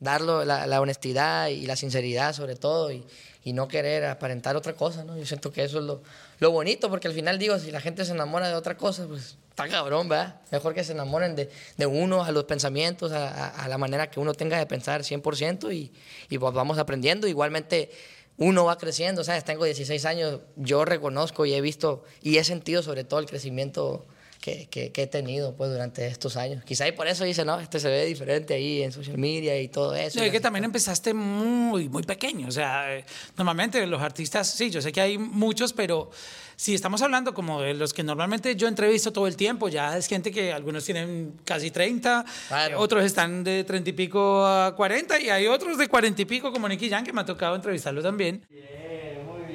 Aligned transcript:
darlo, 0.00 0.44
la, 0.44 0.66
la 0.66 0.80
honestidad 0.80 1.48
y 1.48 1.66
la 1.66 1.76
sinceridad 1.76 2.32
sobre 2.34 2.54
todo 2.56 2.92
y, 2.92 3.04
y 3.44 3.52
no 3.52 3.68
querer 3.68 4.04
aparentar 4.06 4.56
otra 4.56 4.74
cosa, 4.74 5.04
¿no? 5.04 5.16
Yo 5.16 5.24
siento 5.24 5.52
que 5.52 5.64
eso 5.64 5.78
es 5.78 5.84
lo, 5.84 6.02
lo 6.40 6.50
bonito, 6.50 6.90
porque 6.90 7.08
al 7.08 7.14
final 7.14 7.38
digo, 7.38 7.58
si 7.58 7.70
la 7.70 7.80
gente 7.80 8.04
se 8.04 8.12
enamora 8.12 8.48
de 8.48 8.54
otra 8.54 8.76
cosa, 8.76 9.06
pues 9.06 9.36
está 9.50 9.68
cabrón, 9.68 10.08
¿verdad? 10.08 10.40
Mejor 10.50 10.74
que 10.74 10.84
se 10.84 10.92
enamoren 10.92 11.34
de, 11.36 11.48
de 11.78 11.86
uno, 11.86 12.24
a 12.24 12.30
los 12.32 12.44
pensamientos, 12.44 13.12
a, 13.12 13.28
a- 13.28 13.64
a 13.64 13.68
la 13.68 13.78
manera 13.78 14.10
que 14.10 14.20
uno 14.20 14.34
tenga 14.34 14.58
de 14.58 14.66
pensar 14.66 15.02
100% 15.02 15.72
y, 15.74 15.92
y 16.28 16.38
pues 16.38 16.52
vamos 16.52 16.76
aprendiendo. 16.78 17.26
Igualmente 17.26 17.90
uno 18.36 18.66
va 18.66 18.76
creciendo, 18.76 19.24
¿sabes? 19.24 19.44
Tengo 19.44 19.64
16 19.64 20.04
años, 20.04 20.40
yo 20.56 20.84
reconozco 20.84 21.46
y 21.46 21.54
he 21.54 21.60
visto 21.62 22.04
y 22.20 22.36
he 22.36 22.44
sentido 22.44 22.82
sobre 22.82 23.04
todo 23.04 23.20
el 23.20 23.24
crecimiento 23.26 24.04
que, 24.40 24.66
que- 24.68 24.92
que 24.92 25.02
he 25.02 25.06
tenido 25.06 25.54
pues 25.56 25.70
durante 25.70 26.06
estos 26.06 26.36
años. 26.36 26.62
Quizá 26.64 26.86
y 26.88 26.92
por 26.92 27.06
eso 27.08 27.24
dice, 27.24 27.44
no, 27.44 27.58
este 27.60 27.80
se 27.80 27.88
ve 27.88 28.04
diferente 28.06 28.54
ahí 28.54 28.82
en 28.82 28.92
social 28.92 29.18
media 29.18 29.60
y 29.60 29.68
todo 29.68 29.94
eso. 29.94 30.18
No, 30.18 30.24
es 30.24 30.30
que 30.32 30.40
también 30.40 30.64
empezaste 30.64 31.14
muy, 31.14 31.88
muy 31.88 32.02
pequeño. 32.02 32.48
O 32.48 32.52
sea, 32.52 32.96
eh, 32.96 33.04
normalmente 33.36 33.84
los 33.86 34.00
artistas, 34.02 34.48
sí, 34.50 34.70
yo 34.70 34.80
sé 34.80 34.92
que 34.92 35.00
hay 35.00 35.18
muchos, 35.18 35.72
pero 35.72 36.10
si 36.54 36.74
estamos 36.74 37.02
hablando 37.02 37.34
como 37.34 37.60
de 37.60 37.74
los 37.74 37.92
que 37.92 38.02
normalmente 38.02 38.56
yo 38.56 38.66
entrevisto 38.68 39.12
todo 39.12 39.26
el 39.26 39.36
tiempo, 39.36 39.68
ya 39.68 39.96
es 39.96 40.06
gente 40.06 40.30
que 40.30 40.52
algunos 40.52 40.84
tienen 40.84 41.34
casi 41.44 41.70
30, 41.70 42.24
Claro. 42.48 42.80
otros 42.80 43.04
están 43.04 43.44
de 43.44 43.64
30 43.64 43.90
y 43.90 43.92
pico 43.92 44.46
a 44.46 44.74
40, 44.74 45.20
y 45.20 45.28
hay 45.28 45.46
otros 45.48 45.76
de 45.76 45.86
40 45.88 46.22
y 46.22 46.24
pico, 46.24 46.52
como 46.52 46.68
Nicky 46.68 46.88
Jan, 46.88 47.04
que 47.04 47.12
me 47.12 47.20
ha 47.20 47.24
tocado 47.26 47.56
entrevistarlo 47.56 48.02
también. 48.02 48.46
Muy 48.48 48.60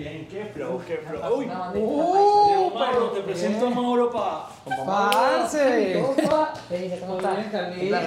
bien, 0.02 0.28
qué 0.30 0.46
flow, 0.54 0.82
qué 0.88 0.98
flow. 0.98 1.38
Uy, 1.38 1.46
¡Uh! 1.76 2.72
Mauro, 2.74 3.10
te 3.12 3.22
presento 3.22 3.68
a 3.68 3.70
Mauro 3.70 4.10
pa. 4.12 4.50
¿Cómo 4.64 4.86
Muy 4.86 4.96
está? 6.18 6.54
bien, 6.70 7.00
Carlito, 7.52 7.98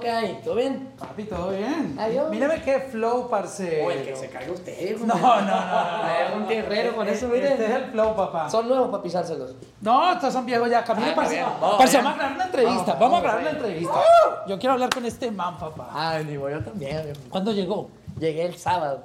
¿qué 0.00 0.10
hay? 0.10 0.40
¿Todo 0.42 0.54
bien? 0.54 0.90
Papi, 0.98 1.24
¿todo 1.24 1.50
bien? 1.50 1.96
Adiós. 1.98 2.30
Mírame 2.30 2.62
qué 2.62 2.80
flow, 2.80 3.28
parce. 3.28 3.84
Oye, 3.84 4.02
que 4.02 4.16
se 4.16 4.28
cargue 4.28 4.52
usted. 4.52 4.96
No, 5.00 5.14
no, 5.14 5.40
no. 5.42 6.08
Es 6.08 6.34
un 6.34 6.48
guerrero 6.48 6.96
con 6.96 7.08
eso, 7.08 7.28
mire. 7.28 7.52
Este 7.52 7.64
es 7.66 7.70
el 7.70 7.84
flow, 7.90 8.14
papá. 8.16 8.48
Son 8.48 8.68
nuevos 8.68 8.88
para 8.88 9.02
pisárselos. 9.02 9.54
No, 9.80 10.12
estos 10.12 10.32
son 10.32 10.46
viejos 10.46 10.70
ya. 10.70 10.82
Camilo, 10.84 11.10
Ah, 11.10 11.14
parce. 11.14 11.44
Parce, 11.78 11.96
vamos 11.98 12.14
a 12.14 12.16
grabar 12.16 12.34
una 12.34 12.44
entrevista. 12.44 12.94
Vamos, 12.94 13.18
a 13.18 13.22
grabar 13.22 13.40
una 13.40 13.50
entrevista. 13.50 14.00
Yo 14.46 14.58
quiero 14.58 14.72
hablar 14.74 14.90
con 14.90 15.04
este 15.04 15.30
man, 15.30 15.58
papá. 15.58 15.88
Ay, 15.92 16.24
digo, 16.24 16.48
yo 16.48 16.62
también. 16.62 17.12
¿Cuándo 17.28 17.52
llegó? 17.52 17.88
Llegué 18.18 18.44
el 18.44 18.56
sábado, 18.56 19.02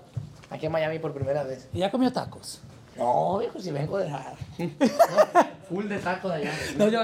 aquí 0.56 0.66
en 0.66 0.72
Miami 0.72 1.00
por 1.00 1.14
primera 1.14 1.44
vez. 1.44 1.67
¿Y 1.73 1.80
ya 1.80 1.92
comió 1.92 2.11
tacos? 2.11 2.61
No, 2.98 3.38
viejo, 3.39 3.59
si 3.59 3.72
vengo 3.72 3.98
de. 3.98 4.09
Full 5.70 5.88
de 5.88 6.00
tacos 6.00 6.31
allá. 6.31 6.52
No, 6.78 6.88
yo, 6.88 7.02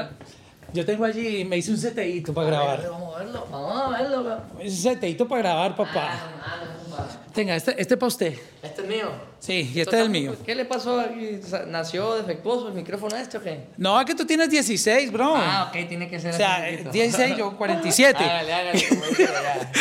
yo 0.73 0.85
tengo 0.85 1.05
allí, 1.05 1.43
me 1.43 1.57
hice 1.57 1.71
un 1.71 1.77
seteíto 1.77 2.33
para 2.33 2.47
A 2.47 2.51
ver, 2.51 2.79
grabar. 2.81 2.91
Vamos 2.91 3.15
a 3.15 3.19
verlo, 3.19 3.47
vamos 3.51 3.81
a 3.81 4.01
verlo. 4.01 4.41
Me 4.57 4.65
hice 4.65 4.89
un 4.89 4.95
seteíto 4.95 5.27
para 5.27 5.41
grabar, 5.41 5.75
papá. 5.75 6.11
Ah, 6.13 6.59
no, 6.89 6.97
no, 6.97 7.03
no. 7.03 7.31
Tenga, 7.33 7.55
este, 7.55 7.79
este 7.81 7.97
para 7.97 8.07
usted. 8.07 8.35
Mío. 8.91 9.09
Sí, 9.39 9.71
y 9.73 9.79
este 9.79 9.95
es 9.95 10.01
el 10.03 10.09
mío. 10.09 10.35
¿Qué 10.45 10.53
le 10.53 10.65
pasó 10.65 10.99
aquí? 10.99 11.39
¿Nació 11.67 12.15
defectuoso 12.15 12.67
el 12.67 12.73
micrófono 12.75 13.15
este 13.15 13.37
o 13.37 13.41
qué? 13.41 13.67
No, 13.77 13.99
es 13.99 14.05
que 14.05 14.13
tú 14.13 14.25
tienes 14.25 14.49
16, 14.49 15.11
bro. 15.11 15.33
Ah, 15.35 15.69
ok, 15.69 15.87
tiene 15.87 16.09
que 16.09 16.19
ser 16.19 16.33
o 16.33 16.37
sea, 16.37 16.57
así 16.57 16.65
eh, 16.65 16.77
poquito. 16.77 16.91
16, 16.91 17.37
yo 17.37 17.57
47. 17.57 18.23
Hágale, 18.23 18.53
hágale, 18.53 18.87
como 18.89 19.05
dice 19.05 19.27
allá. 19.27 19.71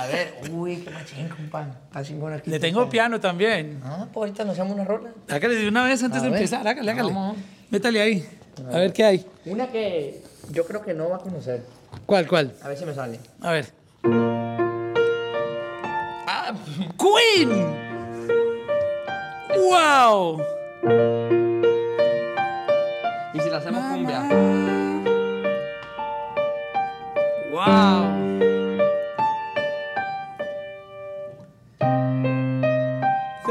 A 0.00 0.06
ver, 0.06 0.34
uy, 0.52 0.76
qué 0.76 0.90
machín, 0.90 1.28
compa. 1.28 1.66
Está 1.86 2.04
chingón 2.04 2.32
aquí. 2.34 2.50
Le 2.50 2.60
tengo 2.60 2.88
piano 2.88 3.18
también. 3.18 3.80
Ah, 3.84 4.06
pues 4.12 4.28
ahorita 4.28 4.44
nos 4.44 4.54
echamos 4.54 4.74
una 4.74 4.84
rola. 4.84 5.10
Hágale 5.28 5.54
de 5.56 5.68
una 5.68 5.84
vez 5.84 6.02
antes 6.02 6.20
A 6.20 6.24
de 6.24 6.30
ver. 6.30 6.38
empezar. 6.38 6.68
Hágale, 6.68 6.90
hágale. 6.90 7.12
Vamos. 7.12 7.36
Métale 7.70 8.00
ahí. 8.00 8.28
A 8.72 8.78
ver 8.78 8.92
qué 8.92 9.04
hay. 9.04 9.26
Una 9.46 9.66
que 9.68 10.22
yo 10.50 10.64
creo 10.66 10.82
que 10.82 10.94
no 10.94 11.08
va 11.08 11.16
a 11.16 11.20
conocer. 11.20 11.64
¿Cuál, 12.06 12.28
cuál? 12.28 12.52
A 12.62 12.68
ver 12.68 12.76
si 12.78 12.84
me 12.84 12.94
sale. 12.94 13.18
A 13.40 13.50
ver. 13.52 13.66
Ah, 16.28 16.52
Queen. 16.98 17.91
¡Wow! 19.56 20.42
y 23.34 23.40
si 23.40 23.50
la 23.50 23.58
hacemos 23.58 23.82
cumbia. 23.84 24.20
¡Wow! 27.50 28.22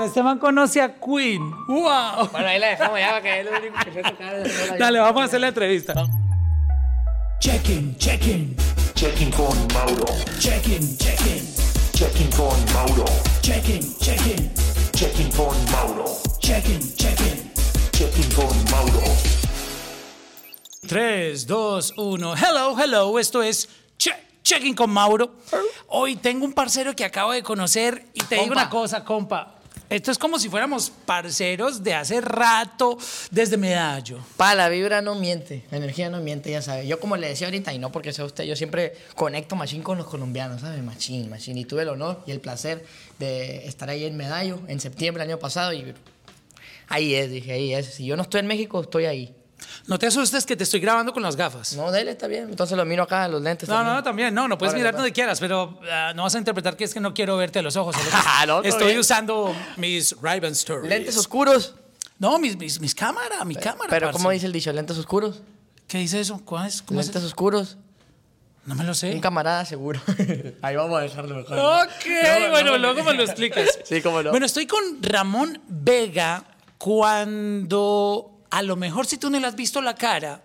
Este 0.03 0.23
man 0.23 0.39
conoce 0.39 0.81
a 0.81 0.95
Queen. 0.95 1.51
¡Wow! 1.67 2.29
Bueno, 2.31 2.47
ahí 2.47 2.59
la 2.59 2.69
dejamos 2.69 2.99
ya, 2.99 3.09
para 3.09 3.21
que 3.21 3.39
es 3.39 3.45
lo 3.45 3.51
único 3.51 3.77
que 3.85 3.91
sé 3.91 4.01
tocar. 4.01 4.77
Dale, 4.77 4.99
vamos 4.99 5.21
a 5.21 5.25
hacer 5.25 5.39
la 5.39 5.49
entrevista. 5.49 5.93
Check-in, 7.39 7.95
check-in, 7.97 8.55
Checking 8.95 9.31
con 9.31 9.55
Mauro. 9.73 10.05
check-in, 10.39 10.97
check-in, 10.97 11.43
Checking 11.93 12.29
con 12.31 12.73
Mauro. 12.73 13.05
check-in, 13.41 13.81
check-in, 13.99 14.51
Checking 15.01 15.31
con 15.31 15.57
Mauro. 15.71 16.05
check-in, 16.37 16.79
check-in. 16.95 17.51
Checking 17.91 18.35
con 18.35 18.55
Mauro. 18.69 19.01
3, 20.87 21.45
2, 21.47 21.93
1. 21.97 22.35
Hello, 22.35 22.75
hello. 22.77 23.17
Esto 23.17 23.41
es 23.41 23.67
che 23.97 24.11
Checking 24.43 24.75
con 24.75 24.91
Mauro. 24.91 25.37
Hoy 25.87 26.17
tengo 26.17 26.45
un 26.45 26.53
parcero 26.53 26.95
que 26.95 27.03
acabo 27.03 27.31
de 27.31 27.41
conocer 27.41 28.05
y 28.13 28.23
te 28.25 28.35
digo 28.35 28.51
una 28.51 28.69
cosa, 28.69 29.03
compa. 29.03 29.60
Esto 29.91 30.09
es 30.09 30.17
como 30.17 30.39
si 30.39 30.47
fuéramos 30.47 30.89
parceros 30.89 31.83
de 31.83 31.93
hace 31.93 32.21
rato 32.21 32.97
desde 33.29 33.57
Medallo. 33.57 34.19
Pa, 34.37 34.55
la 34.55 34.69
vibra 34.69 35.01
no 35.01 35.15
miente, 35.15 35.65
la 35.69 35.79
energía 35.79 36.09
no 36.09 36.21
miente, 36.21 36.49
ya 36.49 36.61
sabes. 36.61 36.87
Yo 36.87 36.97
como 37.01 37.17
le 37.17 37.27
decía 37.27 37.47
ahorita, 37.47 37.73
y 37.73 37.77
no 37.77 37.91
porque 37.91 38.13
sea 38.13 38.23
usted, 38.23 38.45
yo 38.45 38.55
siempre 38.55 38.93
conecto 39.15 39.57
machín 39.57 39.83
con 39.83 39.97
los 39.97 40.07
colombianos, 40.07 40.61
¿sabes? 40.61 40.81
Machín, 40.81 41.29
machín. 41.29 41.57
Y 41.57 41.65
tuve 41.65 41.81
el 41.81 41.89
honor 41.89 42.23
y 42.25 42.31
el 42.31 42.39
placer 42.39 42.85
de 43.19 43.67
estar 43.67 43.89
ahí 43.89 44.05
en 44.05 44.15
Medallo 44.15 44.61
en 44.69 44.79
septiembre 44.79 45.23
del 45.23 45.31
año 45.31 45.39
pasado 45.39 45.73
y 45.73 45.93
ahí 46.87 47.13
es, 47.13 47.29
dije, 47.29 47.51
ahí 47.51 47.73
es. 47.73 47.87
Si 47.87 48.05
yo 48.05 48.15
no 48.15 48.23
estoy 48.23 48.39
en 48.39 48.47
México, 48.47 48.79
estoy 48.79 49.07
ahí. 49.07 49.35
No 49.87 49.97
te 49.99 50.07
asustes 50.07 50.45
que 50.45 50.55
te 50.55 50.63
estoy 50.63 50.79
grabando 50.79 51.13
con 51.13 51.23
las 51.23 51.35
gafas. 51.35 51.73
No, 51.75 51.91
dele, 51.91 52.11
está 52.11 52.27
bien. 52.27 52.49
Entonces 52.49 52.77
lo 52.77 52.85
miro 52.85 53.03
acá, 53.03 53.27
los 53.27 53.41
lentes. 53.41 53.67
No, 53.67 53.75
no, 53.75 53.81
también. 53.83 53.95
no, 53.95 54.03
también. 54.03 54.33
No, 54.33 54.47
no 54.47 54.57
puedes 54.57 54.73
Órale, 54.73 54.83
mirar 54.83 54.95
donde 54.95 55.11
quieras, 55.11 55.39
pero 55.39 55.79
ah, 55.91 56.13
no 56.15 56.23
vas 56.23 56.35
a 56.35 56.37
interpretar 56.37 56.75
que 56.77 56.83
es 56.83 56.93
que 56.93 56.99
no 56.99 57.13
quiero 57.13 57.37
verte 57.37 57.59
a 57.59 57.61
los 57.61 57.75
ojos. 57.75 57.95
Ah, 58.13 58.45
no, 58.45 58.63
estoy 58.63 58.87
bien. 58.87 58.99
usando 58.99 59.55
mis 59.77 60.15
Ray-Ban 60.21 60.51
Stories. 60.53 60.89
Lentes 60.89 61.17
oscuros. 61.17 61.75
No, 62.17 62.37
mis, 62.39 62.57
mis, 62.57 62.79
mis 62.79 62.93
cámaras, 62.95 63.45
mi 63.45 63.55
cámara. 63.55 63.87
Pero, 63.89 64.07
parce. 64.07 64.17
¿cómo 64.17 64.29
dice 64.31 64.45
el 64.45 64.51
dicho? 64.51 64.71
¿Lentes 64.71 64.97
oscuros? 64.97 65.41
¿Qué 65.87 65.97
dice 65.97 66.19
eso? 66.19 66.41
¿Cuál 66.45 66.67
es? 66.67 66.81
¿Cómo 66.81 66.99
es 66.99 67.07
Lentes 67.07 67.23
oscuros. 67.23 67.77
No 68.65 68.75
me 68.75 68.83
lo 68.83 68.93
sé. 68.93 69.11
Un 69.13 69.21
camarada 69.21 69.65
seguro. 69.65 69.99
ahí 70.61 70.75
vamos 70.75 70.99
a 70.99 71.01
dejarlo 71.01 71.35
mejor. 71.35 71.57
¿no? 71.57 71.77
Ok, 71.81 72.05
No, 72.23 72.39
no, 72.39 72.49
bueno, 72.51 72.71
no, 72.73 72.77
luego 72.77 73.03
me 73.03 73.13
lo 73.15 73.23
explicas. 73.25 73.79
Sí, 73.83 74.01
cómo 74.01 74.21
no. 74.21 74.29
Bueno, 74.29 74.45
estoy 74.45 74.67
con 74.67 75.01
Ramón 75.01 75.59
Vega 75.67 76.43
cuando 76.77 78.30
a 78.51 78.61
lo 78.61 78.75
mejor 78.75 79.07
si 79.07 79.17
tú 79.17 79.29
no 79.29 79.39
le 79.39 79.47
has 79.47 79.55
visto 79.55 79.81
la 79.81 79.95
cara 79.95 80.43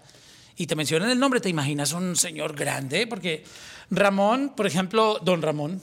y 0.57 0.67
te 0.67 0.75
mencionan 0.75 1.11
el 1.11 1.19
nombre, 1.19 1.41
te 1.41 1.49
imaginas 1.51 1.93
un 1.93 2.17
señor 2.17 2.55
grande, 2.57 3.07
porque 3.07 3.45
Ramón, 3.91 4.53
por 4.57 4.67
ejemplo, 4.67 5.19
don 5.23 5.43
Ramón, 5.43 5.81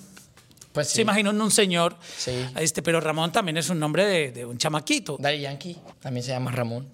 Pues 0.72 0.90
se 0.90 1.02
imagina 1.04 1.30
un 1.30 1.52
señor, 1.52 1.96
Sí. 2.18 2.32
este, 2.56 2.82
pero 2.82 3.00
Ramón 3.00 3.32
también 3.32 3.58
es 3.58 3.70
un 3.70 3.80
nombre 3.80 4.06
de, 4.06 4.32
de 4.32 4.46
un 4.46 4.58
chamaquito. 4.58 5.18
Daddy 5.20 5.42
Yankee 5.42 5.78
también 6.02 6.24
se 6.24 6.32
llama 6.32 6.52
Ramón. 6.52 6.88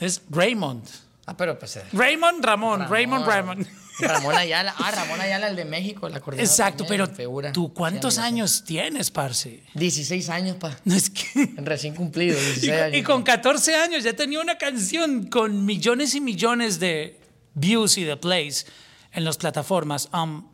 Es 0.00 0.22
Raymond. 0.30 0.84
Ah, 1.26 1.36
pero 1.36 1.58
pues. 1.58 1.76
eh, 1.76 1.82
Raymond 1.92 2.44
Ramón, 2.44 2.88
Raymond 2.88 3.26
Raymond. 3.26 3.66
Ramón 3.98 4.36
Ayala. 4.36 4.74
Ah, 4.78 4.90
Ramón 4.90 5.20
Ayala, 5.20 5.48
el 5.48 5.56
de 5.56 5.64
México, 5.64 6.08
la 6.08 6.20
coordinadora 6.20 6.50
Exacto, 6.50 6.84
también, 6.84 7.04
pero 7.06 7.16
figura. 7.16 7.52
¿tú 7.52 7.72
cuántos 7.72 8.14
Sí, 8.14 8.20
años 8.20 8.62
tienes, 8.64 9.10
parce? 9.10 9.50
sí. 9.50 9.62
16 9.74 10.28
años, 10.28 10.56
pa. 10.56 10.76
No 10.84 10.94
es 10.94 11.10
que... 11.10 11.24
Recién 11.56 11.94
cumplido, 11.94 12.38
Y, 12.40 12.44
16 12.44 12.72
años. 12.72 12.98
y 12.98 13.02
con 13.02 13.22
14 13.22 13.74
años 13.74 14.04
ya 14.04 14.12
tenía 14.14 14.40
una 14.40 14.56
canción 14.58 15.26
con 15.28 15.64
millones 15.64 16.14
y 16.14 16.20
millones 16.20 16.78
de 16.78 17.18
views 17.54 17.96
y 17.98 18.04
de 18.04 18.16
plays 18.18 18.66
en 19.12 19.24
las 19.24 19.38
plataformas. 19.38 20.10
Um, 20.12 20.46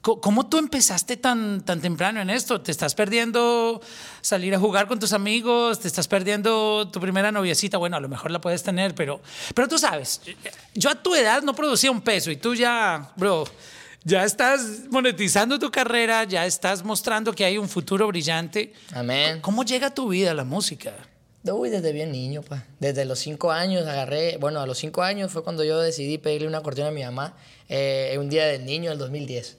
¿Cómo 0.00 0.48
tú 0.48 0.58
empezaste 0.58 1.16
tan, 1.16 1.62
tan 1.64 1.80
temprano 1.80 2.20
en 2.20 2.30
esto? 2.30 2.60
¿Te 2.60 2.70
estás 2.70 2.94
perdiendo 2.94 3.80
salir 4.20 4.54
a 4.54 4.58
jugar 4.58 4.86
con 4.86 4.98
tus 4.98 5.12
amigos? 5.12 5.80
¿Te 5.80 5.88
estás 5.88 6.06
perdiendo 6.08 6.88
tu 6.90 7.00
primera 7.00 7.32
noviecita? 7.32 7.78
Bueno, 7.78 7.96
a 7.96 8.00
lo 8.00 8.08
mejor 8.08 8.30
la 8.30 8.40
puedes 8.40 8.62
tener, 8.62 8.94
pero, 8.94 9.20
pero 9.54 9.66
tú 9.68 9.76
sabes, 9.76 10.20
yo 10.74 10.90
a 10.90 10.94
tu 10.94 11.14
edad 11.14 11.42
no 11.42 11.54
producía 11.54 11.90
un 11.90 12.00
peso 12.00 12.30
y 12.30 12.36
tú 12.36 12.54
ya, 12.54 13.12
bro, 13.16 13.44
ya 14.04 14.24
estás 14.24 14.84
monetizando 14.88 15.58
tu 15.58 15.70
carrera, 15.70 16.24
ya 16.24 16.46
estás 16.46 16.84
mostrando 16.84 17.32
que 17.32 17.44
hay 17.44 17.58
un 17.58 17.68
futuro 17.68 18.06
brillante. 18.06 18.72
Amén. 18.92 19.40
¿Cómo 19.40 19.64
llega 19.64 19.88
a 19.88 19.94
tu 19.94 20.08
vida 20.08 20.32
la 20.32 20.44
música? 20.44 20.92
Uy, 21.44 21.70
desde 21.70 21.92
bien 21.92 22.12
niño, 22.12 22.42
pa. 22.42 22.64
Desde 22.78 23.04
los 23.04 23.18
5 23.20 23.50
años 23.52 23.86
agarré. 23.86 24.36
Bueno, 24.38 24.60
a 24.60 24.66
los 24.66 24.78
5 24.78 25.02
años 25.02 25.32
fue 25.32 25.42
cuando 25.42 25.64
yo 25.64 25.80
decidí 25.80 26.18
pedirle 26.18 26.46
un 26.46 26.54
acordeón 26.54 26.88
a 26.88 26.90
mi 26.90 27.02
mamá. 27.02 27.34
eh, 27.68 28.16
un 28.18 28.28
día 28.28 28.46
del 28.46 28.64
niño 28.64 28.90
del 28.90 28.98
2010. 28.98 29.56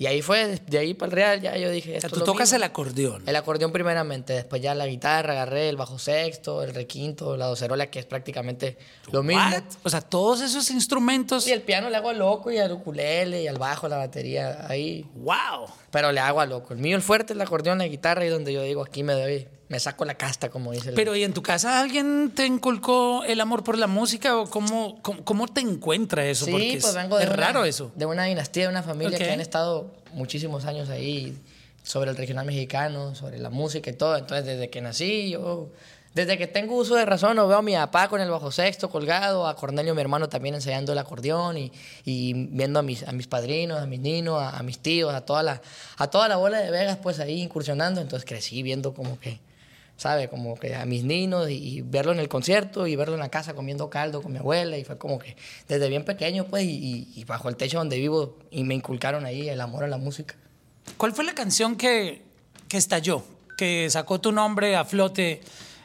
Y 0.00 0.06
ahí 0.06 0.22
fue, 0.22 0.58
de 0.66 0.78
ahí 0.78 0.94
para 0.94 1.10
el 1.10 1.12
Real, 1.12 1.40
ya 1.42 1.58
yo 1.58 1.70
dije. 1.70 1.98
O 1.98 2.00
sea, 2.00 2.08
esto 2.08 2.20
tú 2.20 2.24
tocas 2.24 2.50
el 2.54 2.62
acordeón. 2.62 3.22
El 3.26 3.36
acordeón 3.36 3.70
primeramente, 3.70 4.32
después 4.32 4.62
ya 4.62 4.74
la 4.74 4.86
guitarra, 4.86 5.34
agarré 5.34 5.68
el 5.68 5.76
bajo 5.76 5.98
sexto, 5.98 6.62
el 6.62 6.72
requinto, 6.72 7.36
la 7.36 7.44
docerola, 7.44 7.90
que 7.90 7.98
es 7.98 8.06
prácticamente 8.06 8.78
lo 9.12 9.22
mismo. 9.22 9.42
What? 9.42 9.62
O 9.82 9.90
sea, 9.90 10.00
todos 10.00 10.40
esos 10.40 10.70
instrumentos. 10.70 11.46
Y 11.46 11.52
el 11.52 11.60
piano 11.60 11.90
le 11.90 11.98
hago 11.98 12.08
al 12.08 12.18
loco 12.18 12.50
y 12.50 12.56
al 12.56 12.72
ukulele 12.72 13.42
y 13.42 13.46
al 13.46 13.58
bajo, 13.58 13.88
la 13.88 13.98
batería, 13.98 14.64
ahí. 14.70 15.04
¡Wow! 15.16 15.68
Pero 15.90 16.12
le 16.12 16.20
hago 16.20 16.40
al 16.40 16.48
loco. 16.48 16.72
El 16.72 16.80
mío, 16.80 16.96
el 16.96 17.02
fuerte, 17.02 17.34
el 17.34 17.40
acordeón, 17.42 17.76
la 17.76 17.86
guitarra 17.86 18.24
y 18.24 18.30
donde 18.30 18.54
yo 18.54 18.62
digo, 18.62 18.82
aquí 18.82 19.02
me 19.02 19.12
doy, 19.12 19.48
me 19.70 19.80
saco 19.80 20.04
la 20.04 20.14
casta, 20.16 20.50
como 20.50 20.72
dice 20.72 20.90
el... 20.90 20.94
Pero 20.96 21.16
¿y 21.16 21.22
en 21.24 21.32
tu 21.32 21.42
casa 21.42 21.80
alguien 21.80 22.32
te 22.34 22.44
inculcó 22.44 23.24
el 23.24 23.40
amor 23.40 23.64
por 23.64 23.78
la 23.78 23.86
música 23.86 24.36
o 24.36 24.50
cómo, 24.50 25.00
cómo, 25.00 25.24
cómo 25.24 25.46
te 25.48 25.60
encuentra 25.60 26.26
eso? 26.26 26.44
Sí, 26.44 26.50
Porque 26.50 26.72
es, 26.74 26.82
pues 26.82 26.94
vengo 26.94 27.16
de 27.16 27.22
es 27.24 27.28
una- 27.30 27.36
raro 27.36 27.64
eso. 27.64 27.92
De 27.94 28.04
una 28.04 28.24
dinastía, 28.24 28.64
de 28.64 28.68
una 28.68 28.82
familia 28.82 29.16
Ok. 29.16 29.24
que 29.24 29.30
han 29.30 29.40
estado 29.40 29.90
muchísimos 30.12 30.64
años 30.66 30.90
ahí 30.90 31.38
sobre 31.84 32.10
el 32.10 32.16
regional 32.16 32.44
mexicano, 32.46 33.14
sobre 33.14 33.38
la 33.38 33.48
música 33.48 33.88
y 33.90 33.94
todo. 33.94 34.16
Entonces, 34.16 34.44
desde 34.44 34.68
que 34.70 34.80
nací, 34.80 35.30
yo, 35.30 35.68
desde 36.14 36.36
que 36.36 36.48
tengo 36.48 36.74
uso 36.74 36.96
de 36.96 37.04
razón, 37.06 37.36
lo 37.36 37.46
veo 37.46 37.58
a 37.58 37.62
mi 37.62 37.74
papá 37.74 38.08
con 38.08 38.20
el 38.20 38.28
bajo 38.28 38.50
sexto 38.50 38.90
colgado, 38.90 39.46
a 39.46 39.54
Cornelio, 39.54 39.94
mi 39.94 40.00
hermano, 40.00 40.28
también 40.28 40.56
ensayando 40.56 40.90
el 40.92 40.98
acordeón 40.98 41.56
y, 41.56 41.70
y 42.04 42.32
viendo 42.34 42.80
a 42.80 42.82
mis, 42.82 43.06
a 43.06 43.12
mis 43.12 43.28
padrinos, 43.28 43.78
a 43.80 43.86
mis 43.86 44.00
ninos, 44.00 44.42
a, 44.42 44.58
a 44.58 44.62
mis 44.64 44.80
tíos, 44.80 45.14
a 45.14 45.20
toda, 45.20 45.44
la, 45.44 45.62
a 45.96 46.08
toda 46.10 46.26
la 46.26 46.36
bola 46.38 46.58
de 46.58 46.72
Vegas, 46.72 46.98
pues 47.00 47.20
ahí 47.20 47.40
incursionando. 47.40 48.00
Entonces, 48.00 48.28
crecí 48.28 48.64
viendo 48.64 48.92
como 48.94 49.16
que 49.20 49.38
¿sabe? 50.00 50.28
Como 50.28 50.58
que 50.58 50.74
a 50.74 50.86
mis 50.86 51.04
niños 51.04 51.50
y, 51.50 51.82
verlo 51.82 52.12
en 52.12 52.20
el 52.20 52.28
concierto 52.30 52.86
y 52.86 52.96
verlo 52.96 53.12
en 53.14 53.20
la 53.20 53.28
casa 53.28 53.52
comiendo 53.52 53.90
caldo 53.90 54.22
con 54.22 54.32
mi 54.32 54.38
abuela 54.38 54.78
y 54.78 54.84
fue 54.84 54.96
como 54.96 55.18
que 55.18 55.36
desde 55.68 55.90
bien 55.90 56.06
pequeño 56.06 56.46
pues 56.46 56.64
y, 56.64 56.70
y- 56.70 57.12
y 57.20 57.24
bajo 57.24 57.50
el 57.50 57.56
techo 57.56 57.76
donde 57.76 57.98
vivo 57.98 58.38
y 58.50 58.64
me 58.64 58.74
inculcaron 58.74 59.26
ahí 59.26 59.50
el 59.50 59.60
amor 59.60 59.84
a 59.84 59.88
la 59.88 59.98
música. 59.98 60.36
¿Cuál 60.96 61.12
fue 61.12 61.24
la 61.24 61.34
canción 61.34 61.76
que, 61.76 62.22
que 62.66 62.78
estalló, 62.78 63.22
que 63.58 63.90
sacó 63.90 64.22
tu 64.22 64.32
nombre 64.32 64.74
a 64.74 64.86
flote 64.86 65.42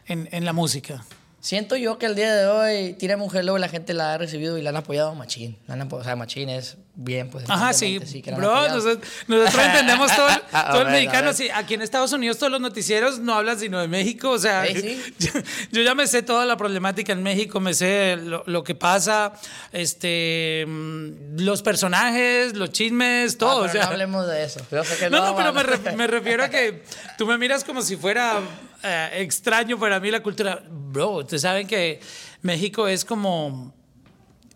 en, 0.07 0.29
en 0.31 0.45
la 0.45 0.53
música? 0.53 1.03
Siento 1.45 1.75
yo 1.75 1.99
que 1.99 2.07
el 2.07 2.15
día 2.15 2.33
de 2.33 2.47
hoy 2.47 2.93
Tírame 2.93 3.21
un 3.23 3.29
Hello 3.35 3.55
la 3.59 3.69
gente 3.69 3.93
la 3.93 4.13
ha 4.15 4.17
recibido 4.17 4.57
y 4.57 4.63
la 4.63 4.71
han 4.71 4.77
apoyado 4.77 5.13
Machín. 5.13 5.55
La 5.67 5.75
han 5.75 5.81
apo- 5.87 5.97
o 5.97 6.03
sea, 6.03 6.15
Machín 6.15 6.49
es 6.49 6.77
bien 6.95 7.29
pues. 7.29 7.45
Ajá, 7.47 7.71
sí, 7.71 7.99
que 8.23 8.31
han 8.31 8.37
bro, 8.37 8.49
apoyado. 8.51 8.77
nosotros, 8.77 9.07
nosotros 9.27 9.63
entendemos 9.63 10.15
todo, 10.15 10.27
A 10.51 10.65
todo 10.71 10.81
el 10.81 10.87
ver, 10.87 10.95
a 10.95 10.97
mexicano. 10.97 11.33
Sí, 11.33 11.49
aquí 11.53 11.75
en 11.75 11.83
Estados 11.83 12.11
Unidos 12.13 12.39
todos 12.39 12.51
los 12.51 12.61
noticieros 12.61 13.19
no 13.19 13.35
hablan 13.35 13.59
sino 13.59 13.79
de 13.79 13.87
México. 13.87 14.31
O 14.31 14.39
sea, 14.39 14.65
Sí, 14.65 14.81
sí. 14.81 15.03
Yo, 15.19 15.31
yo 15.71 15.81
ya 15.83 15.93
me 15.93 16.07
sé 16.07 16.23
toda 16.23 16.47
la 16.47 16.57
problemática 16.57 17.13
en 17.13 17.21
México, 17.21 17.59
me 17.59 17.75
sé 17.75 18.15
lo, 18.15 18.41
lo 18.47 18.63
que 18.63 18.73
pasa, 18.73 19.33
este, 19.71 20.65
mm, 20.67 21.41
los 21.41 21.61
personajes, 21.61 22.55
los 22.55 22.71
chismes, 22.71 23.35
Ah, 23.35 23.37
todo. 23.37 23.59
pero 23.61 23.69
o 23.69 23.71
sea, 23.73 23.83
no 23.85 23.91
hablemos 23.91 24.27
de 24.27 24.43
eso. 24.43 24.61
Yo 24.71 24.83
sé 24.83 24.97
que 24.97 25.09
no, 25.11 25.23
no, 25.23 25.35
pero 25.35 25.49
a- 25.49 25.51
me, 25.53 25.61
re- 25.61 25.95
me 25.95 26.07
refiero 26.07 26.43
a 26.43 26.49
que 26.49 26.81
tú 27.19 27.27
me 27.27 27.37
miras 27.37 27.63
como 27.63 27.83
si 27.83 27.97
fuera 27.97 28.39
eh, 28.85 29.21
extraño 29.21 29.79
para 29.79 29.99
mí 29.99 30.11
la 30.11 30.21
cultura. 30.21 30.63
Bro, 30.69 31.17
ustedes 31.17 31.41
saben 31.41 31.67
que 31.67 31.99
México 32.41 32.87
es 32.87 33.03
como... 33.03 33.73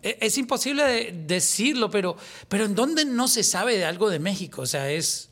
e- 0.02 0.18
Es 0.20 0.38
imposible 0.38 0.84
de- 0.84 1.12
decirlo, 1.26 1.90
pero, 1.90 2.16
pero 2.48 2.64
¿en 2.64 2.74
dónde 2.74 3.04
no 3.04 3.28
se 3.28 3.42
sabe 3.42 3.76
de 3.76 3.84
algo 3.84 4.08
de 4.10 4.18
México? 4.18 4.62
O 4.62 4.66
sea, 4.66 4.90
es... 4.90 5.28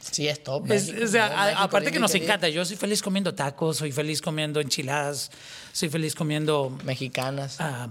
Sí, 0.00 0.26
es 0.28 0.42
top. 0.42 0.70
es- 0.72 0.88
México, 0.88 1.04
o 1.04 1.08
sea, 1.08 1.28
¿no? 1.28 1.34
a- 1.36 1.44
México, 1.46 1.62
aparte 1.62 1.92
que 1.92 2.00
nos 2.00 2.14
encanta. 2.14 2.48
Yo 2.48 2.64
soy 2.64 2.76
feliz 2.76 3.00
comiendo 3.02 3.34
tacos, 3.34 3.76
soy 3.78 3.92
feliz 3.92 4.20
comiendo 4.20 4.60
enchiladas, 4.60 5.30
soy 5.72 5.88
feliz 5.88 6.14
comiendo... 6.14 6.76
Mexicanas. 6.84 7.56
ah, 7.60 7.88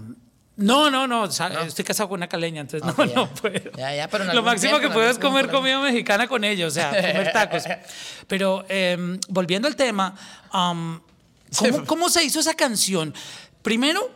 no, 0.56 0.90
no, 0.90 1.06
no, 1.06 1.30
sa- 1.30 1.64
estoy 1.64 1.84
casado 1.84 2.08
con 2.08 2.18
una 2.18 2.28
caleña, 2.28 2.60
entonces 2.60 2.86
no, 2.86 3.04
ya. 3.04 3.14
no 3.14 3.28
puedo. 3.34 3.72
Ya, 3.76 3.94
ya, 3.94 4.08
pero 4.08 4.24
Lo 4.32 4.42
máximo 4.42 4.78
tiempo, 4.78 4.88
que 4.88 4.94
puedo 4.94 5.08
es 5.08 5.18
comer 5.18 5.48
comida 5.50 5.80
mexicana 5.80 6.28
con 6.28 6.44
ellos, 6.44 6.72
o 6.72 6.74
sea, 6.74 6.90
comer 6.90 7.32
tacos. 7.32 7.64
Pero 8.26 8.64
eh, 8.68 9.18
volviendo 9.28 9.66
al 9.68 9.76
tema, 9.76 10.14
um, 10.52 11.00
¿cómo, 11.56 11.84
cómo 11.86 12.08
se 12.08 12.22
hizo 12.22 12.40
esa 12.40 12.54
canción? 12.54 13.14
Primero, 13.62 14.10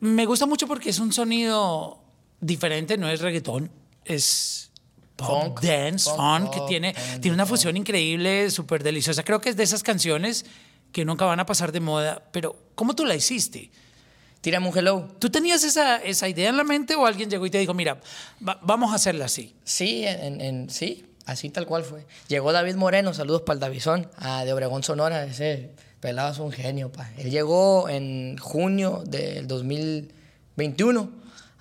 me 0.00 0.24
gusta 0.26 0.46
mucho 0.46 0.66
porque 0.66 0.90
es 0.90 0.98
un 0.98 1.12
sonido 1.12 2.00
diferente, 2.40 2.96
no 2.96 3.08
es 3.08 3.20
reggaetón, 3.20 3.70
es 4.04 4.70
pop, 5.16 5.58
Funk, 5.58 5.60
dance, 5.60 6.08
funk, 6.10 6.50
que 6.54 6.60
tiene, 6.68 6.94
tiene 7.20 7.34
una 7.34 7.46
fusión 7.46 7.76
increíble, 7.76 8.50
súper 8.50 8.82
deliciosa. 8.84 9.24
Creo 9.24 9.40
que 9.40 9.48
es 9.48 9.56
de 9.56 9.64
esas 9.64 9.82
canciones 9.82 10.46
que 10.92 11.04
nunca 11.04 11.24
van 11.24 11.40
a 11.40 11.46
pasar 11.46 11.72
de 11.72 11.80
moda, 11.80 12.22
pero 12.32 12.56
¿cómo 12.76 12.94
tú 12.94 13.04
la 13.04 13.14
hiciste? 13.16 13.70
Tírame 14.40 14.68
un 14.68 14.76
Hello. 14.78 15.08
¿Tú 15.18 15.30
tenías 15.30 15.64
esa, 15.64 15.96
esa 15.96 16.28
idea 16.28 16.48
en 16.48 16.56
la 16.56 16.64
mente 16.64 16.94
o 16.94 17.04
alguien 17.06 17.28
llegó 17.28 17.44
y 17.46 17.50
te 17.50 17.58
dijo, 17.58 17.74
mira, 17.74 17.98
va- 18.46 18.58
vamos 18.62 18.92
a 18.92 18.94
hacerla 18.94 19.24
así? 19.24 19.54
Sí, 19.64 20.04
en, 20.06 20.40
en- 20.40 20.70
sí, 20.70 21.06
así 21.26 21.50
tal 21.50 21.66
cual 21.66 21.82
fue. 21.84 22.06
Llegó 22.28 22.52
David 22.52 22.76
Moreno, 22.76 23.12
saludos 23.14 23.42
para 23.42 23.54
el 23.54 23.60
Davizón, 23.60 24.08
ah, 24.16 24.44
de 24.44 24.52
Obregón, 24.52 24.82
Sonora, 24.84 25.24
ese 25.24 25.70
pelado 26.00 26.32
es 26.32 26.38
un 26.38 26.52
genio, 26.52 26.92
pa. 26.92 27.10
Él 27.18 27.30
llegó 27.30 27.88
en 27.88 28.36
junio 28.38 29.02
del 29.06 29.48
2021, 29.48 31.10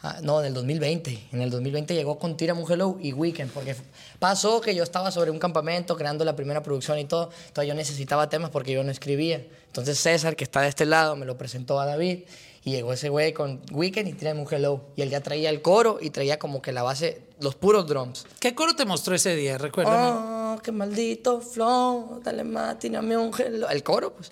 ah, 0.03 0.19
no, 0.21 0.39
del 0.41 0.53
2020. 0.53 1.30
En 1.31 1.41
el 1.41 1.50
2020 1.50 1.95
llegó 1.95 2.19
con 2.19 2.31
un 2.39 2.71
Hello 2.71 2.97
y 3.01 3.13
Weekend, 3.13 3.51
porque 3.51 3.75
pasó 4.19 4.62
que 4.62 4.75
yo 4.75 4.83
estaba 4.83 5.09
sobre 5.12 5.31
un 5.31 5.39
campamento 5.39 5.95
creando 5.97 6.23
la 6.25 6.35
primera 6.35 6.62
producción 6.62 7.00
y 7.00 7.06
todo, 7.06 7.31
entonces 7.47 7.68
yo 7.68 7.73
necesitaba 7.73 8.30
temas 8.30 8.51
porque 8.51 8.71
yo 8.73 8.83
no 8.83 8.91
escribía. 8.91 9.44
Entonces 9.65 10.00
César, 10.00 10.35
que 10.35 10.44
está 10.44 10.62
de 10.62 10.69
este 10.69 10.85
lado, 10.85 11.15
me 11.15 11.25
lo 11.25 11.38
presentó 11.38 11.80
a 11.80 11.85
David 11.85 12.19
y 12.63 12.71
llegó 12.71 12.94
ese 12.94 13.09
güey 13.09 13.33
con 13.33 13.62
Weekend 13.71 14.09
y 14.09 14.13
Tírame 14.13 14.42
un 14.42 14.48
Hello. 14.50 14.81
Y 14.95 15.01
él 15.01 15.09
ya 15.09 15.21
traía 15.21 15.50
el 15.50 15.62
coro 15.62 16.00
y 16.01 16.09
traía 16.09 16.39
como 16.39 16.62
que 16.62 16.71
la 16.71 16.83
base, 16.83 17.21
los 17.39 17.56
puros 17.56 17.88
drums. 17.88 18.25
¿Qué 18.39 18.56
coro 18.56 18.75
te 18.75 18.86
mostró 18.86 19.15
ese 19.15 19.36
día? 19.36 19.57
Recuérdame. 19.57 20.09
Oh, 20.12 20.62
qué 20.62 20.71
maldito 20.71 21.42
flow, 21.42 22.21
dale 22.24 22.44
más, 22.44 22.80
tírame 22.80 23.18
un 23.18 23.31
hello. 23.38 23.69
El 23.69 23.83
coro, 23.83 24.13
pues. 24.13 24.31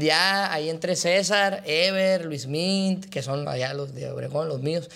Ya 0.00 0.52
ahí 0.52 0.70
entre 0.70 0.96
César, 0.96 1.62
Ever, 1.66 2.24
Luis 2.24 2.46
Mint, 2.46 3.06
que 3.06 3.22
son 3.22 3.46
allá 3.46 3.74
los 3.74 3.94
de 3.94 4.10
Obregón, 4.10 4.48
los 4.48 4.60
míos, 4.60 4.90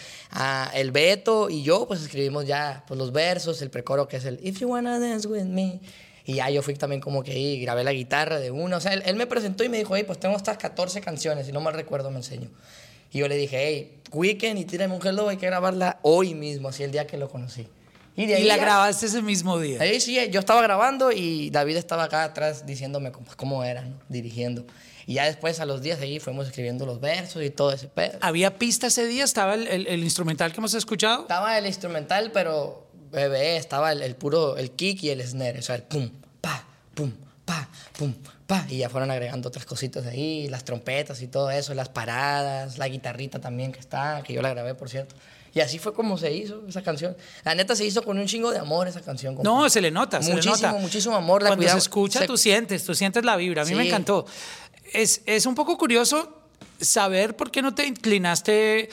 el 0.74 0.90
Beto 0.90 1.50
y 1.50 1.62
yo, 1.62 1.86
pues 1.86 2.02
escribimos 2.02 2.46
ya 2.46 2.84
pues, 2.88 2.98
los 2.98 3.12
versos, 3.12 3.62
el 3.62 3.70
precoro 3.70 4.08
que 4.08 4.16
es 4.16 4.24
el 4.24 4.40
If 4.42 4.58
you 4.58 4.68
wanna 4.68 4.98
dance 4.98 5.28
with 5.28 5.44
me. 5.44 5.80
Y 6.28 6.34
ya 6.34 6.50
yo 6.50 6.60
fui 6.62 6.74
también 6.74 7.00
como 7.00 7.22
que 7.22 7.32
ahí, 7.32 7.58
grabé 7.62 7.84
la 7.84 7.92
guitarra 7.94 8.38
de 8.38 8.50
una. 8.50 8.76
O 8.76 8.80
sea, 8.80 8.92
él, 8.92 9.02
él 9.06 9.16
me 9.16 9.26
presentó 9.26 9.64
y 9.64 9.70
me 9.70 9.78
dijo, 9.78 9.96
hey, 9.96 10.04
pues 10.06 10.20
tengo 10.20 10.36
estas 10.36 10.58
14 10.58 11.00
canciones, 11.00 11.46
si 11.46 11.52
no 11.52 11.60
mal 11.62 11.72
recuerdo 11.72 12.10
me 12.10 12.18
enseñó. 12.18 12.50
Y 13.10 13.20
yo 13.20 13.28
le 13.28 13.36
dije, 13.36 13.56
hey, 13.58 14.00
Weekend 14.12 14.58
y 14.58 14.66
Tírame 14.66 14.94
un 14.94 15.00
Hello, 15.06 15.30
hay 15.30 15.38
que 15.38 15.46
grabarla 15.46 15.98
hoy 16.02 16.34
mismo, 16.34 16.68
así 16.68 16.82
el 16.82 16.90
día 16.92 17.06
que 17.06 17.16
lo 17.16 17.30
conocí. 17.30 17.66
Y 18.14 18.26
de 18.26 18.32
Y 18.32 18.42
ahí 18.42 18.44
la 18.44 18.56
ya- 18.56 18.62
grabaste 18.62 19.06
ese 19.06 19.22
mismo 19.22 19.58
día. 19.58 19.80
Ahí 19.80 20.00
sí, 20.00 20.18
yo 20.30 20.40
estaba 20.40 20.60
grabando 20.60 21.12
y 21.12 21.48
David 21.48 21.76
estaba 21.76 22.04
acá 22.04 22.24
atrás 22.24 22.66
diciéndome 22.66 23.10
cómo, 23.10 23.26
cómo 23.36 23.64
era, 23.64 23.80
¿no? 23.82 23.96
dirigiendo. 24.10 24.66
Y 25.06 25.14
ya 25.14 25.24
después, 25.24 25.60
a 25.60 25.64
los 25.64 25.80
días, 25.80 25.98
ahí 26.02 26.20
fuimos 26.20 26.46
escribiendo 26.48 26.84
los 26.84 27.00
versos 27.00 27.42
y 27.42 27.48
todo 27.48 27.72
ese 27.72 27.86
pedo. 27.88 28.18
¿Había 28.20 28.58
pista 28.58 28.88
ese 28.88 29.06
día? 29.06 29.24
¿Estaba 29.24 29.54
el, 29.54 29.66
el- 29.66 29.86
el 29.86 30.04
instrumental 30.04 30.52
que 30.52 30.58
hemos 30.58 30.74
escuchado? 30.74 31.22
Estaba 31.22 31.56
el 31.56 31.64
instrumental, 31.64 32.30
pero 32.32 32.86
bebé, 33.10 33.56
estaba 33.56 33.92
el, 33.92 34.02
el 34.02 34.14
puro, 34.16 34.56
el 34.56 34.70
kick 34.72 35.02
y 35.04 35.10
el 35.10 35.26
snare, 35.26 35.58
o 35.58 35.62
sea, 35.62 35.76
el 35.76 35.82
pum, 35.82 36.10
pa, 36.40 36.64
pum, 36.94 37.12
pa, 37.44 37.68
pum, 37.98 38.14
pa. 38.46 38.66
Y 38.68 38.78
ya 38.78 38.88
fueron 38.88 39.10
agregando 39.10 39.48
otras 39.48 39.64
cositas 39.66 40.06
ahí, 40.06 40.48
las 40.48 40.64
trompetas 40.64 41.20
y 41.22 41.28
todo 41.28 41.50
eso, 41.50 41.74
las 41.74 41.88
paradas, 41.88 42.78
la 42.78 42.88
guitarrita 42.88 43.40
también 43.40 43.72
que 43.72 43.80
está, 43.80 44.22
que 44.24 44.32
yo 44.32 44.42
la 44.42 44.50
grabé, 44.50 44.74
por 44.74 44.88
cierto. 44.88 45.14
Y 45.54 45.60
así 45.60 45.78
fue 45.78 45.94
como 45.94 46.18
se 46.18 46.30
hizo 46.32 46.62
esa 46.68 46.82
canción. 46.82 47.16
La 47.44 47.54
neta 47.54 47.74
se 47.74 47.84
hizo 47.84 48.02
con 48.02 48.18
un 48.18 48.26
chingo 48.26 48.50
de 48.50 48.58
amor 48.58 48.86
esa 48.86 49.00
canción. 49.00 49.36
No, 49.42 49.68
se 49.70 49.80
le 49.80 49.90
nota, 49.90 50.22
se 50.22 50.30
muchísimo, 50.32 50.56
le 50.56 50.62
nota. 50.62 50.78
muchísimo 50.78 51.16
amor. 51.16 51.42
La 51.42 51.48
Cuando 51.50 51.68
se 51.68 51.78
escucha, 51.78 52.20
se- 52.20 52.26
tú 52.26 52.36
sientes, 52.36 52.84
tú 52.84 52.94
sientes 52.94 53.24
la 53.24 53.34
vibra. 53.36 53.62
A 53.62 53.64
mí 53.64 53.74
me 53.74 53.86
encantó. 53.86 54.26
Es, 54.92 55.22
es 55.26 55.46
un 55.46 55.54
poco 55.54 55.76
curioso 55.78 56.42
saber 56.80 57.34
por 57.34 57.50
qué 57.50 57.62
no 57.62 57.74
te 57.74 57.86
inclinaste. 57.86 58.88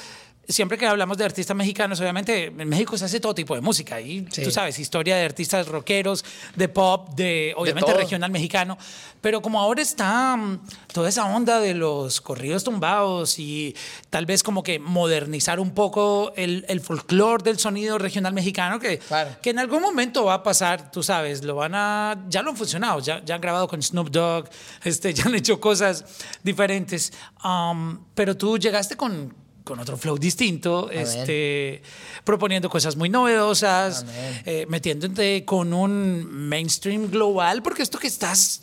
Siempre 0.48 0.78
que 0.78 0.86
hablamos 0.86 1.18
de 1.18 1.26
artistas 1.26 1.56
mexicanos, 1.58 2.00
obviamente 2.00 2.46
en 2.46 2.70
México 2.70 2.98
se 2.98 3.06
hace 3.06 3.20
todo 3.20 3.34
tipo 3.34 3.56
de 3.56 3.62
música. 3.62 4.00
Y 4.00 4.28
Sí. 4.32 4.44
tú 4.44 4.52
sabes, 4.52 4.78
historia 4.80 5.16
de 5.16 5.26
artistas 5.26 5.68
rockeros, 5.68 6.24
de 6.56 6.70
pop, 6.70 7.10
de 7.16 7.54
obviamente 7.58 7.94
regional 7.94 8.30
mexicano. 8.32 8.78
Pero 9.22 9.42
como 9.42 9.60
ahora 9.60 9.82
está 9.82 10.36
mm, 10.38 10.60
toda 10.94 11.10
esa 11.10 11.26
onda 11.26 11.60
de 11.60 11.74
los 11.74 12.22
corridos 12.22 12.64
tumbados 12.64 13.40
y 13.40 13.76
tal 14.12 14.26
vez 14.28 14.44
como 14.44 14.62
que 14.62 14.78
modernizar 14.78 15.60
un 15.60 15.72
poco 15.72 16.32
el, 16.36 16.64
el 16.70 16.80
folclore 16.80 17.44
del 17.44 17.58
sonido 17.58 17.98
regional 17.98 18.34
mexicano, 18.34 18.80
que, 18.80 19.00
Claro. 19.00 19.32
que 19.42 19.50
en 19.50 19.58
algún 19.60 19.82
momento 19.82 20.26
va 20.26 20.36
a 20.36 20.44
pasar, 20.44 20.92
tú 20.92 21.02
sabes, 21.02 21.44
lo 21.44 21.56
van 21.56 21.74
a, 21.74 22.24
ya 22.30 22.44
lo 22.44 22.52
han 22.52 22.58
funcionado, 22.58 23.00
ya, 23.00 23.24
ya 23.26 23.36
han 23.36 23.42
grabado 23.42 23.68
con 23.68 23.82
Snoop 23.82 24.10
Dogg, 24.12 24.48
este, 24.84 25.12
ya 25.14 25.24
han 25.26 25.34
hecho 25.36 25.60
cosas 25.60 26.06
diferentes, 26.44 27.12
Um, 27.44 28.00
pero 28.16 28.36
tú 28.36 28.58
llegaste 28.58 28.96
con, 28.98 29.32
con 29.66 29.80
otro 29.80 29.98
flow 29.98 30.18
distinto, 30.18 30.90
este, 30.92 31.82
proponiendo 32.24 32.70
cosas 32.70 32.96
muy 32.96 33.10
novedosas, 33.10 34.06
eh, 34.46 34.66
metiéndote 34.70 35.44
con 35.44 35.74
un 35.74 36.24
mainstream 36.32 37.10
global, 37.12 37.62
porque 37.62 37.82
esto 37.84 37.98
que 38.00 38.08
estás 38.08 38.62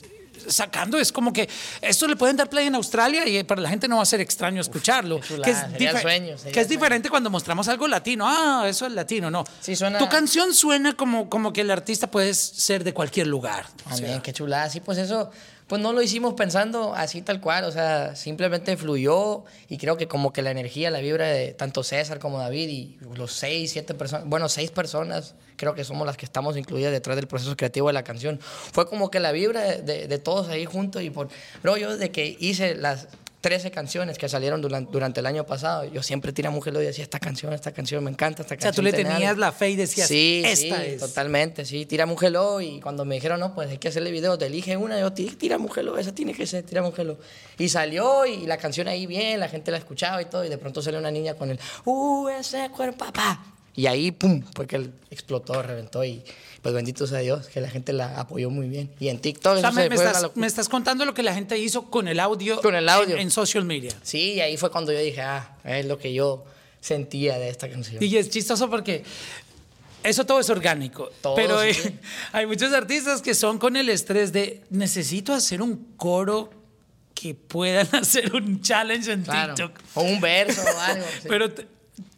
sacando 0.49 0.99
es 0.99 1.12
como 1.12 1.32
que 1.32 1.49
esto 1.80 2.09
le 2.09 2.16
pueden 2.16 2.37
dar 2.37 2.49
play 2.50 2.66
en 2.66 2.75
Australia 2.75 3.28
y 3.28 3.44
para 3.44 3.61
la 3.61 3.68
gente 3.68 3.87
no 3.87 3.97
va 3.99 4.02
a 4.02 4.06
ser 4.06 4.21
extraño 4.21 4.61
escucharlo. 4.61 5.21
chulada, 5.21 5.44
que 5.44 5.50
es, 5.52 5.59
sería 5.73 6.00
sueño, 6.00 6.37
sería 6.38 6.52
que 6.52 6.61
es 6.61 6.68
diferente 6.68 7.11
cuando 7.11 7.30
mostramos 7.30 7.68
algo 7.68 7.87
latino. 7.87 8.25
Ah, 8.26 8.64
eso 8.68 8.87
es 8.87 8.92
latino, 8.92 9.30
no. 9.30 9.44
Sí, 9.61 9.76
suena- 9.76 9.99
Tu 9.99 10.09
canción 10.09 10.52
suena 10.54 10.97
como, 10.97 11.28
como 11.28 11.52
que 11.52 11.61
el 11.61 11.71
artista 11.71 12.11
puede 12.11 12.35
ser 12.35 12.82
de 12.82 12.92
cualquier 12.92 13.26
lugar. 13.28 13.66
O 13.90 13.97
sea, 13.97 14.06
Amén, 14.09 14.21
qué 14.23 14.32
chulada. 14.32 14.68
Sí, 14.68 14.80
pues 14.80 14.99
eso, 14.99 15.30
pues 15.73 15.81
no 15.81 15.95
lo 15.95 16.02
hicimos 16.02 16.35
pensando 16.35 16.95
así 16.95 17.23
tal 17.23 17.41
cual, 17.41 17.64
o 17.64 17.73
sea, 17.73 18.14
simplemente 18.14 18.76
fluyó 18.76 19.45
y 19.71 19.79
creo 19.79 19.97
que 19.97 20.07
como 20.07 20.31
que 20.31 20.43
la 20.43 20.50
energía, 20.50 20.91
la 20.91 21.00
vibra 21.00 21.29
de 21.29 21.55
tanto 21.55 21.83
César 21.83 22.19
como 22.19 22.38
David 22.38 22.69
y 22.69 22.99
los 23.17 23.33
seis, 23.33 23.71
siete 23.71 23.95
personas, 23.95 24.29
bueno, 24.29 24.50
seis 24.50 24.71
personas, 24.71 25.35
creo 25.57 25.75
que 25.75 25.83
somos 25.85 26.07
las 26.07 26.19
que 26.19 26.26
estamos 26.26 26.59
incluidas 26.59 26.93
detrás 26.93 27.17
del 27.17 27.26
proceso 27.26 27.57
creativo 27.57 27.87
de 27.87 27.95
la 27.95 28.05
canción. 28.05 28.38
Fue 28.38 28.87
como 28.87 29.11
que 29.11 29.19
la 29.19 29.33
vibra 29.33 29.62
de, 29.62 30.19
todos 30.19 30.50
ahí 30.50 30.67
juntos 30.67 31.00
y 31.00 31.09
por, 31.09 31.29
bro, 31.62 31.79
yo 31.79 31.93
desde 31.93 32.11
que 32.11 32.37
hice 32.38 32.75
las 32.75 33.09
13 33.42 33.70
canciones 33.72 34.16
que 34.18 34.28
salieron 34.28 34.62
durante, 34.62 34.90
durante 34.92 35.18
el 35.20 35.26
año 35.26 35.44
pasado, 35.44 35.84
yo 35.84 36.00
siempre 36.02 36.32
tiré 36.32 36.46
a 36.49 36.50
mujer 36.52 36.72
y 36.75 36.78
decía, 36.78 37.02
esta 37.02 37.18
canción, 37.18 37.52
esta 37.52 37.72
canción, 37.72 38.02
me 38.04 38.11
encanta 38.11 38.42
esta 38.42 38.54
o 38.54 38.58
sea, 38.58 38.70
canción. 38.70 38.75
tú 38.76 38.82
le 38.82 38.92
tenías 38.92 39.30
algo". 39.30 39.40
la 39.40 39.50
fe 39.52 39.70
y 39.70 39.76
decías, 39.76 40.06
Sí, 40.08 40.42
esta 40.46 40.80
sí, 40.80 40.90
es. 40.92 41.00
totalmente, 41.00 41.64
sí, 41.64 41.84
tira 41.84 42.06
un 42.06 42.16
hello 42.25 42.61
y 42.61 42.80
cuando 42.80 43.04
me 43.04 43.16
dijeron, 43.16 43.40
no, 43.40 43.52
pues 43.54 43.68
hay 43.68 43.78
que 43.78 43.88
hacerle 43.88 44.12
video, 44.12 44.38
te 44.38 44.46
elige 44.46 44.76
una, 44.76 44.99
yo, 44.99 45.12
"Ti- 45.12 45.30
tira 45.37 45.56
un 45.58 45.68
esa 45.99 46.14
tiene 46.14 46.32
que 46.32 46.46
ser, 46.46 46.62
tira 46.64 46.82
un. 46.84 46.92
Y 47.58 47.68
salió 47.68 48.25
y 48.26 48.46
la 48.46 48.56
canción 48.58 48.87
ahí 48.87 49.06
bien, 49.06 49.40
la 49.40 49.49
gente 49.49 49.70
la 49.72 49.78
escuchaba 49.78 50.22
y 50.22 50.26
todo, 50.26 50.44
y 50.44 50.49
de 50.49 50.56
pronto 50.56 50.80
salió 50.80 51.00
una 51.00 51.11
niña 51.11 51.34
con 51.34 51.50
el, 51.50 51.58
uh, 51.84 52.28
ese 52.28 52.70
cuerpo, 52.70 53.06
papá. 53.06 53.44
Y 53.75 53.87
ahí, 53.87 54.12
pum, 54.12 54.42
fue 54.54 54.66
que 54.68 54.76
él 54.76 54.92
explotó, 55.11 55.61
reventó 55.62 56.04
y 56.04 56.22
pues 56.62 56.75
bendito 56.75 57.07
sea 57.07 57.19
Dios, 57.19 57.49
que 57.49 57.61
la 57.61 57.69
gente 57.69 57.92
la 57.92 58.19
apoyó 58.21 58.49
muy 58.49 58.69
bien. 58.69 58.90
Y 59.00 59.09
en 59.09 59.19
TikTok 59.19 59.57
O 59.57 59.61
sea, 59.61 59.73
me, 59.73 59.88
me 59.88 59.95
estás, 59.97 60.23
locura. 60.23 60.40
me 60.40 60.47
estás 60.47 60.69
contando 60.69 61.04
lo 61.04 61.12
que 61.12 61.23
la 61.25 61.35
gente 61.35 61.59
hizo 61.59 61.90
con 61.90 62.07
el 62.09 62.21
audio, 62.21 62.61
Con 62.62 62.75
el 62.76 62.88
audio. 62.88 63.16
En, 63.16 63.23
en 63.23 63.31
social 63.31 63.64
media. 63.64 63.90
Sí, 64.02 64.35
y 64.35 64.40
ahí 64.40 64.57
fue 64.57 64.71
cuando 64.71 64.92
yo 64.92 65.00
dije, 65.00 65.21
ah, 65.23 65.57
es 65.64 65.87
lo 65.87 65.99
que 65.99 66.14
yo 66.14 66.45
sentía 66.81 67.38
de 67.38 67.49
esta 67.49 67.69
canción. 67.69 68.02
Y 68.02 68.16
es 68.16 68.31
chistoso 68.31 68.71
porque 68.71 69.02
eso 70.04 70.25
todo 70.25 70.40
es 70.40 70.50
orgánico. 70.50 71.11
Todo, 71.21 71.35
pero 71.35 71.61
sí. 71.62 71.69
eh, 71.85 71.99
hay 72.33 72.47
muchos 72.47 72.73
artistas 72.73 73.23
que 73.23 73.35
son 73.35 73.59
con 73.59 73.76
el 73.76 73.88
estrés 73.88 74.33
de 74.33 74.62
necesito 74.71 75.33
hacer 75.33 75.62
un 75.62 75.95
coro 75.97 76.50
que 77.14 77.35
puedan 77.35 77.88
hacer 77.92 78.33
un 78.35 78.61
challenge 78.61 79.11
en 79.12 79.23
Claro. 79.23 79.54
TikTok. 79.54 79.78
O 79.95 80.02
un 80.02 80.21
verso 80.21 80.62
o 80.62 80.81
algo. 80.81 81.04
sí. 81.23 81.28
Pero 81.28 81.49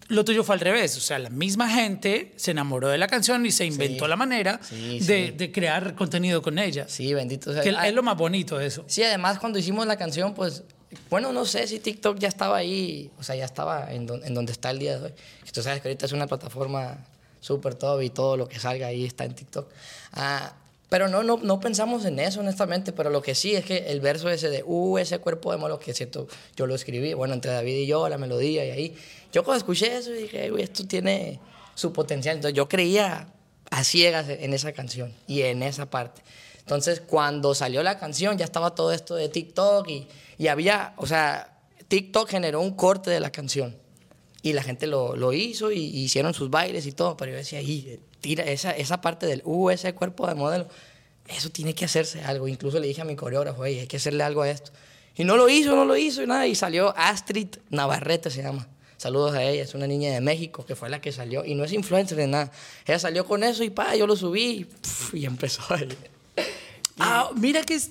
lo 0.08 0.24
tuyo 0.24 0.44
fue 0.44 0.54
al 0.54 0.60
revés. 0.60 0.96
O 0.96 1.00
sea, 1.00 1.18
la 1.18 1.30
misma 1.30 1.68
gente 1.70 2.32
se 2.36 2.50
enamoró 2.50 2.88
de 2.88 2.98
la 2.98 3.06
canción 3.06 3.44
y 3.46 3.50
se 3.50 3.64
inventó 3.64 4.04
Sí. 4.04 4.10
la 4.10 4.16
manera 4.16 4.60
Sí, 4.62 4.98
de, 5.00 5.26
sí. 5.26 5.30
de 5.32 5.52
crear 5.52 5.94
contenido 5.94 6.42
con 6.42 6.58
ella. 6.58 6.86
Sí, 6.88 7.12
bendito 7.14 7.52
sea 7.52 7.62
Que 7.62 7.70
es 7.70 7.94
lo 7.94 8.02
más 8.02 8.16
bonito 8.16 8.58
de 8.58 8.66
eso. 8.66 8.84
Sí, 8.86 9.02
además 9.02 9.38
cuando 9.38 9.58
hicimos 9.58 9.86
la 9.86 9.96
canción, 9.96 10.34
pues, 10.34 10.62
bueno, 11.10 11.32
no 11.32 11.44
sé 11.44 11.66
si 11.66 11.78
TikTok 11.80 12.18
ya 12.18 12.28
estaba 12.28 12.56
ahí, 12.58 13.10
o 13.18 13.22
sea, 13.22 13.34
ya 13.34 13.44
estaba 13.46 13.92
en, 13.92 14.06
don- 14.06 14.24
en 14.24 14.34
donde 14.34 14.52
está 14.52 14.70
el 14.70 14.78
día 14.78 14.98
de 14.98 15.06
hoy. 15.06 15.12
Tú 15.52 15.62
sabes 15.62 15.80
que 15.80 15.88
ahorita 15.88 16.06
es 16.06 16.12
una 16.12 16.26
plataforma 16.26 16.98
súper 17.40 17.74
top 17.74 18.02
y 18.02 18.10
todo 18.10 18.36
lo 18.36 18.48
que 18.48 18.58
salga 18.58 18.86
ahí 18.88 19.04
está 19.04 19.24
en 19.24 19.34
TikTok. 19.34 19.68
Ah, 20.12 20.54
pero 20.88 21.08
no, 21.08 21.22
no, 21.24 21.38
no 21.42 21.58
pensamos 21.60 22.04
en 22.04 22.20
eso, 22.20 22.40
honestamente, 22.40 22.92
pero 22.92 23.10
lo 23.10 23.22
que 23.22 23.34
sí 23.34 23.54
es 23.56 23.64
que 23.64 23.78
el 23.88 24.00
verso 24.00 24.28
ese 24.30 24.48
de, 24.50 24.62
uh, 24.64 24.98
ese 24.98 25.18
cuerpo 25.18 25.50
de 25.50 25.58
malo, 25.58 25.78
que 25.80 25.90
es 25.90 25.96
cierto, 25.96 26.28
yo 26.56 26.66
lo 26.66 26.74
escribí, 26.76 27.14
bueno, 27.14 27.34
entre 27.34 27.50
David 27.50 27.74
y 27.74 27.86
yo, 27.86 28.08
la 28.08 28.18
melodía 28.18 28.64
y 28.64 28.70
ahí. 28.70 28.96
Yo 29.34 29.42
cuando 29.42 29.58
escuché 29.58 29.96
eso 29.96 30.12
dije, 30.12 30.48
güey, 30.50 30.62
esto 30.62 30.86
tiene 30.86 31.40
su 31.74 31.92
potencial. 31.92 32.36
Entonces 32.36 32.56
yo 32.56 32.68
creía 32.68 33.26
a 33.68 33.82
ciegas 33.82 34.28
en 34.28 34.54
esa 34.54 34.72
canción 34.72 35.12
y 35.26 35.42
en 35.42 35.64
esa 35.64 35.90
parte. 35.90 36.22
Entonces, 36.60 37.00
cuando 37.00 37.52
salió 37.52 37.82
la 37.82 37.98
canción, 37.98 38.38
ya 38.38 38.44
estaba 38.44 38.76
todo 38.76 38.92
esto 38.92 39.16
de 39.16 39.28
TikTok 39.28 39.88
y, 39.88 40.06
y 40.38 40.46
había, 40.46 40.94
o 40.98 41.06
sea, 41.06 41.58
TikTok 41.88 42.30
generó 42.30 42.60
un 42.60 42.76
corte 42.76 43.10
de 43.10 43.18
la 43.18 43.30
canción. 43.30 43.76
Y 44.40 44.52
la 44.52 44.62
gente 44.62 44.86
lo, 44.86 45.16
lo 45.16 45.32
hizo 45.32 45.72
y, 45.72 45.80
y 45.80 46.04
hicieron 46.04 46.32
sus 46.32 46.48
bailes 46.48 46.86
y 46.86 46.92
todo, 46.92 47.16
pero 47.16 47.32
yo 47.32 47.38
decía, 47.38 47.58
ahí, 47.58 47.98
tira 48.20 48.44
esa, 48.44 48.70
esa 48.70 49.00
parte 49.00 49.26
del, 49.26 49.42
uh, 49.44 49.70
ese 49.70 49.94
cuerpo 49.94 50.28
de 50.28 50.36
modelo, 50.36 50.68
eso 51.26 51.50
tiene 51.50 51.74
que 51.74 51.86
hacerse 51.86 52.22
algo. 52.22 52.46
Incluso 52.46 52.78
le 52.78 52.86
dije 52.86 53.00
a 53.00 53.04
mi 53.04 53.16
coreógrafo, 53.16 53.64
"Ey, 53.64 53.80
hay 53.80 53.86
que 53.88 53.96
hacerle 53.96 54.22
algo 54.22 54.42
a 54.42 54.48
esto. 54.50 54.70
Y 55.16 55.24
no 55.24 55.36
lo 55.36 55.48
hizo, 55.48 55.74
no 55.74 55.84
lo 55.84 55.96
hizo 55.96 56.22
y 56.22 56.26
nada. 56.28 56.46
Y 56.46 56.54
salió 56.54 56.94
Astrid 56.96 57.48
Navarrete, 57.70 58.30
se 58.30 58.42
llama. 58.42 58.68
Saludos 59.04 59.34
a 59.34 59.42
ella, 59.42 59.62
es 59.62 59.74
una 59.74 59.86
niña 59.86 60.10
de 60.14 60.22
México 60.22 60.64
que 60.64 60.74
fue 60.74 60.88
la 60.88 60.98
que 61.02 61.12
salió. 61.12 61.44
Y 61.44 61.54
no 61.54 61.62
es 61.64 61.72
influencer 61.74 62.16
de 62.16 62.26
nada. 62.26 62.50
Ella 62.86 62.98
salió 62.98 63.26
con 63.26 63.44
eso 63.44 63.62
y 63.62 63.68
pa, 63.68 63.94
yo 63.94 64.06
lo 64.06 64.16
subí 64.16 64.66
y, 65.12 65.18
y 65.18 65.26
empezó. 65.26 65.62
Ah, 66.98 67.30
mira 67.36 67.62
que 67.62 67.74
es- 67.74 67.90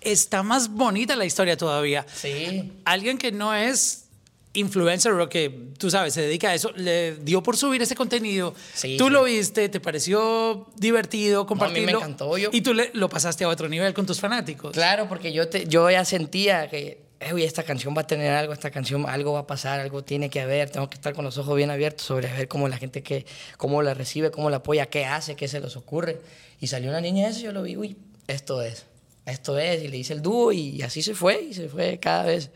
está 0.00 0.42
más 0.42 0.70
bonita 0.70 1.16
la 1.16 1.26
historia 1.26 1.56
todavía. 1.58 2.06
Sí. 2.14 2.72
alguien 2.86 3.18
que 3.18 3.30
no 3.30 3.54
es 3.54 4.06
influencer 4.54 5.12
o 5.12 5.28
que 5.28 5.50
tú 5.78 5.90
sabes 5.90 6.14
se 6.14 6.22
dedica 6.22 6.48
a 6.50 6.54
eso 6.54 6.70
le 6.76 7.16
dio 7.16 7.42
por 7.42 7.56
subir 7.56 7.82
ese 7.82 7.96
contenido 7.96 8.54
Sí, 8.72 8.96
tú 8.96 9.06
sí. 9.06 9.10
lo 9.10 9.24
viste 9.24 9.68
te 9.68 9.80
pareció 9.80 10.68
divertido 10.76 11.40
a 11.40 11.42
mí 11.42 11.44
me 11.44 11.48
compartirlo 11.48 11.98
encantó, 11.98 12.38
yo- 12.38 12.50
y 12.52 12.60
tú 12.60 12.72
le- 12.72 12.90
lo 12.94 13.08
pasaste 13.08 13.42
a 13.42 13.48
otro 13.48 13.68
nivel 13.68 13.92
con 13.92 14.06
tus 14.06 14.20
fanáticos 14.20 14.70
Claro, 14.72 15.08
porque 15.08 15.32
yo, 15.32 15.48
te, 15.48 15.66
yo 15.66 15.90
ya 15.90 16.04
sentía 16.04 16.70
que, 16.70 17.02
eh, 17.24 17.34
uy, 17.34 17.44
esta 17.44 17.62
canción 17.62 17.94
va 17.96 18.02
a 18.02 18.06
tener 18.06 18.32
algo, 18.32 18.52
esta 18.52 18.70
canción, 18.70 19.06
algo 19.08 19.32
va 19.32 19.40
a 19.40 19.46
pasar, 19.46 19.80
algo 19.80 20.04
tiene 20.04 20.30
que 20.30 20.40
haber, 20.40 20.70
tengo 20.70 20.88
que 20.88 20.94
estar 20.94 21.14
con 21.14 21.24
los 21.24 21.38
ojos 21.38 21.56
bien 21.56 21.70
abiertos 21.70 22.06
sobre 22.06 22.32
ver 22.32 22.48
cómo 22.48 22.68
la 22.68 22.76
gente, 22.76 23.02
que, 23.02 23.26
cómo 23.56 23.82
la 23.82 23.94
recibe, 23.94 24.30
cómo 24.30 24.50
la 24.50 24.58
apoya, 24.58 24.86
qué 24.86 25.04
hace, 25.04 25.36
qué 25.36 25.48
se 25.48 25.60
les 25.60 25.76
ocurre. 25.76 26.20
Y 26.60 26.66
salió 26.66 26.90
una 26.90 27.00
niña 27.00 27.28
esa, 27.28 27.40
yo 27.40 27.52
lo 27.52 27.62
vi, 27.62 27.76
uy, 27.76 27.96
esto 28.26 28.62
es, 28.62 28.86
esto 29.26 29.58
es, 29.58 29.82
y 29.82 29.88
le 29.88 29.96
hice 29.96 30.12
el 30.12 30.22
dúo 30.22 30.52
y 30.52 30.82
así 30.82 31.02
se 31.02 31.14
fue, 31.14 31.42
y 31.42 31.54
se 31.54 31.68
fue 31.68 31.98
cada 31.98 32.24
vez 32.24 32.50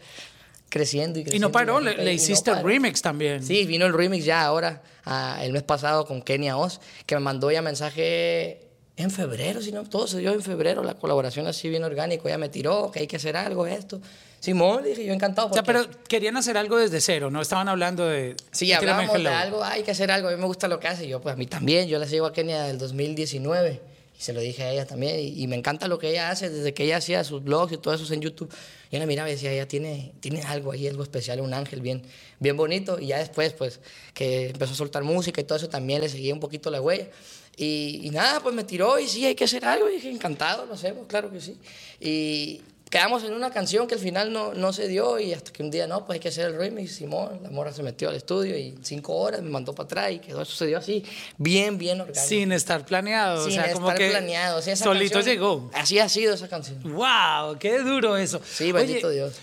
creciendo 0.68 1.18
y 1.18 1.22
y 1.22 1.24
creciendo. 1.24 1.48
no 1.48 1.52
paró 1.52 1.80
la 1.80 1.92
le, 1.92 1.96
le 1.96 2.02
y 2.02 2.16
no 2.16 2.22
hiciste 2.22 2.50
el 2.50 2.62
remix 2.62 3.00
también 3.02 3.42
Sí, 3.42 3.64
vino 3.64 3.86
el 3.86 3.92
remix 3.92 4.24
ya 4.24 4.42
ahora, 4.44 4.82
ah, 5.04 5.40
el 5.42 5.52
mes 5.52 5.62
pasado 5.62 6.06
con 6.06 6.22
Kenia 6.22 6.56
Oz, 6.56 6.80
que 7.06 7.14
me 7.14 7.20
mandó 7.20 7.50
ya 7.50 7.62
mensaje 7.62 8.68
en 8.96 9.10
febrero, 9.10 9.62
si 9.62 9.72
no, 9.72 9.84
todo 9.84 10.06
se 10.06 10.18
dio 10.18 10.32
en 10.32 10.42
febrero, 10.42 10.82
la 10.82 10.94
colaboración 10.94 11.46
así 11.46 11.68
bien 11.68 11.84
orgánico, 11.84 12.28
ella 12.28 12.38
me 12.38 12.48
tiró, 12.48 12.90
que 12.90 13.00
hay 13.00 13.06
que 13.06 13.16
hacer 13.16 13.36
algo, 13.36 13.66
esto. 13.66 14.00
Simón, 14.40 14.84
dije, 14.84 15.04
yo 15.04 15.12
encantado. 15.12 15.48
o 15.48 15.52
sea 15.52 15.62
porque- 15.62 15.80
pero 15.88 16.04
querían 16.08 16.36
hacer 16.36 16.56
algo 16.56 16.76
desde 16.78 17.00
cero 17.00 17.30
no 17.30 17.40
estaban 17.42 17.68
hablando 17.68 18.06
de 18.06 18.36
Sí, 18.52 18.72
hablamos 18.72 19.06
de 19.22 19.28
algo, 19.28 19.62
"Ah, 19.64 19.72
hay 19.72 19.82
que 19.82 19.90
hacer 19.90 20.10
algo, 20.10 20.28
a 20.28 20.30
mí 20.32 20.36
me 20.36 20.46
gusta 20.46 20.68
lo 20.68 20.78
que 20.78 20.86
hace, 20.88 21.06
y 21.06 21.08
yo 21.08 21.20
pues 21.20 21.32
a 21.32 21.36
mí 21.36 21.46
también, 21.46 21.88
yo 21.88 21.98
la 21.98 22.06
sigo 22.06 22.24
a 22.26 22.32
Kenia 22.32 22.62
del 22.62 22.78
2019 22.78 23.80
y 24.16 24.20
se 24.22 24.32
lo 24.32 24.40
dije 24.40 24.62
a 24.64 24.72
ella 24.72 24.86
también 24.86 25.18
y, 25.18 25.42
y 25.42 25.46
me 25.46 25.56
encanta 25.56 25.86
lo 25.88 25.98
que 25.98 26.10
ella 26.10 26.30
hace 26.30 26.50
desde 26.50 26.72
que 26.74 26.84
ella 26.84 26.96
hacía 26.98 27.22
sus 27.24 27.42
blogs 27.42 27.72
y 27.72 27.76
todo 27.78 27.94
eso 27.94 28.12
en 28.14 28.20
YouTube. 28.20 28.52
Yo 28.90 28.98
la 28.98 29.06
miraba 29.06 29.28
y 29.28 29.32
decía, 29.32 29.52
ella 29.52 29.66
tiene, 29.68 30.12
tiene 30.20 30.42
algo 30.42 30.72
ahí, 30.72 30.86
algo 30.88 31.02
especial, 31.02 31.40
un 31.40 31.52
ángel 31.54 31.80
bien, 31.80 32.02
bien 32.40 32.56
bonito 32.56 32.98
y 33.00 33.08
ya 33.08 33.18
después 33.18 33.52
pues 33.52 33.80
que 34.14 34.50
empezó 34.50 34.72
a 34.72 34.76
soltar 34.76 35.02
música 35.04 35.40
y 35.40 35.44
todo 35.44 35.58
eso 35.58 35.68
también 35.68 36.00
le 36.00 36.08
seguía 36.08 36.32
un 36.32 36.40
poquito 36.40 36.70
la 36.70 36.80
huella. 36.80 37.08
Y, 37.56 38.00
y 38.04 38.10
nada, 38.10 38.38
pues 38.40 38.54
me 38.54 38.62
tiró 38.62 39.00
y 39.00 39.08
sí, 39.08 39.26
hay 39.26 39.34
que 39.34 39.42
hacer 39.44 39.64
algo. 39.64 39.88
Y 39.90 39.94
dije, 39.96 40.08
encantado, 40.10 40.64
lo 40.64 40.74
hacemos, 40.74 41.06
claro 41.08 41.28
que 41.30 41.40
sí. 41.40 41.56
Y 42.00 42.60
quedamos 42.90 43.24
en 43.24 43.34
una 43.34 43.50
canción 43.50 43.86
que 43.86 43.94
al 43.94 44.00
final 44.00 44.32
no, 44.32 44.54
no 44.54 44.72
se 44.72 44.88
dio 44.88 45.18
y 45.18 45.32
hasta 45.34 45.52
que 45.52 45.62
un 45.62 45.70
día, 45.70 45.86
no, 45.86 46.04
pues 46.06 46.16
hay 46.16 46.20
que 46.20 46.28
hacer 46.28 46.46
el 46.46 46.56
remix. 46.56 46.96
Simón, 46.96 47.40
la 47.42 47.50
morra 47.50 47.72
se 47.72 47.82
metió 47.82 48.08
al 48.08 48.14
estudio 48.16 48.56
y 48.56 48.76
cinco 48.82 49.14
horas 49.16 49.42
me 49.42 49.50
mandó 49.50 49.74
para 49.74 49.84
atrás 49.86 50.12
y 50.12 50.18
quedó, 50.20 50.44
sucedió 50.44 50.78
así, 50.78 51.04
bien, 51.36 51.78
bien 51.78 52.00
orgánico. 52.00 52.26
sin 52.26 52.52
estar 52.52 52.84
planeado 52.86 53.44
Sin 53.48 53.58
o 53.60 53.62
sea 53.64 53.72
como 53.72 53.88
estar 53.88 53.98
que 53.98 54.10
planeado. 54.10 54.58
O 54.58 54.62
sea, 54.62 54.72
esa 54.74 54.84
solito 54.84 55.14
canción- 55.14 55.34
llegó 55.34 55.70
Así 55.74 55.98
ha 55.98 56.08
sido 56.08 56.34
esa 56.34 56.48
canción. 56.48 56.80
wow 56.94 57.58
qué 57.58 57.78
duro 57.80 58.16
eso 58.16 58.40
Sí, 58.44 58.72
bendito 58.72 59.08
Oye, 59.08 59.16
Dios. 59.16 59.34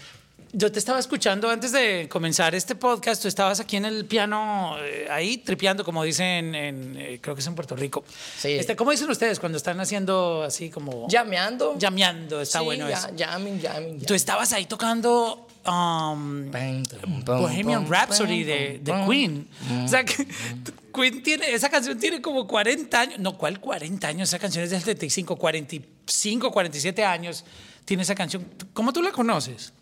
Yo 0.57 0.71
te 0.71 0.79
estaba 0.79 0.99
escuchando 0.99 1.49
antes 1.49 1.73
de 1.73 2.07
comenzar 2.09 2.55
este 2.55 2.75
podcast, 2.75 3.21
tú 3.21 3.27
estabas 3.27 3.59
aquí 3.59 3.75
en 3.75 3.83
el 3.83 4.05
piano, 4.05 4.77
eh, 4.79 5.05
ahí 5.11 5.37
tripeando, 5.39 5.83
como 5.83 6.01
dicen, 6.01 6.55
en, 6.55 6.95
eh, 6.97 7.19
creo 7.21 7.35
que 7.35 7.41
es 7.41 7.47
en 7.47 7.55
Puerto 7.55 7.75
Rico. 7.75 8.05
Sí. 8.39 8.53
Este, 8.53 8.73
¿Cómo 8.77 8.91
dicen 8.91 9.09
ustedes 9.09 9.39
cuando 9.41 9.57
están 9.57 9.81
haciendo 9.81 10.43
así 10.43 10.69
como... 10.69 11.09
Llameando. 11.09 11.77
Llameando, 11.77 12.39
está 12.39 12.59
Sí, 12.59 12.65
bueno 12.65 12.87
ya- 12.87 12.97
eso. 12.99 13.09
Jamming, 13.17 13.61
jamming, 13.61 13.99
Tú 14.05 14.13
estabas 14.13 14.53
ahí 14.53 14.65
tocando 14.65 15.45
um, 15.67 16.49
Bohemian 17.25 17.89
Rhapsody 17.89 18.45
de, 18.45 18.79
de. 18.81 19.05
Queen. 19.09 19.47
O 19.83 19.87
sea, 19.89 20.05
que 20.05 20.25
Queen 20.93 21.21
tiene, 21.21 21.53
esa 21.53 21.69
canción 21.69 21.99
tiene 21.99 22.21
como 22.21 22.47
40 22.47 22.97
años. 22.97 23.19
No, 23.19 23.37
¿cuál 23.37 23.59
40 23.59 24.07
años? 24.07 24.29
Esa 24.29 24.39
canción 24.39 24.63
es 24.63 24.69
del 24.69 24.79
75, 24.79 25.35
45, 25.35 26.49
47 26.51 27.03
años. 27.03 27.43
Tiene 27.83 28.03
esa 28.03 28.15
canción. 28.15 28.45
¿Cómo 28.73 28.93
tú 28.93 29.01
la 29.01 29.11
conoces? 29.11 29.73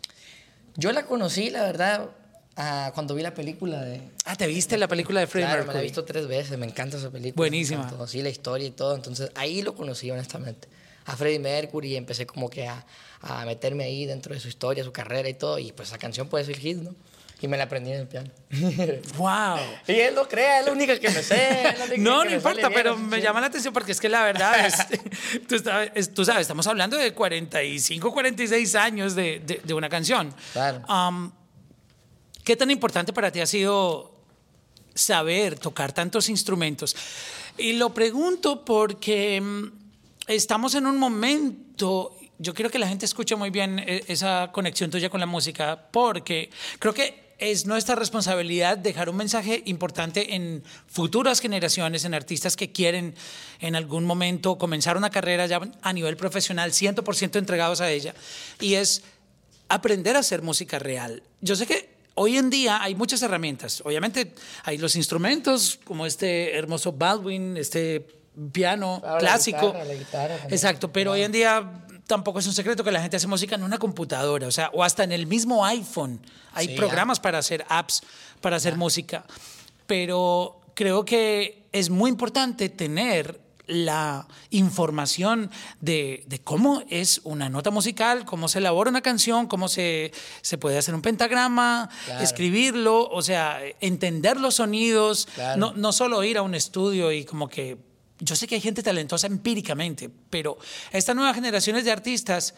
Yo 0.76 0.92
la 0.92 1.06
conocí, 1.06 1.50
la 1.50 1.62
verdad, 1.62 2.10
ah, 2.56 2.90
cuando 2.94 3.14
vi 3.14 3.22
la 3.22 3.34
película 3.34 3.80
de... 3.82 4.00
Ah, 4.24 4.36
¿te 4.36 4.46
viste 4.46 4.76
la 4.76 4.88
película 4.88 5.20
de 5.20 5.26
Freddie 5.26 5.46
Claro, 5.46 5.62
me 5.62 5.66
la 5.66 5.72
he 5.72 5.74
Mercury? 5.74 5.86
visto 5.86 6.04
tres 6.04 6.26
veces, 6.26 6.58
me 6.58 6.66
encanta 6.66 6.96
esa 6.96 7.10
película. 7.10 7.36
Buenísima. 7.36 8.06
Sí, 8.06 8.22
la 8.22 8.28
historia 8.30 8.66
y 8.66 8.70
todo. 8.72 8.94
Entonces 8.94 9.30
ahí 9.34 9.62
lo 9.62 9.74
conocí, 9.74 10.10
honestamente. 10.10 10.68
A 11.06 11.16
Freddie 11.16 11.38
Mercury 11.38 11.92
y 11.92 11.96
empecé 11.96 12.26
como 12.26 12.48
que 12.50 12.66
a, 12.66 12.84
a 13.20 13.44
meterme 13.44 13.84
ahí 13.84 14.06
dentro 14.06 14.34
de 14.34 14.40
su 14.40 14.48
historia, 14.48 14.82
su 14.82 14.92
carrera 14.92 15.28
y 15.28 15.34
todo. 15.34 15.58
Y 15.58 15.70
pues 15.72 15.88
esa 15.88 15.98
canción 15.98 16.28
puede 16.28 16.44
ser 16.44 16.56
hit, 16.58 16.78
¿no? 16.78 16.94
Y 17.44 17.48
me 17.48 17.58
la 17.58 17.64
aprendí 17.64 17.92
en 17.92 18.00
el 18.00 18.08
piano. 18.08 18.30
¡Wow! 19.18 19.58
y 19.86 19.92
él 19.92 20.14
lo 20.14 20.26
crea, 20.26 20.60
es 20.60 20.66
la 20.66 20.72
única 20.72 20.98
que 20.98 21.10
me 21.10 21.22
sé. 21.22 21.62
No, 21.98 22.24
no 22.24 22.30
importa, 22.30 22.70
pero 22.70 22.96
me 22.96 23.20
llama 23.20 23.40
la 23.40 23.48
atención 23.48 23.74
porque 23.74 23.92
es 23.92 24.00
que 24.00 24.08
la 24.08 24.24
verdad 24.24 24.64
es, 24.66 24.74
tú, 25.48 25.58
sabes, 25.58 25.90
es- 25.94 26.14
tú 26.14 26.24
sabes, 26.24 26.42
estamos 26.42 26.66
hablando 26.66 26.96
de 26.96 27.12
45, 27.12 28.12
46 28.12 28.74
años 28.76 29.14
de, 29.14 29.40
de- 29.40 29.60
de 29.62 29.74
una 29.74 29.88
canción. 29.90 30.34
Claro. 30.54 30.82
Um, 30.88 31.30
¿Qué 32.44 32.56
tan 32.56 32.70
importante 32.70 33.12
para 33.12 33.30
ti 33.30 33.40
ha 33.40 33.46
sido 33.46 34.14
saber 34.94 35.58
tocar 35.58 35.92
tantos 35.92 36.28
instrumentos? 36.28 36.96
Y 37.58 37.74
lo 37.74 37.92
pregunto 37.92 38.64
porque 38.64 39.40
mm, 39.40 39.64
estamos 40.28 40.74
en 40.74 40.86
un 40.86 40.96
momento, 40.98 42.16
yo 42.38 42.52
quiero 42.54 42.70
que 42.70 42.78
la 42.78 42.88
gente 42.88 43.04
escuche 43.06 43.36
muy 43.36 43.50
bien 43.50 43.78
eh, 43.78 44.02
esa 44.08 44.50
conexión 44.52 44.90
tuya 44.90 45.08
con 45.10 45.20
la 45.20 45.26
música, 45.26 45.88
porque 45.90 46.50
creo 46.78 46.92
que 46.92 47.23
es 47.38 47.66
nuestra 47.66 47.94
responsabilidad 47.94 48.78
dejar 48.78 49.08
un 49.08 49.16
mensaje 49.16 49.62
importante 49.66 50.34
en 50.34 50.62
futuras 50.86 51.40
generaciones, 51.40 52.04
en 52.04 52.14
artistas 52.14 52.56
que 52.56 52.72
quieren 52.72 53.14
en 53.60 53.76
algún 53.76 54.04
momento 54.04 54.56
comenzar 54.58 54.96
una 54.96 55.10
carrera 55.10 55.46
ya 55.46 55.60
a 55.82 55.92
nivel 55.92 56.16
profesional, 56.16 56.72
100% 56.72 57.36
entregados 57.36 57.80
a 57.80 57.90
ella, 57.90 58.14
y 58.60 58.74
es 58.74 59.02
aprender 59.68 60.16
a 60.16 60.20
hacer 60.20 60.42
música 60.42 60.78
real. 60.78 61.22
Yo 61.40 61.56
sé 61.56 61.66
que 61.66 61.94
hoy 62.14 62.36
en 62.36 62.50
día 62.50 62.82
hay 62.82 62.94
muchas 62.94 63.22
herramientas. 63.22 63.82
Obviamente 63.84 64.32
hay 64.62 64.78
los 64.78 64.96
instrumentos 64.96 65.80
como 65.84 66.06
este 66.06 66.56
hermoso 66.56 66.92
Baldwin, 66.92 67.56
este 67.56 68.06
piano 68.52 68.94
Ahora 68.96 69.12
la 69.12 69.18
clásico. 69.18 69.68
guitarra, 69.68 69.84
la 69.84 69.94
guitarra. 69.94 70.38
Exacto, 70.48 70.92
pero 70.92 71.12
hoy 71.12 71.22
en 71.22 71.32
día 71.32 71.83
tampoco 72.06 72.38
es 72.38 72.46
un 72.46 72.52
secreto 72.52 72.84
que 72.84 72.90
la 72.92 73.00
gente 73.00 73.16
hace 73.16 73.26
música 73.26 73.54
en 73.54 73.62
una 73.62 73.78
computadora, 73.78 74.46
o 74.46 74.50
sea, 74.52 74.70
o 74.72 74.82
hasta 74.84 75.04
en 75.04 75.12
el 75.12 75.26
mismo 75.26 75.64
iPhone. 75.64 76.20
Hay 76.52 76.68
Sí, 76.68 76.74
programas 76.74 77.20
para 77.20 77.38
hacer 77.38 77.64
apps, 77.68 78.02
para 78.40 78.56
hacer 78.56 78.76
música. 78.76 79.24
Pero 79.86 80.60
creo 80.74 81.04
que 81.04 81.66
es 81.72 81.90
muy 81.90 82.10
importante 82.10 82.68
tener 82.68 83.40
la 83.66 84.26
información 84.50 85.50
de, 85.80 86.24
de 86.26 86.38
cómo 86.38 86.82
es 86.90 87.22
una 87.24 87.48
nota 87.48 87.70
musical, 87.70 88.26
cómo 88.26 88.48
se 88.48 88.58
elabora 88.58 88.90
una 88.90 89.00
canción, 89.00 89.46
cómo 89.46 89.68
se, 89.68 90.12
se 90.42 90.58
puede 90.58 90.76
hacer 90.76 90.94
un 90.94 91.00
pentagrama, 91.00 91.88
Claro. 92.04 92.22
escribirlo, 92.22 93.08
o 93.08 93.22
sea, 93.22 93.60
entender 93.80 94.38
los 94.38 94.56
sonidos, 94.56 95.26
Claro. 95.34 95.58
no, 95.58 95.72
no 95.74 95.92
solo 95.92 96.22
ir 96.24 96.36
a 96.36 96.42
un 96.42 96.54
estudio 96.54 97.10
y 97.12 97.24
como 97.24 97.48
que... 97.48 97.78
Yo 98.24 98.34
sé 98.36 98.46
que 98.46 98.54
hay 98.56 98.60
gente 98.60 98.82
talentosa 98.82 99.26
empíricamente, 99.26 100.10
pero 100.30 100.56
estas 100.92 101.14
nuevas 101.14 101.34
generaciones 101.34 101.84
de 101.84 101.92
artistas, 101.92 102.54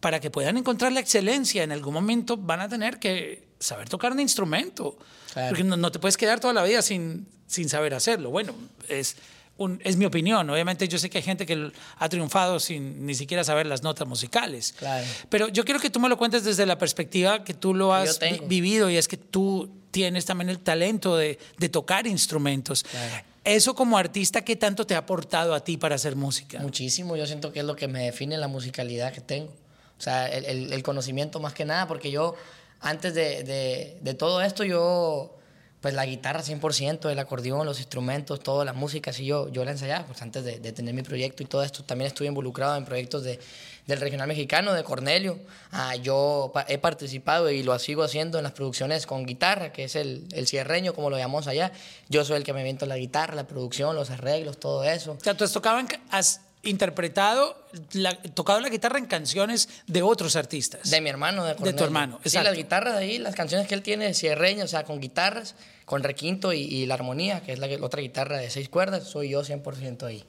para 0.00 0.20
que 0.20 0.30
puedan 0.30 0.56
encontrar 0.56 0.92
la 0.92 1.00
excelencia 1.00 1.62
en 1.62 1.72
algún 1.72 1.94
momento, 1.94 2.36
van 2.36 2.60
a 2.60 2.68
tener 2.68 2.98
que 2.98 3.46
saber 3.58 3.88
tocar 3.88 4.12
un 4.12 4.20
instrumento. 4.20 4.98
Claro. 5.32 5.48
Porque 5.50 5.64
no, 5.64 5.76
no 5.76 5.90
te 5.90 5.98
puedes 5.98 6.16
quedar 6.16 6.40
toda 6.40 6.52
la 6.52 6.62
vida 6.62 6.82
sin, 6.82 7.26
sin 7.46 7.68
saber 7.68 7.94
hacerlo. 7.94 8.30
Bueno, 8.30 8.52
es, 8.88 9.16
un- 9.56 9.80
es 9.84 9.96
mi 9.96 10.04
opinión. 10.04 10.50
Obviamente 10.50 10.88
yo 10.88 10.98
sé 10.98 11.08
que 11.08 11.18
hay 11.18 11.24
gente 11.24 11.46
que 11.46 11.72
ha 11.98 12.08
triunfado 12.08 12.60
sin 12.60 13.06
ni 13.06 13.14
siquiera 13.14 13.44
saber 13.44 13.66
las 13.66 13.82
notas 13.82 14.06
musicales. 14.06 14.74
Claro. 14.78 15.06
Pero 15.30 15.48
yo 15.48 15.64
quiero 15.64 15.80
que 15.80 15.90
tú 15.90 16.00
me 16.00 16.08
lo 16.08 16.18
cuentes 16.18 16.44
desde 16.44 16.66
la 16.66 16.76
perspectiva 16.76 17.42
que 17.44 17.54
tú 17.54 17.72
lo 17.72 17.94
has 17.94 18.18
vivido 18.48 18.90
y 18.90 18.96
es 18.96 19.08
que 19.08 19.16
tú 19.16 19.70
tienes 19.90 20.24
también 20.26 20.50
el 20.50 20.58
talento 20.58 21.16
de, 21.16 21.38
de 21.56 21.68
tocar 21.68 22.06
instrumentos. 22.06 22.82
Claro. 22.82 23.24
Eso 23.44 23.74
como 23.74 23.98
artista, 23.98 24.42
¿qué 24.42 24.56
tanto 24.56 24.86
te 24.86 24.94
ha 24.94 24.98
aportado 24.98 25.54
a 25.54 25.60
ti 25.62 25.76
para 25.76 25.94
hacer 25.96 26.16
música? 26.16 26.60
Muchísimo, 26.60 27.14
yo 27.16 27.26
siento 27.26 27.52
que 27.52 27.60
es 27.60 27.64
lo 27.66 27.76
que 27.76 27.88
me 27.88 28.04
define 28.04 28.38
la 28.38 28.48
musicalidad 28.48 29.12
que 29.12 29.20
tengo. 29.20 29.52
O 29.98 30.00
sea, 30.00 30.26
el, 30.28 30.72
el- 30.72 30.82
conocimiento 30.82 31.40
más 31.40 31.52
que 31.54 31.64
nada, 31.64 31.86
porque 31.86 32.10
yo, 32.10 32.34
antes 32.80 33.14
de, 33.14 33.42
de- 33.44 33.98
de 34.00 34.14
todo 34.14 34.40
esto, 34.42 34.64
yo, 34.64 35.36
pues 35.82 35.92
la 35.94 36.06
guitarra 36.06 36.42
100%, 36.42 37.10
el 37.10 37.18
acordeón, 37.18 37.66
los 37.66 37.78
instrumentos, 37.78 38.40
toda 38.40 38.64
la 38.64 38.72
música, 38.72 39.10
así 39.10 39.26
yo, 39.26 39.48
yo 39.52 39.64
la 39.64 39.72
ensayaba, 39.72 40.06
pues 40.06 40.22
antes 40.22 40.42
de, 40.42 40.58
de 40.58 40.72
tener 40.72 40.94
mi 40.94 41.02
proyecto 41.02 41.42
y 41.42 41.46
todo 41.46 41.62
esto, 41.62 41.84
también 41.84 42.08
estuve 42.08 42.28
involucrado 42.28 42.76
en 42.76 42.84
proyectos 42.86 43.24
de, 43.24 43.38
del 43.86 44.00
regional 44.00 44.26
mexicano, 44.28 44.72
de 44.72 44.82
Cornelio. 44.84 45.38
Ah, 45.70 45.94
yo 45.96 46.50
pa- 46.54 46.64
he 46.68 46.78
participado 46.78 47.50
y 47.50 47.62
lo 47.62 47.78
sigo 47.78 48.02
haciendo 48.02 48.38
en 48.38 48.44
las 48.44 48.52
producciones 48.52 49.06
con 49.06 49.26
guitarra, 49.26 49.72
que 49.72 49.84
es 49.84 49.94
el, 49.96 50.26
el 50.32 50.46
cierreño, 50.46 50.94
como 50.94 51.10
lo 51.10 51.18
llamamos 51.18 51.46
allá. 51.46 51.70
Yo 52.08 52.24
soy 52.24 52.36
el 52.38 52.44
que 52.44 52.52
me 52.52 52.60
invento 52.60 52.86
la 52.86 52.96
guitarra, 52.96 53.34
la 53.34 53.46
producción, 53.46 53.94
los 53.94 54.10
arreglos, 54.10 54.58
todo 54.58 54.84
eso. 54.84 55.12
O 55.12 55.20
sea, 55.22 55.34
tú 55.36 55.44
has 55.44 55.52
tocado, 55.52 55.78
en 55.78 55.86
ca- 55.86 56.00
has 56.10 56.40
interpretado, 56.62 57.56
la- 57.92 58.16
tocado 58.16 58.60
la 58.60 58.68
guitarra 58.68 58.98
en 58.98 59.06
canciones 59.06 59.68
de 59.86 60.02
otros 60.02 60.36
artistas. 60.36 60.90
De 60.90 61.00
mi 61.00 61.10
hermano, 61.10 61.44
de 61.44 61.54
Cornelio. 61.54 61.84
hermano, 61.84 62.20
Sí, 62.24 62.38
las 62.42 62.54
guitarras 62.56 62.94
de 62.98 63.00
ahí, 63.04 63.18
las 63.18 63.34
canciones 63.34 63.66
que 63.68 63.74
él 63.74 63.82
tiene, 63.82 64.12
cierreño, 64.14 64.64
o 64.64 64.68
sea, 64.68 64.84
con 64.84 65.00
guitarras, 65.00 65.54
con 65.84 66.02
requinto 66.02 66.52
y, 66.52 66.60
y 66.62 66.86
la 66.86 66.94
armonía, 66.94 67.40
que 67.42 67.52
es 67.52 67.58
la, 67.58 67.68
otra 67.84 68.00
guitarra 68.00 68.38
de 68.38 68.48
seis 68.50 68.68
cuerdas, 68.68 69.04
soy 69.04 69.30
yo 69.30 69.42
100% 69.44 70.04
ahí. 70.06 70.24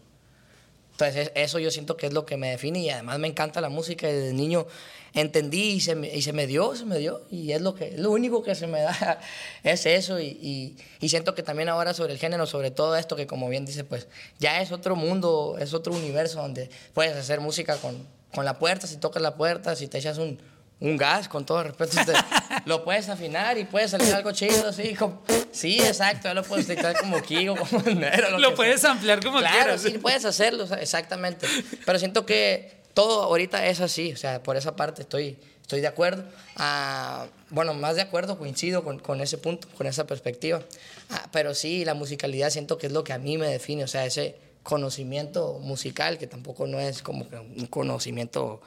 Entonces, 0.96 1.28
es- 1.28 1.32
eso 1.36 1.60
yo 1.60 1.72
siento 1.72 1.98
que 1.98 2.08
es 2.08 2.14
lo 2.14 2.26
que 2.26 2.38
me 2.38 2.50
define 2.52 2.80
y 2.80 2.90
además 2.90 3.20
me 3.20 3.28
encanta 3.28 3.60
la 3.62 3.68
música. 3.70 4.08
Desde 4.08 4.32
niño 4.34 4.66
entendí 5.14 5.72
y 5.74 5.80
se 5.82 5.96
me, 5.96 6.08
y 6.14 6.22
se 6.22 6.32
me 6.34 6.48
dio, 6.48 6.74
se 6.76 6.86
me 6.86 6.98
dio. 6.98 7.22
Y 7.30 7.52
es 7.52 7.62
lo, 7.62 7.76
que, 7.76 7.92
lo 7.98 8.12
único 8.12 8.44
que 8.44 8.56
se 8.56 8.66
me 8.68 8.82
da, 8.82 9.20
es 9.64 9.86
eso. 9.86 10.20
Y, 10.20 10.28
y- 10.42 10.78
y 11.02 11.10
siento 11.10 11.36
que 11.36 11.44
también 11.44 11.68
ahora 11.70 11.94
sobre 11.94 12.14
el 12.14 12.20
género, 12.20 12.46
sobre 12.48 12.72
todo 12.72 12.96
esto, 12.96 13.16
que 13.18 13.28
como 13.28 13.50
bien 13.50 13.66
dice, 13.66 13.84
pues 13.84 14.08
ya 14.40 14.62
es 14.62 14.72
otro 14.72 14.96
mundo, 14.96 15.58
es 15.60 15.74
otro 15.74 15.94
universo 15.94 16.42
donde 16.42 16.70
puedes 16.94 17.16
hacer 17.18 17.42
música 17.42 17.76
con, 17.78 17.98
con 18.34 18.46
la 18.46 18.58
puerta, 18.58 18.88
si 18.88 18.96
tocas 18.98 19.22
la 19.22 19.36
puerta, 19.36 19.76
si 19.76 19.88
te 19.88 19.98
echas 19.98 20.18
un, 20.18 20.40
un 20.80 20.98
gas, 20.98 21.28
con 21.30 21.46
todo 21.46 21.64
respeto, 21.64 21.98
te- 22.06 22.14
lo 22.66 22.84
puedes 22.84 23.08
afinar 23.10 23.58
y 23.58 23.64
puede 23.66 23.88
salir 23.88 24.14
algo 24.14 24.32
chido, 24.32 24.68
así. 24.70 24.94
como- 24.96 25.22
sí, 25.52 25.80
exacto, 25.80 26.34
lo 26.34 26.44
puedes 26.44 26.68
dictar 26.68 27.00
como 27.00 27.22
Kigo, 27.22 27.56
como 27.56 27.82
Nero, 27.96 28.38
Lo 28.40 28.50
que 28.52 28.56
puedes 28.58 28.82
sea. 28.82 28.92
ampliar 28.92 29.24
como 29.24 29.40
claro, 29.40 29.56
quieras. 29.56 29.82
sí, 29.82 29.98
puedes 29.98 30.26
hacerlo, 30.26 30.66
exactamente. 30.76 31.48
Pero 31.86 31.98
siento 32.00 32.26
que 32.26 32.84
todo 32.94 33.24
ahorita 33.24 33.66
es 33.68 33.80
así, 33.82 34.12
o 34.14 34.18
sea, 34.18 34.44
por 34.44 34.58
esa 34.58 34.76
parte 34.76 35.02
estoy, 35.04 35.38
estoy 35.62 35.80
de 35.82 35.88
acuerdo. 35.88 36.24
Ah, 36.58 37.26
bueno, 37.50 37.74
más 37.74 37.96
de 37.96 38.02
acuerdo, 38.02 38.38
coincido 38.38 38.84
con, 38.84 39.00
con 39.00 39.22
ese 39.22 39.38
punto, 39.38 39.68
con 39.78 39.88
esa 39.88 40.06
perspectiva. 40.06 40.62
Ah, 41.10 41.28
pero 41.32 41.54
sí, 41.54 41.86
la 41.86 41.94
musicalidad 41.94 42.50
siento 42.50 42.78
que 42.78 42.88
es 42.88 42.94
lo 42.94 43.04
que 43.04 43.14
a 43.14 43.18
mí 43.18 43.38
me 43.38 43.48
define, 43.48 43.84
o 43.84 43.88
sea, 43.88 44.06
ese 44.06 44.36
conocimiento 44.64 45.60
musical, 45.62 46.18
que 46.18 46.28
tampoco 46.28 46.68
no 46.68 46.80
es 46.80 47.02
como 47.02 47.26
un 47.56 47.68
conocimiento 47.68 48.62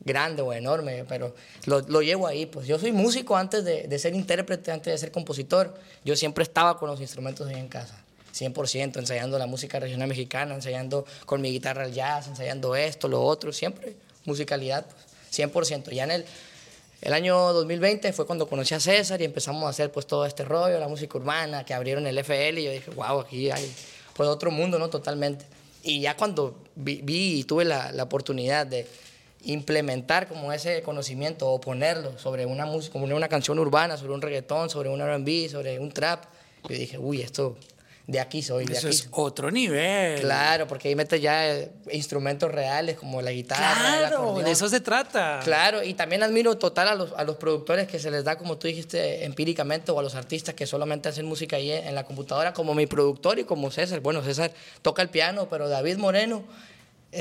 grande 0.00 0.42
o 0.42 0.52
enorme, 0.52 1.04
pero 1.08 1.34
lo, 1.64 1.80
lo 1.80 2.02
llevo 2.02 2.26
ahí. 2.26 2.46
Pues 2.46 2.66
yo 2.66 2.78
soy 2.78 2.92
músico 2.92 3.36
antes 3.36 3.64
de, 3.64 3.98
ser 3.98 4.14
intérprete, 4.14 4.70
antes 4.70 4.92
de 4.92 4.98
ser 4.98 5.10
compositor. 5.10 5.74
Yo 6.04 6.16
siempre 6.16 6.42
estaba 6.42 6.78
con 6.78 6.88
los 6.88 7.00
instrumentos 7.00 7.48
ahí 7.48 7.58
en 7.58 7.68
casa, 7.68 7.98
100%, 8.34 8.98
ensayando 8.98 9.38
la 9.38 9.46
música 9.46 9.80
regional 9.80 10.08
mexicana, 10.08 10.54
ensayando 10.54 11.04
con 11.24 11.40
mi 11.40 11.50
guitarra 11.50 11.84
el 11.84 11.92
jazz, 11.92 12.28
ensayando 12.28 12.76
esto, 12.76 13.08
lo 13.08 13.22
otro, 13.22 13.52
siempre 13.52 13.96
musicalidad, 14.26 14.84
pues, 14.84 15.06
100%. 15.32 15.90
Ya 15.92 16.04
en 16.04 16.10
el, 16.10 16.24
el 17.00 17.12
año 17.12 17.52
2020 17.52 18.12
fue 18.12 18.26
cuando 18.26 18.48
conocí 18.48 18.74
a 18.74 18.80
César 18.80 19.20
y 19.22 19.24
empezamos 19.24 19.64
a 19.64 19.68
hacer 19.68 19.90
pues 19.90 20.06
todo 20.06 20.26
este 20.26 20.44
rollo, 20.44 20.78
la 20.78 20.88
música 20.88 21.16
urbana, 21.16 21.64
que 21.64 21.74
abrieron 21.74 22.06
el 22.06 22.18
FL 22.18 22.60
y 22.60 22.64
yo 22.64 22.70
dije, 22.70 22.90
wow, 22.90 23.20
aquí 23.20 23.50
hay 23.50 23.72
pues 24.14 24.28
otro 24.28 24.50
mundo, 24.50 24.78
¿no? 24.78 24.90
Totalmente. 24.90 25.46
Y 25.82 26.00
ya 26.00 26.16
cuando 26.16 26.56
vi, 26.74 27.00
vi 27.02 27.40
y 27.40 27.44
tuve 27.44 27.64
la, 27.64 27.92
la 27.92 28.04
oportunidad 28.04 28.66
de 28.66 28.86
implementar 29.52 30.28
como 30.28 30.52
ese 30.52 30.82
conocimiento 30.82 31.48
o 31.48 31.60
ponerlo 31.60 32.18
sobre 32.18 32.46
una 32.46 32.66
música, 32.66 32.92
como 32.92 33.04
una 33.04 33.28
canción 33.28 33.58
urbana, 33.58 33.96
sobre 33.96 34.12
un 34.12 34.22
reggaetón, 34.22 34.70
sobre 34.70 34.88
un 34.88 35.00
R&B, 35.00 35.48
sobre 35.48 35.78
un 35.78 35.90
trap, 35.92 36.24
yo 36.68 36.74
dije, 36.76 36.98
uy, 36.98 37.22
esto 37.22 37.56
de 38.08 38.20
aquí 38.20 38.40
soy, 38.40 38.66
de 38.66 38.74
Eso 38.74 38.86
aquí. 38.86 38.96
es 38.96 39.08
otro 39.10 39.50
nivel. 39.50 40.20
Claro, 40.20 40.68
porque 40.68 40.86
ahí 40.88 40.94
metes 40.94 41.20
ya 41.20 41.48
eh, 41.48 41.72
instrumentos 41.90 42.52
reales 42.52 42.96
como 42.96 43.20
la 43.20 43.32
guitarra, 43.32 43.94
el 43.94 43.98
Claro, 44.00 44.16
acordeón. 44.22 44.44
de 44.44 44.50
eso 44.52 44.68
se 44.68 44.78
trata. 44.80 45.40
Claro, 45.42 45.82
y 45.82 45.94
también 45.94 46.22
admiro 46.22 46.56
total 46.56 46.86
a 46.86 46.94
los, 46.94 47.12
a 47.16 47.24
los 47.24 47.34
productores 47.36 47.88
que 47.88 47.98
se 47.98 48.12
les 48.12 48.22
da, 48.22 48.38
como 48.38 48.58
tú 48.58 48.68
dijiste, 48.68 49.24
empíricamente, 49.24 49.90
o 49.90 49.98
a 49.98 50.02
los 50.04 50.14
artistas 50.14 50.54
que 50.54 50.66
solamente 50.66 51.08
hacen 51.08 51.26
música 51.26 51.56
ahí 51.56 51.72
en 51.72 51.94
la 51.96 52.04
computadora, 52.04 52.52
como 52.52 52.74
mi 52.74 52.86
productor 52.86 53.40
y 53.40 53.44
como 53.44 53.72
César. 53.72 53.98
Bueno, 53.98 54.22
César 54.22 54.52
toca 54.82 55.02
el 55.02 55.08
piano, 55.08 55.48
pero 55.50 55.68
David 55.68 55.96
Moreno, 55.96 56.44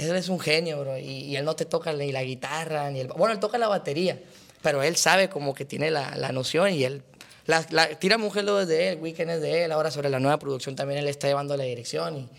él 0.04 0.16
es 0.16 0.30
un 0.30 0.40
genio, 0.40 0.80
bro, 0.82 0.98
y, 0.98 1.04
y 1.04 1.36
él 1.38 1.46
no 1.46 1.56
te 1.56 1.66
toca 1.66 1.94
ni 1.94 2.12
la 2.12 2.24
guitarra, 2.24 2.90
ni 2.92 3.00
el... 3.00 3.08
Bueno, 3.08 3.34
él 3.34 3.40
toca 3.40 3.58
la 3.58 3.68
batería, 3.68 4.20
pero 4.62 4.84
él 4.84 4.96
sabe 4.98 5.30
como 5.30 5.54
que 5.54 5.64
tiene 5.66 5.90
la, 5.92 6.16
la 6.18 6.32
noción 6.32 6.74
y 6.74 6.84
él... 6.84 7.02
La, 7.48 7.66
la, 7.70 7.88
Tira 8.00 8.18
Mujer 8.18 8.44
lo 8.44 8.60
es 8.60 8.68
de 8.68 8.90
él, 8.90 9.00
Weekend 9.00 9.30
es 9.32 9.42
de 9.42 9.64
él, 9.66 9.72
ahora 9.72 9.92
sobre 9.92 10.10
la 10.10 10.20
nueva 10.20 10.40
producción 10.40 10.76
también 10.76 11.00
él 11.00 11.08
está 11.08 11.28
llevando 11.28 11.56
la 11.58 11.64
dirección 11.64 12.18
y... 12.18 12.30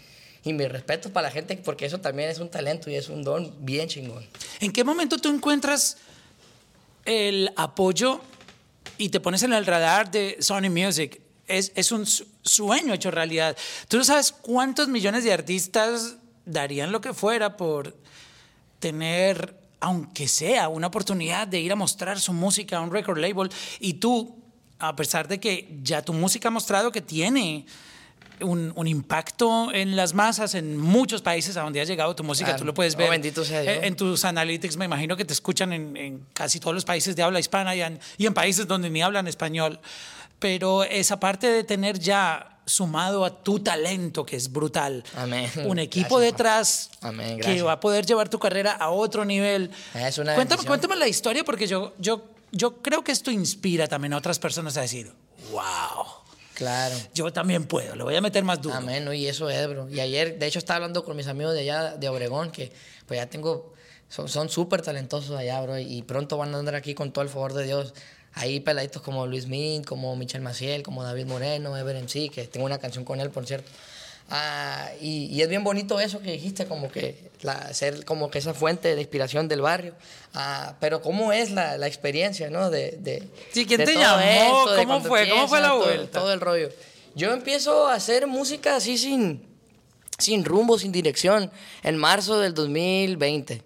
Y 0.45 0.53
mis 0.53 0.69
respetos 0.71 1.11
para 1.11 1.27
la 1.27 1.33
gente, 1.33 1.57
porque 1.57 1.87
eso 1.87 1.99
también 1.99 2.29
es 2.31 2.38
un 2.38 2.49
talento 2.49 2.88
y 2.88 2.95
es 2.95 3.09
un 3.09 3.25
don 3.25 3.53
bien 3.66 3.88
chingón. 3.88 4.25
¿En 4.61 4.73
qué 4.73 4.85
momento 4.85 5.19
tú 5.19 5.29
encuentras 5.29 5.97
el 7.05 7.51
apoyo 7.57 8.21
y 8.97 9.09
te 9.09 9.19
pones 9.19 9.42
en 9.42 9.53
el 9.53 9.66
radar 9.66 10.09
de 10.11 10.37
Sony 10.38 10.71
Music? 10.71 11.21
Es, 11.49 11.73
es 11.75 11.90
un 11.90 12.07
su- 12.07 12.29
sueño 12.42 12.95
hecho 12.95 13.11
realidad. 13.11 13.57
Tú 13.88 13.97
no 13.97 14.05
sabes 14.05 14.31
cuántos 14.31 14.87
millones 14.87 15.25
de 15.25 15.33
artistas 15.33 16.14
darían 16.46 16.90
lo 16.92 17.00
que 17.02 17.12
fuera 17.12 17.56
por 17.56 17.94
tener, 18.78 19.54
aunque 19.80 20.28
sea, 20.28 20.68
una 20.68 20.87
oportunidad 20.87 21.46
de 21.46 21.61
ir 21.61 21.72
a 21.72 21.76
mostrar 21.76 22.18
su 22.20 22.32
música 22.32 22.78
a 22.78 22.80
un 22.80 22.90
record 22.90 23.18
label 23.18 23.50
y 23.80 23.94
tú 23.94 24.37
a 24.78 24.94
pesar 24.94 25.26
de 25.28 25.40
que 25.40 25.78
ya 25.82 26.02
tu 26.02 26.12
música 26.12 26.48
ha 26.48 26.50
mostrado 26.50 26.92
que 26.92 27.00
tiene 27.00 27.64
un, 28.40 28.70
un 28.76 28.87
impacto 28.87 29.72
en 29.72 29.96
las 29.96 30.12
masas 30.12 30.54
en 30.54 30.76
muchos 30.76 31.22
países 31.22 31.56
a 31.56 31.62
donde 31.62 31.80
ha 31.80 31.85
llegado 31.85 32.14
tu 32.14 32.22
música. 32.22 32.48
Claro. 32.50 32.59
Tú 32.61 32.64
lo 32.66 32.74
puedes 32.74 32.94
Oh, 32.94 32.98
ver 32.98 33.09
bendito 33.11 33.42
sea 33.44 33.62
Dios. 33.62 33.78
en 33.80 33.96
tus 33.96 34.24
analytics. 34.26 34.76
Me 34.76 34.85
imagino 34.85 35.16
que 35.16 35.24
te 35.24 35.32
escuchan 35.32 35.72
en, 35.72 35.96
en 35.96 36.26
casi 36.35 36.61
todos 36.61 36.74
los 36.74 36.85
países 36.85 37.16
de 37.16 37.22
habla 37.22 37.40
hispana 37.40 37.74
y 37.74 37.80
en, 37.80 37.98
y 38.18 38.26
en 38.26 38.35
países 38.35 38.66
donde 38.66 38.90
ni 38.90 39.00
hablan 39.00 39.26
español. 39.26 39.80
Pero 40.38 40.85
esa 40.85 41.18
parte 41.18 41.46
de 41.46 41.64
tener 41.64 41.98
ya 41.98 42.56
sumado 42.66 43.24
a 43.24 43.42
tu 43.42 43.61
talento, 43.61 44.26
que 44.26 44.35
es 44.37 44.50
brutal, 44.52 45.05
Amén. 45.14 45.48
un 45.66 45.79
equipo 45.79 46.16
Gracias, 46.16 46.33
detrás 46.33 46.90
Amén, 47.00 47.38
que 47.40 47.62
va 47.62 47.72
a 47.72 47.81
poder 47.81 48.05
llevar 48.05 48.29
tu 48.29 48.38
carrera 48.40 48.72
a 48.72 48.90
otro 48.90 49.24
nivel. 49.24 49.70
Es 49.94 50.18
una 50.18 50.35
cuéntame, 50.35 50.64
cuéntame 50.64 50.96
la 50.96 51.07
historia 51.07 51.44
porque 51.44 51.68
yo, 51.68 51.94
yo, 51.98 52.24
yo 52.50 52.83
creo 52.83 53.05
que 53.05 53.12
esto 53.12 53.31
inspira 53.31 53.87
también 53.87 54.12
a 54.14 54.16
otras 54.16 54.40
personas 54.40 54.76
a 54.76 54.81
decir, 54.81 55.12
wow, 55.52 56.05
Claro. 56.55 56.96
yo 57.14 57.33
también 57.33 57.66
puedo, 57.66 57.94
le 57.94 58.02
voy 58.02 58.16
a 58.16 58.20
meter 58.20 58.42
más 58.42 58.61
duro. 58.61 58.74
Amén, 58.74 59.05
¿no? 59.05 59.12
y 59.12 59.26
eso 59.29 59.48
es, 59.48 59.68
bro. 59.68 59.88
Y 59.88 60.00
ayer, 60.00 60.38
de 60.38 60.46
hecho, 60.46 60.59
estaba 60.59 60.76
hablando 60.79 61.05
con 61.05 61.16
mis 61.16 61.29
amigos 61.29 61.55
de 61.55 61.61
allá, 61.61 61.96
de 61.96 62.09
Obregón, 62.09 62.50
que 62.50 62.72
pues 63.07 63.20
ya 63.20 63.26
tengo, 63.26 63.74
son 64.09 64.29
son 64.29 64.48
súper 64.48 64.83
talentosos 64.83 65.38
allá, 65.38 65.61
bro, 65.61 65.79
y 65.79 66.02
pronto 66.02 66.37
van 66.37 66.52
a 66.55 66.59
andar 66.59 66.74
aquí 66.74 66.94
con 66.94 67.12
todo 67.12 67.22
el 67.22 67.29
favor 67.31 67.52
de 67.52 67.64
Dios. 67.64 67.94
Ahí 68.38 68.61
peladitos 68.61 69.03
como 69.03 69.27
Luis 69.27 69.46
Min, 69.49 69.83
como 69.83 70.14
Michel 70.14 70.42
Maciel, 70.42 70.83
como 70.83 71.03
David 71.03 71.25
Moreno, 71.27 71.77
Ever 71.77 71.96
MC, 71.96 72.31
que 72.31 72.44
tengo 72.46 72.66
una 72.66 72.79
canción 72.79 73.05
con 73.05 73.18
él, 73.20 73.31
por 73.31 73.46
cierto. 73.46 73.68
Ah, 74.29 74.90
y, 75.01 75.27
y 75.27 75.40
es 75.42 75.49
bien 75.49 75.62
bonito 75.64 76.01
eso 76.01 76.20
que 76.20 76.33
dijiste, 76.33 76.66
como 76.66 76.90
que 76.90 77.31
la, 77.42 77.72
ser 77.72 78.05
como 78.05 78.29
que 78.31 78.38
esa 78.38 78.55
fuente 78.55 78.94
de 78.94 79.01
inspiración 79.01 79.49
del 79.49 79.61
barrio. 79.62 79.94
Ah, 80.35 80.75
pero 80.81 81.01
cómo 81.01 81.33
es 81.33 81.51
la, 81.53 81.79
la 81.79 81.87
experiencia, 81.87 82.51
¿no? 82.51 82.68
De, 82.70 82.99
de, 83.01 83.22
Sí, 83.53 83.64
¿quién 83.66 83.79
de 83.79 83.87
te 83.87 83.92
todo 83.94 84.03
llamó? 84.03 84.70
de 84.72 84.85
¿Cómo 84.85 85.01
fue? 85.03 85.29
¿Cómo 85.31 85.49
fue 85.49 85.61
la 85.61 85.68
todo- 85.68 85.85
vuelta? 85.85 86.18
todo 86.20 86.33
el 86.33 86.40
rollo. 86.40 86.68
Yo 87.14 87.33
empiezo 87.33 87.87
a 87.87 87.94
hacer 87.94 88.27
música 88.27 88.77
así 88.77 88.99
sin, 88.99 89.46
sin 90.18 90.44
rumbo, 90.44 90.79
sin 90.79 90.92
dirección, 90.92 91.51
en 91.83 91.96
marzo 91.96 92.38
del 92.40 92.53
2020. 92.53 93.62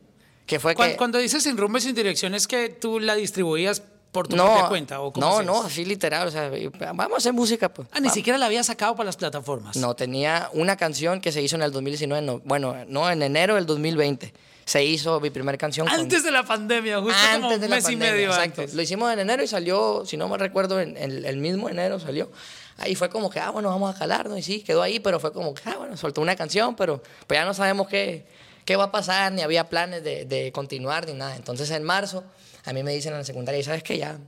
Que 0.46 0.60
fue 0.60 0.74
Cuando, 0.74 0.92
que... 0.92 0.98
cuando 0.98 1.18
dices 1.18 1.42
sin 1.42 1.56
rumbo 1.56 1.78
y 1.78 1.80
sin 1.80 1.94
dirección, 1.94 2.34
¿es 2.34 2.46
que 2.46 2.68
tú 2.68 3.00
la 3.00 3.14
distribuías 3.16 3.82
por 4.12 4.26
tu 4.28 4.36
no, 4.36 4.44
propia 4.44 4.68
cuenta? 4.68 5.00
¿o 5.00 5.12
cómo 5.12 5.24
no, 5.26 5.32
hacías? 5.38 5.46
no, 5.46 5.62
así 5.62 5.84
literal. 5.84 6.28
O 6.28 6.30
sea, 6.30 6.50
vamos 6.94 7.14
a 7.14 7.16
hacer 7.18 7.32
música, 7.32 7.68
pues. 7.68 7.88
Ah, 7.92 7.96
ni 7.96 8.02
vamos. 8.04 8.14
siquiera 8.14 8.38
la 8.38 8.46
había 8.46 8.62
sacado 8.64 8.96
para 8.96 9.06
las 9.06 9.16
plataformas. 9.16 9.76
No, 9.76 9.94
tenía 9.94 10.50
una 10.52 10.76
canción 10.76 11.20
que 11.20 11.32
se 11.32 11.42
hizo 11.42 11.56
en 11.56 11.62
el 11.62 11.72
2019. 11.72 12.24
no, 12.26 12.40
bueno, 12.44 12.76
no, 12.88 13.08
en 13.10 13.22
enero 13.22 13.54
del 13.54 13.66
2020. 13.66 14.32
Se 14.64 14.84
hizo 14.84 15.18
mi 15.20 15.30
primera 15.30 15.58
canción. 15.58 15.86
con- 15.88 15.98
Antes 15.98 16.22
de 16.22 16.30
la 16.30 16.44
pandemia, 16.44 17.00
justo 17.00 17.16
como 17.32 17.34
antes 17.46 17.54
un 17.56 17.60
de 17.60 17.68
la 17.68 17.74
mes 17.76 17.84
y 17.84 17.86
pandemia, 17.88 18.12
medio 18.12 18.28
exacto. 18.28 18.60
antes. 18.62 18.74
Lo 18.74 18.82
hicimos 18.82 19.12
en 19.12 19.18
enero 19.18 19.42
y 19.42 19.46
salió, 19.48 20.04
si 20.06 20.16
no 20.16 20.28
me 20.28 20.38
recuerdo, 20.38 20.80
en, 20.80 20.96
en 20.96 21.24
el 21.24 21.36
mismo 21.38 21.68
enero 21.68 21.98
salió. 21.98 22.30
Ahí 22.78 22.94
fue 22.94 23.10
como 23.10 23.30
que, 23.30 23.40
ah, 23.40 23.50
bueno, 23.50 23.68
vamos 23.68 23.94
a 23.94 23.98
calarnos. 23.98 24.38
Y 24.38 24.42
sí, 24.42 24.60
quedó 24.62 24.80
ahí, 24.82 25.00
pero 25.00 25.18
fue 25.20 25.32
como 25.32 25.54
que, 25.54 25.62
ah, 25.66 25.74
bueno, 25.78 25.96
soltó 25.96 26.20
una 26.20 26.36
canción, 26.36 26.76
pero 26.76 27.02
pues 27.26 27.38
ya 27.38 27.44
no 27.44 27.52
sabemos 27.52 27.88
qué, 27.88 28.24
qué 28.64 28.76
va 28.76 28.84
a 28.84 28.90
pasar, 28.92 29.32
ni 29.32 29.42
había 29.42 29.68
planes 29.68 30.04
de, 30.04 30.24
de 30.24 30.52
continuar, 30.52 31.04
ni 31.06 31.14
nada. 31.14 31.34
Entonces 31.36 31.68
en 31.72 31.82
marzo, 31.82 32.22
a 32.64 32.72
mí 32.72 32.82
me 32.82 32.92
dicen 32.92 33.12
en 33.12 33.18
la 33.18 33.24
secundaria, 33.24 33.62
¿sabes 33.62 33.82
qué? 33.82 33.98
Ya 33.98 34.18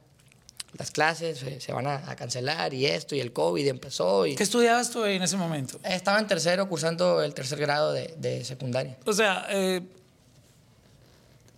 las 0.79 0.90
clases 0.90 1.38
se, 1.38 1.61
se 1.61 1.73
van 1.73 1.87
a, 1.87 2.11
a 2.11 2.16
cancelar 2.16 2.73
y 2.73 2.87
esto, 2.87 3.14
y 3.14 3.21
el 3.21 3.33
COVID 3.33 3.66
empezó. 3.68 4.27
Y 4.27 4.35
¿Qué 4.37 4.42
estudiabas 4.42 4.90
tú 4.90 5.05
en 5.05 5.23
ese 5.23 5.37
momento? 5.37 5.79
estaba 5.85 6.18
en 6.18 6.27
tercero, 6.27 6.66
cursando 6.68 7.23
el 7.23 7.35
tercer 7.35 7.59
grado 7.59 7.92
de, 7.92 8.14
de 8.16 8.42
secundaria. 8.45 8.97
O 9.05 9.12
sea, 9.12 9.47
eh, 9.51 9.83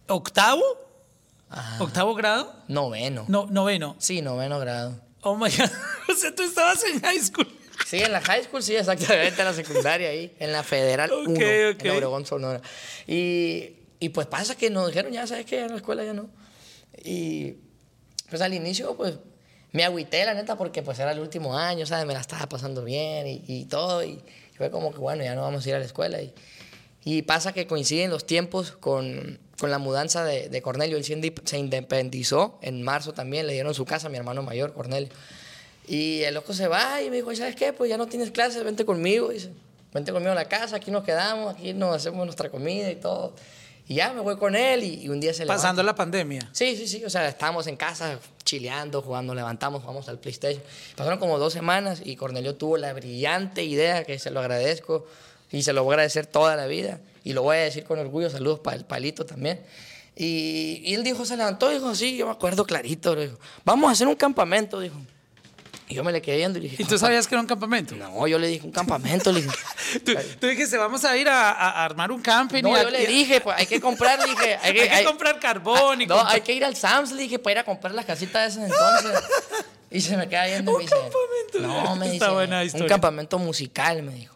¿octavo? 0.08 0.62
¿Octavo 1.78 2.14
grado? 2.14 2.52
Noveno. 2.68 3.24
No, 3.28 3.46
noveno. 3.46 3.94
Sí, 3.98 4.20
noveno 4.22 4.58
grado. 4.58 4.98
Oh 5.22 5.36
my 5.36 5.48
God. 5.50 5.70
O 6.10 6.14
sea, 6.16 6.34
tú 6.34 6.42
estabas 6.42 6.82
en 6.84 7.00
high 7.00 7.18
school. 7.20 7.46
Sí, 7.86 7.98
en 7.98 8.12
la 8.12 8.20
high 8.20 8.44
school, 8.44 8.62
sí, 8.62 8.76
exactamente, 8.76 9.40
en 9.40 9.46
la 9.46 9.52
secundaria 9.54 10.08
ahí, 10.10 10.34
en 10.38 10.52
la 10.52 10.62
Federal 10.62 11.10
Ok, 11.12 11.28
1, 11.28 11.34
ok. 11.34 11.84
en 11.84 11.90
Obregón, 11.92 12.26
Sonora. 12.26 12.60
Y, 13.06 13.72
y 14.00 14.08
pues 14.10 14.26
pasa 14.26 14.54
que 14.54 14.70
nos 14.70 14.88
dijeron, 14.88 15.12
ya 15.12 15.26
sabes 15.26 15.46
que 15.46 15.60
en 15.60 15.70
la 15.70 15.76
escuela 15.76 16.04
ya 16.04 16.12
no. 16.12 16.28
Y 17.02 17.56
pues 18.28 18.42
al 18.42 18.54
inicio, 18.54 18.96
pues 18.96 19.14
me 19.72 19.84
agüité, 19.84 20.24
la 20.24 20.34
neta, 20.34 20.56
porque 20.56 20.82
pues 20.82 20.98
era 20.98 21.12
el 21.12 21.20
último 21.20 21.58
año, 21.58 21.86
¿sabes? 21.86 22.06
Me 22.06 22.14
la 22.14 22.20
estaba 22.20 22.48
pasando 22.48 22.84
bien 22.84 23.26
y, 23.26 23.42
y 23.46 23.64
todo. 23.64 24.04
Y 24.04 24.20
fue 24.56 24.70
como 24.70 24.92
que, 24.92 24.98
bueno, 24.98 25.24
ya 25.24 25.34
no 25.34 25.42
vamos 25.42 25.64
a 25.64 25.68
ir 25.68 25.74
a 25.74 25.78
la 25.78 25.84
escuela. 25.84 26.20
Y, 26.22 26.32
y 27.04 27.22
pasa 27.22 27.52
que 27.52 27.66
coinciden 27.66 28.10
los 28.10 28.26
tiempos 28.26 28.72
con, 28.72 29.38
con 29.58 29.70
la 29.70 29.78
mudanza 29.78 30.24
de, 30.24 30.48
de 30.48 30.62
Cornelio. 30.62 30.96
Él 30.96 31.04
se 31.04 31.58
independizó 31.58 32.58
en 32.62 32.82
marzo 32.82 33.12
también, 33.12 33.46
le 33.46 33.52
dieron 33.52 33.74
su 33.74 33.84
casa 33.84 34.06
a 34.06 34.10
mi 34.10 34.16
hermano 34.16 34.42
mayor, 34.42 34.72
Cornelio. 34.72 35.10
Y 35.86 36.22
el 36.22 36.34
loco 36.34 36.54
se 36.54 36.66
va 36.66 37.02
y 37.02 37.10
me 37.10 37.16
dijo, 37.16 37.34
¿sabes 37.34 37.56
qué? 37.56 37.72
Pues 37.72 37.90
ya 37.90 37.98
no 37.98 38.06
tienes 38.06 38.30
clases, 38.30 38.64
vente 38.64 38.84
conmigo. 38.84 39.28
Dice, 39.28 39.50
vente 39.92 40.12
conmigo 40.12 40.32
a 40.32 40.34
la 40.34 40.46
casa, 40.46 40.76
aquí 40.76 40.90
nos 40.90 41.04
quedamos, 41.04 41.54
aquí 41.54 41.74
nos 41.74 41.94
hacemos 41.94 42.24
nuestra 42.24 42.48
comida 42.48 42.90
y 42.90 42.96
todo. 42.96 43.34
Y 43.86 43.96
ya 43.96 44.12
me 44.14 44.20
voy 44.20 44.36
con 44.36 44.56
él 44.56 44.82
y, 44.82 45.02
y 45.04 45.08
un 45.10 45.20
día 45.20 45.34
se 45.34 45.44
Pasando 45.44 45.82
levanta. 45.82 45.92
la 45.92 45.94
pandemia. 45.94 46.48
Sí, 46.52 46.74
sí, 46.76 46.86
sí. 46.88 47.04
O 47.04 47.10
sea, 47.10 47.28
estábamos 47.28 47.66
en 47.66 47.76
casa 47.76 48.18
chileando, 48.42 49.02
jugando, 49.02 49.34
levantamos, 49.34 49.82
jugamos 49.82 50.08
al 50.08 50.18
PlayStation. 50.18 50.62
Pasaron 50.96 51.18
como 51.18 51.38
dos 51.38 51.52
semanas 51.52 52.00
y 52.04 52.16
Cornelio 52.16 52.54
tuvo 52.54 52.78
la 52.78 52.92
brillante 52.94 53.62
idea, 53.64 54.04
que 54.04 54.18
se 54.18 54.30
lo 54.30 54.40
agradezco 54.40 55.06
y 55.52 55.62
se 55.62 55.72
lo 55.74 55.84
voy 55.84 55.92
a 55.92 55.94
agradecer 55.96 56.26
toda 56.26 56.56
la 56.56 56.66
vida. 56.66 57.00
Y 57.24 57.34
lo 57.34 57.42
voy 57.42 57.56
a 57.58 57.60
decir 57.60 57.84
con 57.84 57.98
orgullo. 57.98 58.30
Saludos 58.30 58.60
para 58.60 58.76
el 58.76 58.84
palito 58.84 59.26
también. 59.26 59.60
Y, 60.16 60.80
y 60.84 60.94
él 60.94 61.02
dijo, 61.04 61.24
se 61.26 61.36
levantó 61.36 61.68
dijo, 61.68 61.94
sí, 61.94 62.16
yo 62.16 62.26
me 62.26 62.32
acuerdo 62.32 62.64
clarito. 62.64 63.14
le 63.14 63.26
dijo, 63.28 63.38
vamos 63.64 63.88
a 63.88 63.92
hacer 63.92 64.06
un 64.08 64.14
campamento, 64.14 64.80
dijo. 64.80 64.96
Y 65.86 65.94
yo 65.94 66.02
me 66.02 66.12
le 66.12 66.22
quedé 66.22 66.38
viendo 66.38 66.58
y 66.58 66.62
le 66.62 66.68
dije, 66.70 66.82
¿Y 66.82 66.86
tú 66.86 66.96
sabías 66.98 67.26
que 67.28 67.34
era 67.34 67.42
un 67.42 67.46
campamento? 67.46 67.94
no, 67.94 68.26
yo 68.26 68.38
le 68.38 68.46
dije, 68.48 68.64
un 68.64 68.72
campamento. 68.72 69.30
Le 69.30 69.42
dije, 69.42 69.54
Tú, 70.04 70.12
tú 70.40 70.46
dijiste, 70.46 70.78
vamos 70.78 71.04
a 71.04 71.14
ir 71.16 71.28
a, 71.28 71.84
armar 71.84 72.10
un 72.10 72.22
camping. 72.22 72.62
no, 72.62 72.70
y 72.70 72.82
yo 72.82 72.90
le 72.90 73.06
dije, 73.06 73.40
pues 73.42 73.56
hay 73.58 73.66
que 73.66 73.80
comprar, 73.80 74.18
le 74.20 74.30
dije, 74.30 74.58
hay 74.62 74.72
que, 74.72 74.80
Hay 74.82 74.88
que 74.88 74.94
hay- 74.94 75.04
comprar 75.04 75.38
carbón 75.38 76.00
y 76.00 76.06
No, 76.06 76.16
comprar- 76.16 76.34
hay 76.36 76.40
que 76.40 76.52
ir 76.54 76.64
al 76.64 76.74
Sam's, 76.74 77.12
le 77.12 77.22
dije, 77.22 77.38
para 77.38 77.52
ir 77.52 77.58
a 77.58 77.64
comprar 77.64 77.94
las 77.94 78.06
casitas 78.06 78.54
de 78.56 78.62
esas 78.64 78.72
entonces. 78.72 79.22
Y 79.90 80.00
se 80.00 80.16
me 80.16 80.26
queda 80.28 80.46
viendo 80.46 80.72
y 80.72 80.74
me 80.78 80.82
dice, 80.84 80.94
campamento. 80.96 81.84
no, 81.84 81.96
me 81.96 82.06
Está 82.06 82.12
dice, 82.26 82.34
buena 82.34 82.62
un 82.72 82.86
campamento 82.88 83.38
musical, 83.38 84.02
me 84.02 84.12
dijo. 84.14 84.33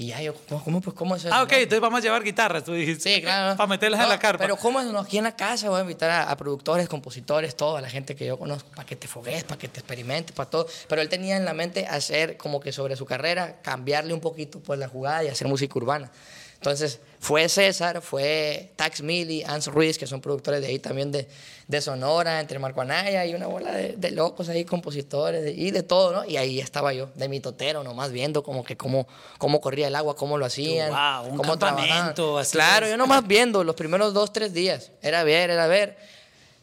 Y 0.00 0.06
ya 0.06 0.22
yo, 0.22 0.32
¿cómo, 0.48 0.62
cómo, 0.62 0.80
pues, 0.80 0.94
cómo 0.96 1.16
es 1.16 1.24
eso? 1.24 1.34
Ah, 1.34 1.42
ok, 1.42 1.50
no? 1.50 1.56
entonces 1.58 1.80
vamos 1.80 1.98
a 1.98 2.02
llevar 2.04 2.22
guitarras, 2.22 2.62
tú 2.62 2.72
dijiste. 2.72 3.16
Sí, 3.16 3.20
claro. 3.20 3.56
Para 3.56 3.66
meterlas 3.66 3.98
en 3.98 4.06
No, 4.06 4.12
la 4.12 4.20
carpa. 4.20 4.44
Pero 4.44 4.56
¿cómo 4.56 4.78
es? 4.78 4.86
No, 4.86 5.00
aquí 5.00 5.18
en 5.18 5.24
la 5.24 5.34
casa 5.34 5.68
voy 5.68 5.78
a 5.78 5.82
invitar 5.82 6.08
a, 6.08 6.30
a 6.30 6.36
productores, 6.36 6.88
compositores, 6.88 7.56
toda 7.56 7.80
la 7.80 7.90
gente 7.90 8.14
que 8.14 8.24
yo 8.24 8.38
conozco, 8.38 8.70
para 8.70 8.86
que 8.86 8.94
te 8.94 9.08
fogues, 9.08 9.42
para 9.42 9.58
que 9.58 9.66
te 9.66 9.80
experimentes, 9.80 10.36
para 10.36 10.48
todo. 10.48 10.68
Pero 10.88 11.02
él 11.02 11.08
tenía 11.08 11.36
en 11.36 11.44
la 11.44 11.52
mente 11.52 11.84
hacer 11.88 12.36
como 12.36 12.60
que 12.60 12.70
sobre 12.70 12.94
su 12.94 13.06
carrera, 13.06 13.60
cambiarle 13.60 14.14
un 14.14 14.20
poquito 14.20 14.60
pues 14.60 14.78
la 14.78 14.86
jugada 14.86 15.24
y 15.24 15.28
hacer 15.28 15.48
música 15.48 15.76
urbana. 15.76 16.12
Entonces 16.54 17.00
fue 17.20 17.48
César, 17.48 18.00
fue 18.00 18.70
Tax 18.76 19.02
Milly, 19.02 19.42
Ans 19.42 19.66
Ruiz, 19.66 19.98
que 19.98 20.06
son 20.06 20.20
productores 20.20 20.60
de 20.60 20.68
ahí 20.68 20.78
también 20.78 21.10
de, 21.10 21.26
de 21.66 21.80
Sonora, 21.80 22.40
entre 22.40 22.58
Marco 22.60 22.80
Anaya 22.80 23.26
y 23.26 23.34
una 23.34 23.46
bola 23.48 23.72
de, 23.72 23.94
de 23.96 24.10
locos 24.12 24.48
ahí, 24.48 24.64
compositores 24.64 25.42
de- 25.42 25.52
y 25.52 25.70
de 25.72 25.82
todo, 25.82 26.12
¿no? 26.12 26.24
Y 26.24 26.36
ahí 26.36 26.60
estaba 26.60 26.92
yo, 26.92 27.10
de 27.16 27.28
mi 27.28 27.40
totero, 27.40 27.82
nomás 27.82 28.12
viendo 28.12 28.42
como 28.42 28.62
que 28.64 28.76
cómo, 28.76 29.08
cómo 29.38 29.60
corría 29.60 29.88
el 29.88 29.96
agua, 29.96 30.14
cómo 30.16 30.38
lo 30.38 30.46
hacían. 30.46 30.90
wow, 30.90 31.30
un 31.32 31.36
cómo 31.36 31.58
trabajaban. 31.58 32.14
así 32.40 32.52
Claro, 32.52 32.86
es. 32.86 32.92
yo 32.92 32.96
nomás 32.96 33.26
viendo 33.26 33.64
los 33.64 33.74
primeros 33.74 34.14
dos, 34.14 34.32
tres 34.32 34.52
días. 34.54 34.92
Era 35.02 35.24
ver, 35.24 35.50
era 35.50 35.66
ver. 35.66 35.96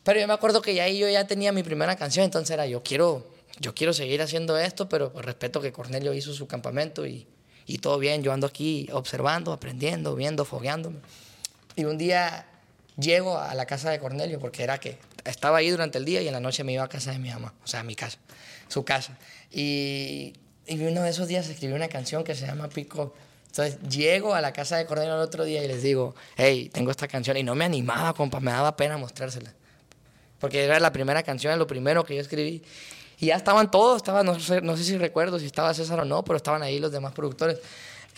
Pero 0.03 0.19
yo 0.19 0.27
me 0.27 0.33
acuerdo 0.33 0.61
que 0.61 0.73
ya 0.73 0.83
ahí 0.83 0.99
yo 0.99 1.09
ya 1.09 1.27
tenía 1.27 1.51
mi 1.51 1.63
primera 1.63 1.95
canción, 1.97 2.23
entonces 2.25 2.51
era 2.51 2.65
yo 2.65 2.81
quiero, 2.81 3.25
yo 3.59 3.73
quiero 3.75 3.91
seguir 3.91 4.21
haciendo 4.21 4.57
esto, 4.57 4.87
pero 4.87 5.11
respeto 5.15 5.59
que 5.59 5.71
Cornelio 5.73 6.13
hizo 6.13 6.31
su 6.33 6.47
campamento 6.47 7.05
y, 7.05 7.27
y 7.65 7.79
todo 7.79 7.99
bien. 7.99 8.23
Yo 8.23 8.33
ando 8.33 8.47
aquí 8.47 8.87
observando, 8.91 9.51
aprendiendo, 9.53 10.15
viendo, 10.15 10.45
fogueándome. 10.45 10.97
Y 11.75 11.85
un 11.85 11.97
día 11.97 12.45
llego 12.97 13.37
a 13.37 13.53
la 13.55 13.65
casa 13.65 13.89
de 13.89 13.99
Cornelio, 13.99 14.39
porque 14.39 14.63
era 14.63 14.77
que 14.77 14.97
estaba 15.25 15.57
ahí 15.57 15.69
durante 15.69 15.97
el 15.97 16.05
día 16.05 16.21
y 16.21 16.27
en 16.27 16.33
la 16.33 16.39
noche 16.39 16.63
me 16.63 16.73
iba 16.73 16.83
a 16.83 16.87
casa 16.87 17.11
de 17.11 17.19
mi 17.19 17.29
mamá, 17.29 17.53
o 17.63 17.67
sea, 17.67 17.81
a 17.81 17.83
mi 17.83 17.95
casa, 17.95 18.17
su 18.67 18.85
casa. 18.85 19.17
Y, 19.51 20.33
y 20.67 20.81
uno 20.83 21.03
de 21.03 21.09
esos 21.09 21.27
días 21.27 21.47
escribí 21.49 21.73
una 21.73 21.87
canción 21.87 22.23
que 22.23 22.35
se 22.35 22.45
llama 22.45 22.69
Pico. 22.69 23.13
Entonces 23.47 23.79
llego 23.89 24.35
a 24.35 24.41
la 24.41 24.51
casa 24.51 24.77
de 24.77 24.85
Cornelio 24.85 25.15
el 25.15 25.21
otro 25.21 25.45
día 25.45 25.63
y 25.63 25.67
les 25.67 25.81
digo, 25.81 26.13
hey, 26.35 26.69
tengo 26.73 26.91
esta 26.91 27.07
canción. 27.07 27.37
Y 27.37 27.43
no 27.43 27.55
me 27.55 27.65
animaba, 27.65 28.13
compa, 28.13 28.39
me 28.39 28.51
daba 28.51 28.75
pena 28.75 28.97
mostrársela. 28.97 29.53
Porque 30.39 30.63
era 30.63 30.79
la 30.79 30.91
primera 30.91 31.23
canción, 31.23 31.57
lo 31.57 31.65
primero 31.65 32.03
que 32.03 32.15
yo 32.15 32.21
escribí. 32.21 32.61
Y 33.19 33.27
ya 33.27 33.35
estaban 33.35 33.71
todos, 33.71 33.97
estaba, 33.97 34.23
no, 34.23 34.39
sé, 34.39 34.61
no 34.61 34.75
sé 34.77 34.83
si 34.83 34.97
recuerdo 34.97 35.39
si 35.39 35.45
estaba 35.45 35.73
César 35.73 35.99
o 35.99 36.05
no, 36.05 36.23
pero 36.23 36.37
estaban 36.37 36.63
ahí 36.63 36.79
los 36.79 36.91
demás 36.91 37.13
productores. 37.13 37.59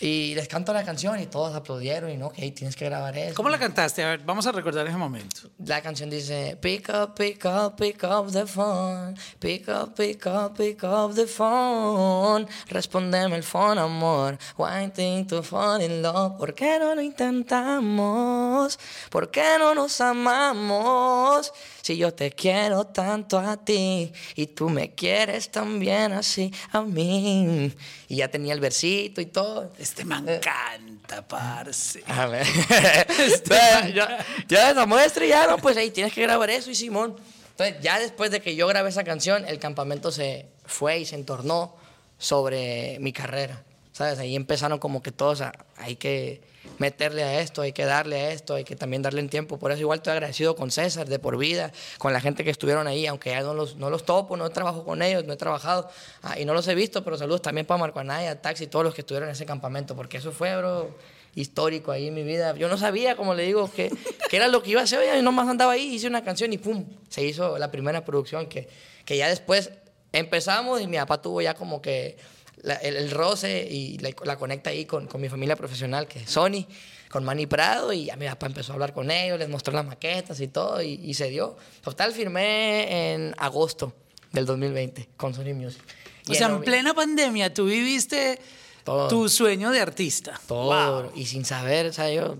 Y 0.00 0.32
les 0.36 0.46
canto 0.46 0.72
la 0.72 0.84
canción 0.84 1.18
y 1.18 1.26
todos 1.26 1.56
aplaudieron 1.56 2.10
y 2.10 2.16
no, 2.16 2.30
que 2.30 2.48
tienes 2.52 2.76
que 2.76 2.84
grabar 2.84 3.18
eso. 3.18 3.34
¿Cómo 3.34 3.48
la 3.48 3.58
cantaste? 3.58 4.04
A 4.04 4.10
ver, 4.10 4.20
vamos 4.20 4.46
a 4.46 4.52
recordar 4.52 4.86
ese 4.86 4.96
momento. 4.96 5.50
La 5.64 5.80
canción 5.82 6.08
dice, 6.08 6.56
pick 6.60 6.88
up, 6.90 7.14
pick 7.16 7.44
up, 7.44 7.74
pick 7.74 8.04
up 8.04 8.30
the 8.30 8.46
phone, 8.46 9.16
pick 9.40 9.68
up, 9.68 9.96
pick 9.96 10.24
up, 10.26 10.56
pick 10.56 10.84
up 10.84 11.14
the 11.16 11.26
phone, 11.26 12.46
respondeme 12.68 13.34
el 13.34 13.42
phone, 13.42 13.76
amor, 13.78 14.38
wanting 14.56 15.26
to 15.26 15.42
fall 15.42 15.82
in 15.82 16.00
love, 16.00 16.38
¿por 16.38 16.54
qué 16.54 16.78
no 16.78 16.94
lo 16.94 17.02
intentamos? 17.02 18.78
¿Por 19.10 19.32
qué 19.32 19.56
no 19.58 19.74
nos 19.74 20.00
amamos? 20.00 21.52
Si 21.88 21.96
yo 21.96 22.12
te 22.12 22.32
quiero 22.32 22.84
tanto 22.84 23.38
a 23.38 23.56
ti 23.56 24.12
y 24.34 24.48
tú 24.48 24.68
me 24.68 24.94
quieres 24.94 25.50
también 25.50 26.12
así 26.12 26.52
a 26.70 26.82
mí. 26.82 27.72
Y 28.08 28.16
ya 28.16 28.28
tenía 28.28 28.52
el 28.52 28.60
versito 28.60 29.22
y 29.22 29.24
todo. 29.24 29.72
Este 29.78 30.04
me 30.04 30.16
encanta, 30.16 31.26
parce. 31.26 32.04
A 32.06 32.26
ver. 32.26 32.46
ya, 33.94 34.26
ya 34.46 34.70
esa 34.70 34.84
muestra 34.84 35.24
y 35.24 35.30
ya, 35.30 35.46
no, 35.46 35.56
pues 35.56 35.78
ahí 35.78 35.90
tienes 35.90 36.12
que 36.12 36.20
grabar 36.20 36.50
eso 36.50 36.70
y 36.70 36.74
Simón. 36.74 37.16
Entonces, 37.52 37.76
ya 37.80 37.98
después 37.98 38.30
de 38.30 38.42
que 38.42 38.54
yo 38.54 38.66
grabé 38.66 38.90
esa 38.90 39.04
canción, 39.04 39.46
el 39.46 39.58
campamento 39.58 40.12
se 40.12 40.44
fue 40.66 40.98
y 40.98 41.06
se 41.06 41.14
entornó 41.14 41.74
sobre 42.18 42.98
mi 43.00 43.14
carrera. 43.14 43.64
¿Sabes? 43.92 44.18
Ahí 44.18 44.36
empezaron 44.36 44.78
como 44.78 45.00
que 45.00 45.10
todos 45.10 45.40
a, 45.40 45.54
hay 45.78 45.96
que 45.96 46.42
meterle 46.78 47.24
a 47.24 47.40
esto, 47.40 47.62
hay 47.62 47.72
que 47.72 47.84
darle 47.84 48.16
a 48.16 48.30
esto, 48.30 48.54
hay 48.54 48.64
que 48.64 48.76
también 48.76 49.02
darle 49.02 49.20
en 49.20 49.28
tiempo. 49.28 49.58
Por 49.58 49.72
eso 49.72 49.80
igual 49.80 49.98
estoy 49.98 50.12
agradecido 50.12 50.54
con 50.54 50.70
César 50.70 51.08
de 51.08 51.18
por 51.18 51.38
vida, 51.38 51.72
con 51.98 52.12
la 52.12 52.20
gente 52.20 52.44
que 52.44 52.50
estuvieron 52.50 52.86
ahí, 52.86 53.06
aunque 53.06 53.30
ya 53.30 53.42
no 53.42 53.54
los, 53.54 53.76
no 53.76 53.90
los 53.90 54.04
topo, 54.04 54.36
no 54.36 54.48
trabajo 54.50 54.84
con 54.84 55.02
ellos, 55.02 55.24
no 55.24 55.32
he 55.32 55.36
trabajado 55.36 55.88
ah, 56.22 56.38
y 56.38 56.44
no 56.44 56.54
los 56.54 56.68
he 56.68 56.74
visto, 56.74 57.02
pero 57.02 57.16
saludos 57.16 57.42
también 57.42 57.66
para 57.66 57.78
Marco 57.78 58.00
Anaya, 58.00 58.40
Taxi, 58.40 58.66
todos 58.66 58.84
los 58.84 58.94
que 58.94 59.00
estuvieron 59.00 59.28
en 59.28 59.32
ese 59.32 59.46
campamento, 59.46 59.96
porque 59.96 60.18
eso 60.18 60.32
fue, 60.32 60.56
bro, 60.56 60.94
histórico 61.34 61.92
ahí 61.92 62.08
en 62.08 62.14
mi 62.14 62.22
vida. 62.22 62.54
Yo 62.56 62.68
no 62.68 62.76
sabía, 62.76 63.16
como 63.16 63.34
le 63.34 63.44
digo, 63.44 63.70
que, 63.72 63.90
que 64.28 64.36
era 64.36 64.48
lo 64.48 64.62
que 64.62 64.70
iba 64.70 64.80
a 64.80 64.84
hacer, 64.84 65.00
y 65.18 65.22
nomás 65.22 65.48
andaba 65.48 65.72
ahí, 65.72 65.94
hice 65.94 66.06
una 66.06 66.24
canción 66.24 66.52
y 66.52 66.58
pum, 66.58 66.84
se 67.08 67.24
hizo 67.24 67.58
la 67.58 67.70
primera 67.70 68.04
producción 68.04 68.46
que, 68.46 68.68
que 69.04 69.16
ya 69.16 69.28
después 69.28 69.70
empezamos 70.12 70.80
y 70.80 70.86
mi 70.86 70.96
papá 70.96 71.20
tuvo 71.20 71.40
ya 71.40 71.54
como 71.54 71.82
que 71.82 72.16
la- 72.62 72.74
el, 72.74 72.96
el 72.96 73.10
roce 73.10 73.66
y 73.70 73.98
la, 73.98 74.10
la 74.24 74.36
conecta 74.36 74.70
ahí 74.70 74.84
con, 74.84 75.06
con 75.06 75.20
mi 75.20 75.28
familia 75.28 75.56
profesional, 75.56 76.06
que 76.08 76.20
es 76.20 76.30
Sony, 76.30 76.66
con 77.10 77.24
Manny 77.24 77.46
Prado, 77.46 77.92
y 77.92 78.06
ya 78.06 78.16
mi 78.16 78.26
papá 78.26 78.46
empezó 78.46 78.72
a 78.72 78.74
hablar 78.74 78.92
con 78.92 79.10
ellos, 79.10 79.38
les 79.38 79.48
mostró 79.48 79.72
las 79.72 79.84
maquetas 79.86 80.40
y 80.40 80.48
todo, 80.48 80.82
y, 80.82 80.94
y 81.02 81.14
se 81.14 81.28
dio. 81.30 81.56
Total, 81.82 82.12
firmé 82.12 83.12
en 83.14 83.34
agosto 83.38 83.94
del 84.32 84.44
2020 84.46 85.08
con 85.16 85.34
Sony 85.34 85.54
Music. 85.54 85.82
O 86.28 86.32
Y 86.32 86.34
sea, 86.36 86.48
en 86.48 86.60
plena 86.60 86.92
pandemia 86.92 87.52
tú 87.54 87.64
viviste 87.64 88.38
Todo. 88.84 89.08
tu 89.08 89.28
sueño 89.30 89.70
de 89.70 89.80
artista. 89.80 90.38
todo, 90.46 91.02
Wow. 91.04 91.12
y 91.14 91.24
sin 91.26 91.44
saber, 91.46 91.86
o 91.86 91.92
sea, 91.92 92.10
yo 92.12 92.36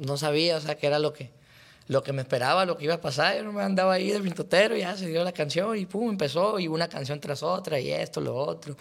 no 0.00 0.16
sabía, 0.16 0.56
o 0.56 0.60
sea, 0.60 0.76
qué 0.76 0.88
era 0.88 0.98
lo 0.98 1.12
que, 1.12 1.30
lo 1.86 2.02
que 2.02 2.12
me 2.12 2.22
esperaba, 2.22 2.64
lo 2.64 2.76
que 2.76 2.84
iba 2.84 2.94
a 2.94 3.00
pasar. 3.00 3.36
Yo 3.36 3.44
no 3.44 3.52
me 3.52 3.62
andaba 3.62 3.92
ahí 3.92 4.10
de 4.10 4.18
pintotero, 4.18 4.76
ya 4.76 4.96
se 4.96 5.06
dio 5.06 5.22
la 5.22 5.30
canción 5.32 5.76
y 5.78 5.86
pum, 5.86 6.10
empezó, 6.10 6.58
y 6.58 6.66
una 6.66 6.88
canción 6.88 7.20
tras 7.20 7.44
otra, 7.44 7.78
y 7.78 7.92
esto, 7.92 8.20
lo 8.20 8.34
otro. 8.34 8.76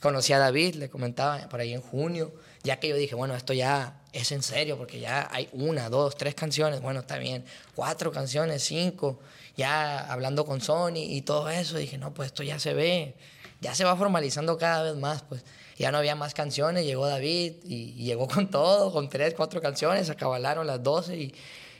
Conocí 0.00 0.32
a 0.32 0.38
David, 0.38 0.76
le 0.76 0.88
comentaba 0.88 1.48
por 1.48 1.60
ahí 1.60 1.74
en 1.74 1.82
junio, 1.82 2.32
ya 2.62 2.80
que 2.80 2.88
yo 2.88 2.96
dije, 2.96 3.14
bueno, 3.14 3.34
esto 3.36 3.52
ya 3.52 4.00
es 4.12 4.32
en 4.32 4.42
serio, 4.42 4.78
porque 4.78 4.98
ya 4.98 5.28
hay 5.30 5.48
una, 5.52 5.90
dos, 5.90 6.16
tres 6.16 6.34
canciones, 6.34 6.80
bueno, 6.80 7.00
está 7.00 7.18
bien, 7.18 7.44
cuatro 7.74 8.10
canciones, 8.10 8.62
cinco, 8.62 9.20
ya 9.56 9.98
hablando 10.10 10.46
con 10.46 10.62
Sony 10.62 10.96
y 10.96 11.22
todo 11.22 11.50
eso, 11.50 11.76
dije, 11.76 11.98
no, 11.98 12.14
pues 12.14 12.28
esto 12.28 12.42
ya 12.42 12.58
se 12.58 12.72
ve, 12.72 13.14
ya 13.60 13.74
se 13.74 13.84
va 13.84 13.94
formalizando 13.94 14.56
cada 14.56 14.82
vez 14.84 14.96
más, 14.96 15.22
pues 15.22 15.44
ya 15.78 15.92
no 15.92 15.98
había 15.98 16.14
más 16.14 16.32
canciones, 16.32 16.86
llegó 16.86 17.06
David 17.06 17.56
y, 17.64 17.94
y 17.96 18.04
llegó 18.04 18.26
con 18.26 18.50
todo, 18.50 18.92
con 18.92 19.10
tres, 19.10 19.34
cuatro 19.36 19.60
canciones, 19.60 20.08
acabalaron 20.08 20.66
las 20.66 20.82
doce 20.82 21.16
y, 21.16 21.34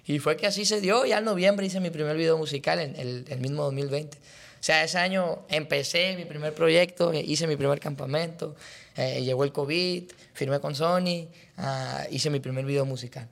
y 0.06 0.18
fue 0.18 0.36
que 0.36 0.46
así 0.46 0.64
se 0.64 0.80
dio, 0.80 1.06
ya 1.06 1.18
en 1.18 1.24
noviembre 1.24 1.66
hice 1.66 1.80
mi 1.80 1.90
primer 1.90 2.16
video 2.16 2.36
musical 2.36 2.80
en 2.80 2.96
el, 2.96 3.24
el 3.28 3.40
mismo 3.40 3.62
2020. 3.64 4.18
O 4.60 4.62
sea, 4.62 4.84
ese 4.84 4.98
año 4.98 5.40
empecé 5.48 6.14
mi 6.16 6.26
primer 6.26 6.52
proyecto, 6.54 7.12
eh, 7.14 7.24
hice 7.26 7.46
mi 7.46 7.56
primer 7.56 7.80
campamento, 7.80 8.54
eh, 8.94 9.22
llegó 9.24 9.44
el 9.44 9.52
COVID, 9.52 10.04
firmé 10.34 10.60
con 10.60 10.74
Sony, 10.74 11.28
ah, 11.56 12.04
hice 12.10 12.28
mi 12.28 12.40
primer 12.40 12.66
video 12.66 12.84
musical 12.84 13.26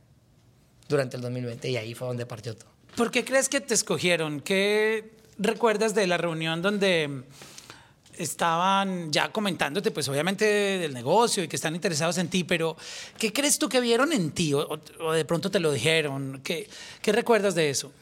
durante 0.88 1.16
el 1.16 1.22
2020 1.22 1.68
y 1.68 1.76
ahí 1.76 1.94
fue 1.94 2.08
donde 2.08 2.24
partió 2.24 2.56
todo. 2.56 2.70
¿Por 2.96 3.10
qué 3.10 3.24
crees 3.26 3.50
que 3.50 3.60
te 3.60 3.74
escogieron? 3.74 4.40
¿Qué 4.40 5.12
recuerdas 5.38 5.94
de 5.94 6.06
la 6.06 6.16
reunión 6.16 6.62
donde 6.62 7.22
estaban 8.16 9.12
ya 9.12 9.30
comentándote, 9.30 9.90
pues 9.90 10.08
obviamente 10.08 10.44
del 10.46 10.92
negocio 10.94 11.44
y 11.44 11.48
que 11.48 11.56
están 11.56 11.74
interesados 11.74 12.18
en 12.18 12.28
ti, 12.28 12.42
pero 12.42 12.76
¿qué 13.18 13.32
crees 13.32 13.58
tú 13.58 13.68
que 13.68 13.80
vieron 13.80 14.12
en 14.12 14.32
ti? 14.32 14.54
O, 14.54 14.66
o- 15.00 15.12
de 15.12 15.24
pronto 15.24 15.50
te 15.50 15.60
lo 15.60 15.70
dijeron. 15.72 16.40
¿Qué, 16.42 16.68
qué 17.02 17.12
recuerdas 17.12 17.54
de 17.54 17.70
eso? 17.70 17.92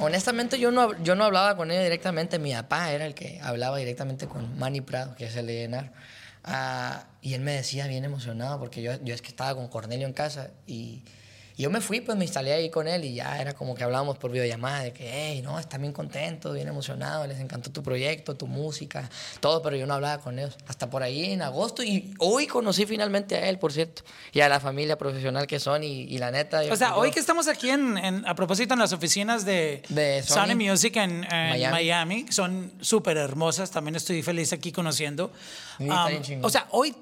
Honestamente, 0.00 0.58
yo 0.58 0.70
no, 0.70 1.00
yo 1.02 1.14
no 1.14 1.24
hablaba 1.24 1.56
con 1.56 1.70
ellos 1.70 1.84
directamente. 1.84 2.38
Mi 2.38 2.52
papá 2.52 2.92
era 2.92 3.06
el 3.06 3.14
que 3.14 3.38
hablaba 3.42 3.76
directamente 3.76 4.26
con 4.26 4.58
Manny 4.58 4.80
Prado, 4.80 5.14
que 5.14 5.26
es 5.26 5.36
el 5.36 5.46
de. 5.46 5.90
Ah, 6.42 7.04
y 7.20 7.34
él 7.34 7.42
me 7.42 7.52
decía 7.52 7.86
bien 7.86 8.04
emocionado, 8.04 8.58
porque 8.58 8.80
yo, 8.80 8.92
yo 9.02 9.14
es 9.14 9.20
que 9.20 9.28
estaba 9.28 9.54
con 9.54 9.68
Cornelio 9.68 10.06
en 10.06 10.14
casa. 10.14 10.50
Y, 10.66 11.04
y 11.60 11.62
yo 11.64 11.68
me 11.70 11.82
fui, 11.82 12.00
pues 12.00 12.16
me 12.16 12.24
instalé 12.24 12.54
ahí 12.54 12.70
con 12.70 12.88
él 12.88 13.04
y 13.04 13.12
ya 13.12 13.38
era 13.38 13.52
como 13.52 13.74
que 13.74 13.84
hablábamos 13.84 14.16
por 14.16 14.30
videollamada 14.30 14.80
de 14.80 14.94
que, 14.94 15.10
hey, 15.12 15.42
no, 15.42 15.58
está 15.58 15.76
bien 15.76 15.92
contento, 15.92 16.54
bien 16.54 16.68
emocionado, 16.68 17.26
les 17.26 17.38
encantó 17.38 17.70
tu 17.70 17.82
proyecto, 17.82 18.34
tu 18.34 18.46
música, 18.46 19.10
todo, 19.40 19.60
pero 19.60 19.76
yo 19.76 19.86
no 19.86 19.92
hablaba 19.92 20.22
con 20.22 20.38
ellos. 20.38 20.56
Hasta 20.66 20.88
por 20.88 21.02
ahí 21.02 21.32
en 21.32 21.42
agosto. 21.42 21.82
Y 21.82 22.14
hoy 22.18 22.46
conocí 22.46 22.86
finalmente 22.86 23.36
a 23.36 23.46
él, 23.50 23.58
por 23.58 23.74
cierto, 23.74 24.02
y 24.32 24.40
a 24.40 24.48
la 24.48 24.58
familia 24.58 24.96
profesional 24.96 25.46
que 25.46 25.60
son. 25.60 25.84
Y, 25.84 26.04
y 26.04 26.16
la 26.16 26.30
neta. 26.30 26.64
yo- 26.64 26.72
O 26.72 26.76
sea, 26.76 26.88
yo- 26.90 26.96
hoy 26.96 27.10
que 27.10 27.20
estamos 27.20 27.46
aquí 27.46 27.68
en, 27.68 27.98
en- 27.98 28.26
a 28.26 28.34
propósito 28.34 28.72
en 28.72 28.80
las 28.80 28.94
oficinas 28.94 29.44
de, 29.44 29.82
De 29.90 30.22
Sony. 30.22 30.46
Sony 30.46 30.56
Music 30.56 30.96
en, 30.96 31.24
en 31.24 31.50
Miami. 31.50 31.72
Miami. 31.72 32.26
son 32.30 32.72
súper 32.80 33.18
hermosas, 33.18 33.70
también 33.70 33.96
estoy 33.96 34.22
feliz 34.22 34.54
aquí 34.54 34.72
conociendo. 34.72 35.30
Sí, 35.76 35.88
Um, 35.90 36.44
o 36.44 36.48
sea, 36.48 36.66
hoy 36.70 36.94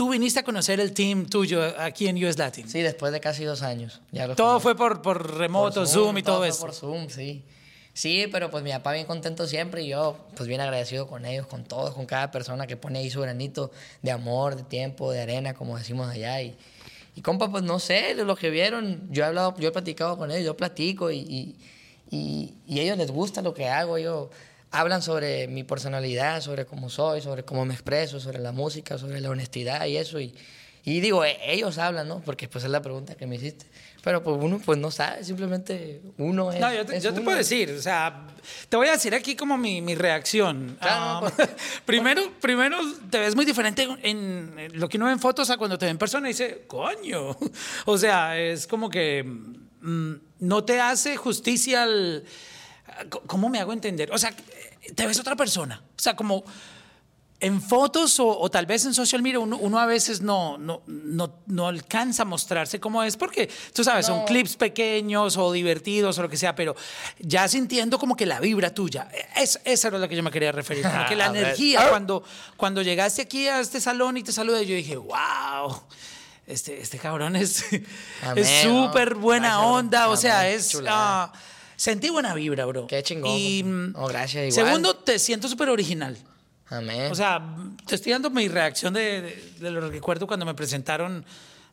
tú 0.00 0.08
viniste 0.08 0.40
a 0.40 0.44
conocer 0.44 0.80
el 0.80 0.94
team 0.94 1.26
tuyo 1.26 1.62
aquí 1.78 2.08
en 2.08 2.16
US 2.24 2.38
Latin. 2.38 2.66
Sí, 2.66 2.80
después 2.80 3.12
de 3.12 3.20
casi 3.20 3.44
dos 3.44 3.60
años. 3.60 4.00
Ya 4.12 4.26
los 4.26 4.34
Todo 4.34 4.46
conozco. 4.58 4.62
fue 4.62 4.74
por, 4.74 5.02
por 5.02 5.36
remoto, 5.36 5.80
Por 5.80 5.86
Zoom, 5.86 6.16
y 6.16 6.22
todo, 6.22 6.38
fue 6.38 6.48
eso. 6.48 6.60
Por 6.60 6.72
Zoom, 6.72 7.10
sí. 7.10 7.44
Sí, 7.92 8.26
pero 8.32 8.50
pues 8.50 8.64
mi 8.64 8.70
papá 8.70 8.92
bien 8.94 9.04
contento 9.04 9.46
siempre 9.46 9.82
y 9.82 9.88
yo 9.88 10.16
pues 10.36 10.48
bien 10.48 10.62
agradecido 10.62 11.06
con 11.06 11.26
ellos, 11.26 11.46
con 11.46 11.64
todos, 11.64 11.92
con 11.94 12.06
cada 12.06 12.30
persona 12.30 12.66
que 12.66 12.78
pone 12.78 13.00
ahí 13.00 13.10
su 13.10 13.20
granito 13.20 13.72
de 14.00 14.10
amor, 14.10 14.56
de 14.56 14.62
tiempo, 14.62 15.12
de 15.12 15.20
arena, 15.20 15.52
como 15.52 15.76
decimos 15.76 16.08
allá. 16.08 16.40
Y, 16.40 16.56
y 17.14 17.20
compa, 17.20 17.50
pues 17.50 17.62
no 17.62 17.78
sé, 17.78 18.14
de 18.14 18.24
lo 18.24 18.36
que 18.36 18.48
vieron, 18.48 19.06
yo 19.10 19.24
he 19.24 19.26
hablado, 19.26 19.54
yo 19.58 19.68
he 19.68 19.72
platicado 19.72 20.16
con 20.16 20.30
ellos, 20.30 20.46
yo 20.46 20.56
platico 20.56 21.10
y, 21.10 21.18
y, 21.18 21.56
y, 22.10 22.54
y 22.66 22.78
a 22.78 22.84
ellos 22.84 22.96
les 22.96 23.10
gusta 23.10 23.42
lo 23.42 23.52
que 23.52 23.68
hago, 23.68 23.98
ellos 23.98 24.28
hablan 24.70 25.02
sobre 25.02 25.48
mi 25.48 25.64
personalidad, 25.64 26.40
sobre 26.40 26.66
cómo 26.66 26.90
soy, 26.90 27.20
sobre 27.20 27.44
cómo 27.44 27.64
me 27.64 27.74
expreso, 27.74 28.20
sobre 28.20 28.38
la 28.38 28.52
música, 28.52 28.98
sobre 28.98 29.20
la 29.20 29.30
honestidad 29.30 29.86
y 29.86 29.96
eso. 29.96 30.20
Y, 30.20 30.34
y 30.84 31.00
digo, 31.00 31.24
e- 31.24 31.38
ellos 31.52 31.76
hablan, 31.78 32.08
¿no? 32.08 32.20
Porque 32.20 32.48
pues 32.48 32.64
es 32.64 32.70
la 32.70 32.80
pregunta 32.80 33.14
que 33.14 33.26
me 33.26 33.36
hiciste. 33.36 33.66
Pero 34.02 34.22
pues 34.22 34.38
uno 34.40 34.58
pues 34.64 34.78
no 34.78 34.90
sabe, 34.90 35.22
simplemente 35.24 36.00
uno 36.16 36.50
es... 36.52 36.58
No, 36.60 36.72
yo 36.72 36.86
te, 36.86 36.98
yo 37.00 37.12
te 37.12 37.20
puedo 37.20 37.36
decir, 37.36 37.70
o 37.72 37.82
sea, 37.82 38.26
te 38.70 38.76
voy 38.78 38.88
a 38.88 38.92
decir 38.92 39.14
aquí 39.14 39.36
como 39.36 39.58
mi, 39.58 39.82
mi 39.82 39.94
reacción. 39.94 40.78
Claro, 40.80 41.26
Um, 41.26 41.30
pues. 41.36 41.48
primero, 41.84 42.22
primero, 42.40 42.78
te 43.10 43.18
ves 43.18 43.36
muy 43.36 43.44
diferente 43.44 43.82
en, 43.82 44.58
en 44.58 44.80
lo 44.80 44.88
que 44.88 44.96
uno 44.96 45.04
ve 45.06 45.12
en 45.12 45.18
fotos 45.20 45.50
a 45.50 45.58
cuando 45.58 45.76
te 45.76 45.84
ve 45.84 45.90
en 45.90 45.98
persona 45.98 46.28
y 46.28 46.32
dice, 46.32 46.64
coño. 46.66 47.36
O 47.84 47.98
sea, 47.98 48.38
es 48.38 48.66
como 48.66 48.88
que 48.88 49.22
mm, 49.24 50.12
no 50.38 50.64
te 50.64 50.80
hace 50.80 51.16
justicia 51.16 51.82
al... 51.82 52.24
¿Cómo 53.26 53.48
me 53.48 53.58
hago 53.58 53.72
entender? 53.72 54.10
O 54.12 54.18
sea, 54.18 54.34
te 54.94 55.06
ves 55.06 55.18
otra 55.18 55.36
persona. 55.36 55.82
O 55.96 56.00
sea, 56.00 56.14
como 56.14 56.44
en 57.40 57.62
fotos 57.62 58.20
o, 58.20 58.38
o 58.38 58.50
tal 58.50 58.66
vez 58.66 58.84
en 58.84 58.92
social 58.92 59.22
media 59.22 59.38
uno, 59.38 59.56
uno 59.56 59.78
a 59.78 59.86
veces 59.86 60.20
no, 60.20 60.58
no, 60.58 60.82
no, 60.86 61.40
no 61.46 61.68
alcanza 61.68 62.22
a 62.22 62.26
mostrarse 62.26 62.78
cómo 62.78 63.02
es 63.02 63.16
porque 63.16 63.50
tú 63.72 63.82
sabes, 63.82 64.06
son 64.06 64.24
clips 64.26 64.56
pequeños 64.56 65.38
o 65.38 65.50
divertidos 65.50 66.18
o 66.18 66.22
lo 66.22 66.28
que 66.28 66.36
sea, 66.36 66.54
pero 66.54 66.76
ya 67.18 67.48
sintiendo 67.48 67.98
como 67.98 68.14
que 68.14 68.26
la 68.26 68.40
vibra 68.40 68.74
tuya. 68.74 69.08
Es, 69.36 69.58
esa 69.64 69.88
era 69.88 69.98
lo 69.98 70.08
que 70.08 70.16
yo 70.16 70.22
me 70.22 70.30
quería 70.30 70.52
referir. 70.52 70.82
Como 70.82 71.06
que 71.06 71.16
la 71.16 71.26
energía, 71.34 71.88
cuando, 71.88 72.22
cuando 72.56 72.82
llegaste 72.82 73.22
aquí 73.22 73.48
a 73.48 73.60
este 73.60 73.80
salón 73.80 74.18
y 74.18 74.22
te 74.22 74.32
saludé, 74.32 74.66
yo 74.66 74.74
dije, 74.74 74.96
wow. 74.96 75.82
Este, 76.46 76.80
este 76.80 76.98
cabrón 76.98 77.36
es 77.36 77.64
súper 78.62 79.14
buena 79.14 79.48
Gracias, 79.48 79.66
onda, 79.66 80.08
o 80.08 80.16
sea, 80.16 80.48
es... 80.48 80.68
chulada. 80.68 81.32
Sentí 81.80 82.10
buena 82.10 82.34
vibra, 82.34 82.66
bro. 82.66 82.86
Qué 82.86 83.02
chingón, 83.02 83.30
Y, 83.34 83.62
mm, 83.64 83.92
No, 83.92 84.06
gracias, 84.06 84.52
igual. 84.54 84.66
Segundo, 84.66 84.96
te 84.96 85.18
siento 85.18 85.48
súper 85.48 85.70
original. 85.70 86.14
Amén. 86.68 87.10
O 87.10 87.14
sea, 87.14 87.42
te 87.86 87.94
estoy 87.94 88.12
dando 88.12 88.28
mi 88.28 88.48
reacción 88.48 88.92
de, 88.92 89.22
de, 89.22 89.52
de 89.60 89.70
lo 89.70 89.80
que 89.80 89.96
recuerdo 89.96 90.26
cuando 90.26 90.44
me 90.44 90.54
presentaron 90.54 91.24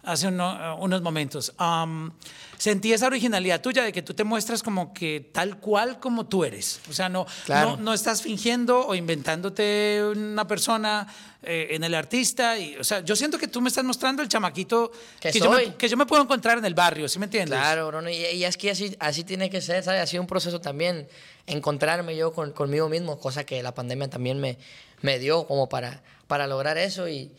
hace 0.08 0.28
uno- 0.28 0.78
unos 0.80 1.02
momentos. 1.02 1.54
Am, 1.58 2.12
sentí 2.58 2.92
esa 2.94 3.06
originalidad 3.08 3.62
tuya 3.62 3.84
de 3.84 3.92
que 3.94 4.02
tú 4.02 4.14
te 4.14 4.24
muestras 4.24 4.64
como 4.64 4.94
que 4.94 5.30
tal 5.32 5.60
cual 5.60 6.00
como 6.00 6.26
tú 6.26 6.44
eres. 6.44 6.80
O 6.90 6.94
sea, 6.94 7.08
no, 7.10 7.26
Claro. 7.46 7.72
no, 7.72 7.78
no 7.78 7.94
estás 7.94 8.22
fingiendo 8.24 8.88
o 8.88 8.96
inventándote 8.96 10.02
una 10.16 10.48
persona 10.48 11.08
eh, 11.44 11.68
en 11.72 11.84
el 11.84 11.94
artista. 11.94 12.58
Y, 12.58 12.76
o 12.78 12.84
sea, 12.84 13.02
yo 13.02 13.16
siento 13.16 13.38
que 13.38 13.48
tú 13.48 13.62
me 13.62 13.70
estás 13.70 13.84
mostrando 13.84 14.22
el 14.24 14.28
chamaquito 14.28 14.92
Que 15.20 15.32
yo, 15.32 15.52
me, 15.52 15.76
que 15.76 15.88
yo 15.88 15.96
me 15.96 16.06
puedo 16.06 16.24
encontrar 16.24 16.58
en 16.58 16.66
el 16.66 16.74
barrio, 16.74 17.08
¿sí 17.08 17.20
me 17.20 17.26
entiendes? 17.26 17.58
Claro, 17.60 17.88
Bruno, 17.88 18.10
y, 18.10 18.16
y 18.16 18.44
es 18.44 18.58
que 18.58 18.72
así, 18.72 18.96
así 19.00 19.24
tiene 19.24 19.50
que 19.50 19.62
ser, 19.62 19.84
¿sabes? 19.84 20.02
Ha 20.02 20.08
sido 20.08 20.22
un 20.24 20.28
proceso 20.28 20.60
también 20.60 21.08
encontrarme 21.46 22.16
yo 22.18 22.34
con, 22.34 22.52
conmigo 22.52 22.90
mismo, 22.90 23.20
cosa 23.20 23.46
que 23.46 23.62
la 23.64 23.74
pandemia 23.74 24.10
también 24.10 24.40
me, 24.40 24.58
me 25.02 25.20
dio 25.20 25.46
como 25.48 25.70
para, 25.70 26.02
para 26.28 26.48
lograr 26.48 26.78
eso 26.78 27.08
y, 27.08 27.32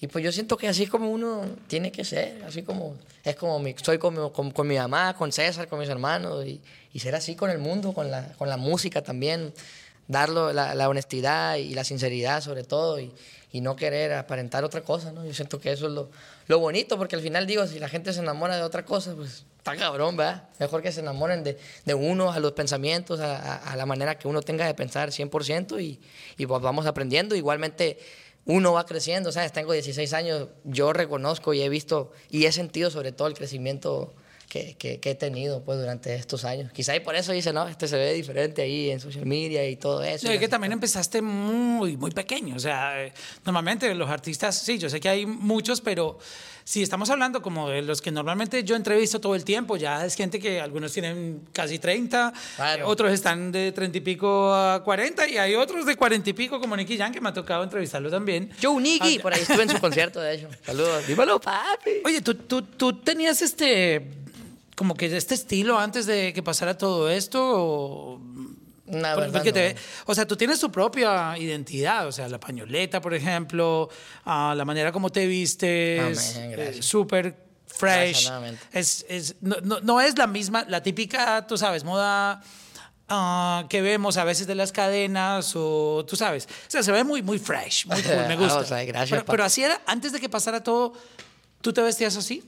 y 0.00 0.06
pues 0.08 0.22
yo 0.24 0.32
siento 0.32 0.56
que 0.56 0.68
así 0.68 0.86
como 0.86 1.10
uno 1.10 1.42
tiene 1.66 1.90
que 1.92 2.04
ser, 2.04 2.42
así 2.44 2.62
como 2.62 2.94
es 3.24 3.36
como 3.36 3.58
mi, 3.58 3.74
soy 3.82 3.98
con, 3.98 4.14
mi- 4.14 4.30
con, 4.30 4.50
con 4.50 4.66
mi 4.66 4.76
mamá, 4.76 5.14
con 5.16 5.32
César, 5.32 5.66
con 5.68 5.78
mis 5.78 5.88
hermanos 5.88 6.44
y, 6.46 6.60
y 6.92 6.98
ser 7.00 7.14
así 7.14 7.34
con 7.36 7.50
el 7.50 7.58
mundo, 7.58 7.92
con 7.92 8.10
la, 8.10 8.32
con 8.34 8.48
la 8.48 8.56
música 8.56 9.02
también, 9.02 9.54
darlo 10.08 10.52
la, 10.52 10.74
la 10.74 10.88
honestidad 10.88 11.56
y 11.56 11.74
la 11.74 11.84
sinceridad 11.84 12.42
sobre 12.42 12.64
todo 12.64 13.00
y, 13.00 13.12
y 13.52 13.60
no 13.60 13.76
querer 13.76 14.12
aparentar 14.14 14.64
otra 14.64 14.82
cosa, 14.82 15.12
¿no? 15.12 15.24
Yo 15.24 15.32
siento 15.32 15.58
que 15.60 15.72
eso 15.72 15.86
es 15.86 15.92
lo, 15.92 16.10
lo 16.48 16.58
bonito, 16.58 16.98
porque 16.98 17.16
al 17.16 17.22
final 17.22 17.46
digo, 17.46 17.66
si 17.66 17.78
la 17.78 17.88
gente 17.88 18.12
se 18.12 18.20
enamora 18.20 18.56
de 18.56 18.62
otra 18.62 18.84
cosa, 18.84 19.14
pues 19.14 19.44
está 19.56 19.76
cabrón, 19.76 20.16
¿verdad? 20.16 20.48
Mejor 20.58 20.82
que 20.82 20.92
se 20.92 21.00
enamoren 21.00 21.42
de, 21.44 21.56
de 21.86 21.94
uno, 21.94 22.32
a 22.32 22.40
los 22.40 22.52
pensamientos, 22.52 23.20
a, 23.20 23.36
a- 23.38 23.72
a 23.72 23.76
la 23.76 23.86
manera 23.86 24.18
que 24.18 24.28
uno 24.28 24.42
tenga 24.42 24.66
de 24.66 24.74
pensar 24.74 25.10
100% 25.10 25.80
y, 25.80 26.00
y 26.36 26.46
pues 26.46 26.60
vamos 26.60 26.84
aprendiendo. 26.84 27.34
Igualmente 27.36 27.98
uno 28.46 28.72
va 28.72 28.84
creciendo, 28.86 29.32
¿sabes? 29.32 29.52
Tengo 29.52 29.72
16 29.72 30.12
años, 30.12 30.48
yo 30.64 30.92
reconozco 30.92 31.54
y 31.54 31.62
he 31.62 31.68
visto 31.68 32.12
y 32.30 32.44
he 32.46 32.52
sentido 32.52 32.90
sobre 32.90 33.12
todo 33.12 33.28
el 33.28 33.34
crecimiento 33.34 34.14
que, 34.48 34.74
que- 34.76 35.00
he 35.02 35.14
tenido 35.16 35.64
pues 35.64 35.78
durante 35.78 36.14
estos 36.14 36.44
años. 36.44 36.70
Quizá 36.72 36.94
y 36.94 37.00
por 37.00 37.16
eso 37.16 37.32
dice, 37.32 37.52
no, 37.52 37.66
este 37.66 37.88
se 37.88 37.96
ve 37.96 38.12
diferente 38.12 38.62
ahí 38.62 38.90
en 38.90 39.00
social 39.00 39.26
media 39.26 39.68
y 39.68 39.74
todo 39.76 40.04
eso. 40.04 40.26
No, 40.28 40.32
es 40.32 40.38
que 40.38 40.46
también 40.48 40.72
empezaste 40.72 41.22
muy, 41.22 41.96
muy 41.96 42.10
pequeño. 42.12 42.54
O 42.54 42.60
sea, 42.60 43.02
eh, 43.04 43.12
normalmente 43.44 43.92
los 43.94 44.08
artistas, 44.10 44.56
sí, 44.56 44.78
yo 44.78 44.88
sé 44.88 45.00
que 45.00 45.08
hay 45.08 45.26
muchos, 45.26 45.80
pero 45.80 46.18
si 46.66 46.82
estamos 46.82 47.10
hablando 47.10 47.42
como 47.42 47.68
de 47.68 47.82
los 47.82 48.00
que 48.00 48.10
normalmente 48.10 48.64
yo 48.64 48.74
entrevisto 48.74 49.20
todo 49.20 49.34
el 49.34 49.44
tiempo, 49.44 49.76
ya 49.76 50.04
es 50.06 50.14
gente 50.14 50.38
que 50.40 50.60
algunos 50.60 50.92
tienen 50.92 51.42
casi 51.52 51.78
30, 51.78 52.32
Claro. 52.56 52.80
eh, 52.80 52.84
otros 52.86 53.12
están 53.12 53.52
de 53.52 53.70
30 53.72 53.98
y 53.98 54.00
pico 54.00 54.54
a 54.54 54.82
40, 54.82 55.28
y 55.28 55.36
hay 55.36 55.54
otros 55.56 55.84
de 55.84 55.94
40 55.94 56.30
y 56.30 56.32
pico, 56.32 56.58
como 56.60 56.74
Nicky 56.76 56.96
Jam, 56.96 57.12
que 57.12 57.20
me 57.20 57.28
ha 57.28 57.32
tocado 57.34 57.62
entrevistarlo 57.64 58.10
también. 58.10 58.50
Joe 58.62 58.80
Niggy, 58.80 59.18
Ah, 59.18 59.22
por 59.22 59.34
ahí 59.34 59.42
estuve 59.42 59.62
en 59.64 59.68
su 59.70 59.78
concierto, 59.80 60.20
de 60.20 60.34
hecho. 60.36 60.48
Saludos. 60.64 61.06
Dímelo, 61.06 61.38
papi. 61.38 61.90
Oye, 62.04 62.22
¿tú, 62.22 62.34
tú, 62.34 62.62
tú 62.62 62.94
tenías 63.00 63.42
este, 63.42 64.10
como 64.74 64.94
que 64.94 65.14
este 65.14 65.34
estilo 65.34 65.78
antes 65.78 66.06
de 66.06 66.32
que 66.32 66.42
pasara 66.42 66.78
todo 66.78 67.10
esto? 67.10 67.40
O... 67.44 68.20
La 68.86 69.14
verdad, 69.16 69.32
porque 69.32 69.52
te- 69.52 69.74
no. 69.74 69.80
o 70.06 70.14
sea, 70.14 70.26
tú 70.26 70.36
tienes 70.36 70.60
tu 70.60 70.70
propia 70.70 71.38
identidad, 71.38 72.06
o 72.06 72.12
sea, 72.12 72.28
la 72.28 72.38
pañoleta, 72.38 73.00
por 73.00 73.14
ejemplo, 73.14 73.88
ah, 74.26 74.52
la 74.56 74.64
manera 74.66 74.92
como 74.92 75.10
te 75.10 75.26
vistes, 75.26 76.36
gracias. 76.50 76.84
súper 76.84 77.34
fresh. 77.66 78.30
Es, 78.72 79.06
es, 79.08 79.36
no, 79.40 79.56
no- 79.62 79.80
no 79.80 80.00
es 80.00 80.18
la 80.18 80.26
misma, 80.26 80.64
la 80.68 80.82
típica, 80.82 81.46
tú 81.46 81.56
sabes, 81.56 81.82
moda 81.82 82.42
ah, 83.08 83.64
que 83.70 83.80
vemos 83.80 84.16
a 84.16 84.24
veces 84.24 84.46
de 84.46 84.54
las 84.54 84.70
cadenas 84.70 85.52
o 85.56 86.04
tú 86.06 86.14
sabes, 86.16 86.46
o 86.46 86.70
sea, 86.70 86.82
se 86.82 86.92
ve 86.92 87.04
muy, 87.04 87.22
muy 87.22 87.38
fresh, 87.38 87.86
muy 87.86 88.02
cool, 88.02 88.26
me 88.28 88.36
gusta. 88.38 88.58
O 88.58 88.64
sea, 88.64 88.84
gracias, 88.84 89.24
pero 89.26 89.44
así 89.44 89.62
era, 89.62 89.80
antes 89.86 90.12
de 90.12 90.20
que 90.20 90.28
pasara 90.28 90.62
todo, 90.62 90.92
¿tú 91.62 91.72
te 91.72 91.80
vestías 91.80 92.16
así? 92.16 92.44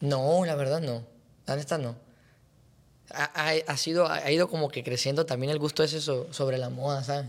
No, 0.00 0.44
la 0.46 0.54
verdad 0.54 0.80
no. 0.80 1.04
La 1.46 1.56
neta 1.56 1.76
no. 1.78 1.96
Ha, 3.12 3.54
ha- 3.66 3.76
sido, 3.76 4.08
ha 4.08 4.30
ido 4.30 4.48
como 4.48 4.68
que 4.68 4.82
creciendo 4.84 5.26
también 5.26 5.50
el 5.50 5.58
gusto 5.58 5.82
ese 5.82 6.00
so- 6.00 6.26
sobre 6.32 6.58
la 6.58 6.70
moda, 6.70 7.02
¿sabes? 7.02 7.26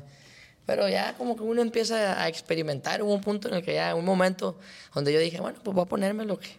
Pero 0.65 0.87
ya 0.87 1.15
como 1.17 1.35
que 1.35 1.41
uno 1.43 1.61
empieza 1.61 2.21
a 2.21 2.27
experimentar. 2.27 3.01
Hubo 3.01 3.13
un 3.13 3.21
punto 3.21 3.47
en 3.47 3.55
el 3.55 3.63
que 3.63 3.73
ya, 3.73 3.95
un 3.95 4.05
momento 4.05 4.57
donde 4.93 5.11
yo 5.11 5.19
dije, 5.19 5.39
bueno, 5.41 5.59
pues 5.63 5.73
voy 5.75 5.83
a 5.83 5.87
ponerme 5.87 6.23
lo 6.25 6.39
que, 6.39 6.49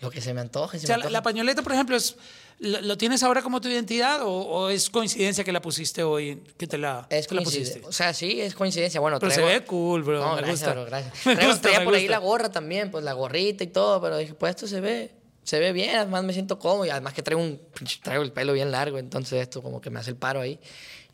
lo 0.00 0.10
que 0.10 0.20
se 0.20 0.34
me 0.34 0.40
antoje. 0.40 0.78
si 0.80 0.84
O 0.84 0.88
sea, 0.88 0.96
me 0.96 1.02
la, 1.02 1.06
antoja. 1.06 1.12
la 1.18 1.22
pañoleta, 1.22 1.62
por 1.62 1.72
ejemplo, 1.72 1.96
es, 1.96 2.16
¿lo, 2.58 2.98
tienes 2.98 3.22
ahora 3.22 3.40
como 3.40 3.60
tu 3.60 3.68
identidad 3.68 4.22
o, 4.22 4.30
o 4.32 4.68
es 4.68 4.90
coincidencia 4.90 5.44
que 5.44 5.52
la 5.52 5.62
pusiste 5.62 6.02
hoy, 6.02 6.42
que 6.58 6.66
te 6.66 6.76
la, 6.76 7.06
Es 7.08 7.28
te 7.28 7.36
la 7.36 7.42
pusiste? 7.42 7.82
O 7.86 7.92
sea, 7.92 8.12
sí, 8.12 8.40
es 8.40 8.54
coincidencia. 8.54 9.00
Bueno, 9.00 9.20
Pero 9.20 9.30
se 9.30 9.40
traigo- 9.40 9.60
ve 9.60 9.64
cool, 9.64 10.02
bro. 10.02 10.20
No, 10.20 10.30
me 10.34 10.38
gracias, 10.42 10.58
gusta. 10.60 10.72
bro, 10.72 10.84
gracias. 10.86 11.14
Me 11.26 11.34
Traigo, 11.36 11.52
gusta, 11.52 11.62
traía 11.62 11.78
me 11.78 11.84
por 11.84 11.94
ahí 11.94 12.02
gusta. 12.02 12.10
la 12.10 12.18
gorra 12.18 12.50
también, 12.50 12.90
pues 12.90 13.04
la 13.04 13.12
gorrita 13.12 13.62
y 13.62 13.68
todo, 13.68 14.00
pero 14.02 14.16
dije, 14.18 14.34
pues 14.34 14.50
esto 14.50 14.66
se 14.66 14.80
ve, 14.80 15.12
se 15.44 15.58
ve 15.58 15.72
bien, 15.72 15.96
además 15.96 16.24
me 16.24 16.32
siento 16.32 16.58
cómodo 16.58 16.86
y 16.86 16.90
además 16.90 17.14
que 17.14 17.22
traigo 17.22 17.42
un 17.42 17.60
traigo 18.02 18.22
el 18.22 18.32
pelo 18.32 18.52
bien 18.52 18.70
largo, 18.70 18.98
entonces 18.98 19.40
esto 19.42 19.62
como 19.62 19.80
que 19.80 19.90
me 19.90 20.00
hace 20.00 20.10
el 20.10 20.16
paro 20.16 20.40
ahí. 20.40 20.58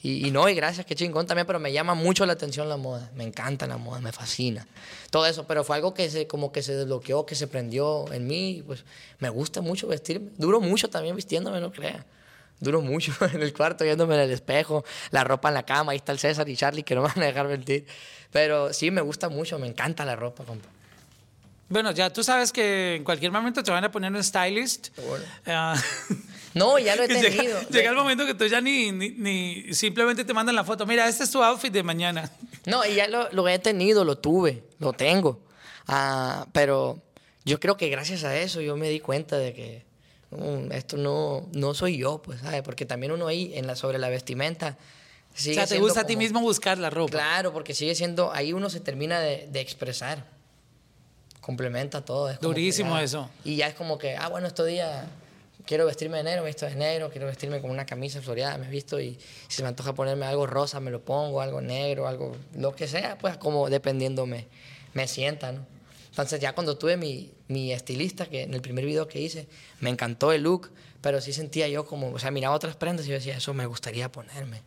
Y, 0.00 0.28
y 0.28 0.30
no, 0.30 0.48
y 0.48 0.54
gracias, 0.54 0.86
qué 0.86 0.94
chingón 0.94 1.26
también, 1.26 1.46
pero 1.46 1.58
me 1.58 1.72
llama 1.72 1.94
mucho 1.94 2.24
la 2.24 2.34
atención 2.34 2.68
la 2.68 2.76
moda, 2.76 3.10
me 3.16 3.24
encanta 3.24 3.66
la 3.66 3.78
moda, 3.78 4.00
me 4.00 4.12
fascina. 4.12 4.68
Todo 5.10 5.26
eso, 5.26 5.46
pero 5.46 5.64
fue 5.64 5.76
algo 5.76 5.92
que 5.92 6.08
se 6.08 6.28
como 6.28 6.52
que 6.52 6.62
se 6.62 6.74
desbloqueó, 6.74 7.26
que 7.26 7.34
se 7.34 7.48
prendió 7.48 8.04
en 8.12 8.26
mí, 8.26 8.62
pues 8.64 8.84
me 9.18 9.28
gusta 9.28 9.60
mucho 9.60 9.88
vestirme. 9.88 10.30
Duro 10.36 10.60
mucho 10.60 10.88
también 10.88 11.16
vistiéndome, 11.16 11.60
no 11.60 11.72
crea. 11.72 12.06
Duro 12.60 12.80
mucho 12.80 13.12
en 13.32 13.42
el 13.42 13.52
cuarto, 13.52 13.84
viéndome 13.84 14.14
en 14.14 14.20
el 14.22 14.30
espejo, 14.30 14.84
la 15.10 15.24
ropa 15.24 15.48
en 15.48 15.54
la 15.54 15.64
cama, 15.64 15.92
ahí 15.92 15.98
está 15.98 16.12
el 16.12 16.18
César 16.18 16.48
y 16.48 16.56
Charlie 16.56 16.84
que 16.84 16.94
no 16.94 17.02
me 17.02 17.08
van 17.08 17.22
a 17.22 17.26
dejar 17.26 17.48
mentir. 17.48 17.86
Pero 18.30 18.72
sí, 18.72 18.90
me 18.90 19.00
gusta 19.00 19.28
mucho, 19.28 19.58
me 19.58 19.66
encanta 19.66 20.04
la 20.04 20.14
ropa, 20.14 20.44
compa. 20.44 20.68
Bueno, 21.68 21.90
ya 21.92 22.10
tú 22.10 22.24
sabes 22.24 22.50
que 22.52 22.94
en 22.96 23.04
cualquier 23.04 23.30
momento 23.30 23.62
te 23.62 23.70
van 23.70 23.84
a 23.84 23.90
poner 23.90 24.10
un 24.12 24.22
stylist. 24.24 24.88
Bueno. 25.06 25.24
Ah, 25.46 25.74
No, 26.54 26.78
ya 26.78 26.96
lo 26.96 27.02
he 27.04 27.08
tenido. 27.08 27.30
llega, 27.30 27.68
llega 27.68 27.90
el 27.90 27.96
momento 27.96 28.24
que 28.24 28.34
tú 28.34 28.46
ya 28.46 28.60
ni, 28.60 28.90
ni, 28.90 29.10
ni- 29.10 29.74
simplemente 29.74 30.24
te 30.24 30.32
mandan 30.32 30.54
la 30.56 30.64
foto. 30.64 30.86
Mira, 30.86 31.06
este 31.06 31.24
es 31.24 31.30
tu 31.30 31.42
outfit 31.42 31.72
de 31.72 31.82
mañana. 31.82 32.30
No, 32.64 32.84
y 32.86 32.94
ya 32.94 33.06
lo, 33.06 33.30
lo 33.32 33.46
he 33.48 33.58
tenido, 33.58 34.04
lo 34.04 34.16
tuve, 34.18 34.64
lo 34.78 34.92
tengo. 34.94 35.40
Ah, 35.86 36.46
pero 36.52 37.00
yo 37.44 37.60
creo 37.60 37.76
que 37.76 37.88
gracias 37.90 38.24
a 38.24 38.36
eso 38.36 38.60
yo 38.62 38.76
me 38.76 38.88
di 38.88 39.00
cuenta 39.00 39.36
de 39.38 39.52
que 39.52 39.84
mm, 40.30 40.72
esto 40.72 40.96
no, 40.96 41.46
no 41.52 41.74
soy 41.74 41.98
yo, 41.98 42.22
pues, 42.22 42.40
¿sabes? 42.40 42.62
Porque 42.62 42.86
también 42.86 43.12
uno 43.12 43.26
ahí 43.26 43.52
en 43.54 43.66
la, 43.66 43.76
sobre 43.76 43.98
la 43.98 44.08
vestimenta. 44.08 44.78
o 45.34 45.38
sigue 45.38 45.54
sea, 45.54 45.66
te 45.66 45.78
gusta 45.78 46.00
a 46.00 46.06
ti 46.06 46.14
como- 46.14 46.22
mismo 46.22 46.40
buscar 46.40 46.78
la 46.78 46.88
ropa. 46.88 47.12
Claro, 47.12 47.52
porque 47.52 47.74
sigue 47.74 47.94
siendo, 47.94 48.32
ahí 48.32 48.54
uno 48.54 48.70
se 48.70 48.80
termina 48.80 49.20
de, 49.20 49.46
de 49.50 49.60
expresar. 49.60 50.24
Complementa 51.48 52.04
todo. 52.04 52.28
es 52.28 52.38
que 52.38 52.46
Durísimo 52.46 52.98
eso. 52.98 53.30
Y 53.42 53.56
ya 53.56 53.68
es 53.68 53.74
como 53.74 53.96
que, 53.96 54.14
ah, 54.16 54.28
bueno, 54.28 54.46
estos 54.46 54.66
días 54.66 55.06
quiero 55.64 55.86
vestirme 55.86 56.18
de 56.18 56.24
negro, 56.24 56.42
me 56.42 56.48
visto 56.48 56.66
de 56.66 56.74
negro, 56.74 57.08
quiero 57.08 57.26
vestirme 57.26 57.62
con 57.62 57.70
una 57.70 57.86
camisa 57.86 58.20
floreada, 58.20 58.58
me 58.58 58.66
he 58.66 58.70
visto 58.70 59.00
y 59.00 59.18
si 59.48 59.56
se 59.56 59.62
me 59.62 59.68
antoja 59.68 59.94
ponerme 59.94 60.26
algo 60.26 60.46
rosa, 60.46 60.78
me 60.78 60.90
lo 60.90 61.00
pongo, 61.00 61.40
algo 61.40 61.62
negro, 61.62 62.06
algo, 62.06 62.36
lo 62.54 62.76
que 62.76 62.86
sea, 62.86 63.16
pues 63.16 63.38
como 63.38 63.70
dependiendo 63.70 64.26
me, 64.26 64.46
me 64.92 65.08
sienta, 65.08 65.52
¿no? 65.52 65.64
Entonces 66.10 66.38
ya 66.38 66.52
cuando 66.54 66.76
tuve 66.76 66.98
mi, 66.98 67.32
mi 67.46 67.72
estilista, 67.72 68.26
que 68.26 68.42
en 68.42 68.52
el 68.52 68.60
primer 68.60 68.84
video 68.84 69.08
que 69.08 69.18
hice, 69.18 69.48
me 69.80 69.88
encantó 69.88 70.32
el 70.32 70.42
look, 70.42 70.70
pero 71.00 71.22
sí 71.22 71.32
sentía 71.32 71.66
yo 71.68 71.86
como, 71.86 72.12
o 72.12 72.18
sea, 72.18 72.30
miraba 72.30 72.54
otras 72.54 72.76
prendas 72.76 73.06
y 73.06 73.08
yo 73.08 73.14
decía, 73.14 73.38
eso 73.38 73.54
me 73.54 73.64
gustaría 73.64 74.12
ponerme 74.12 74.60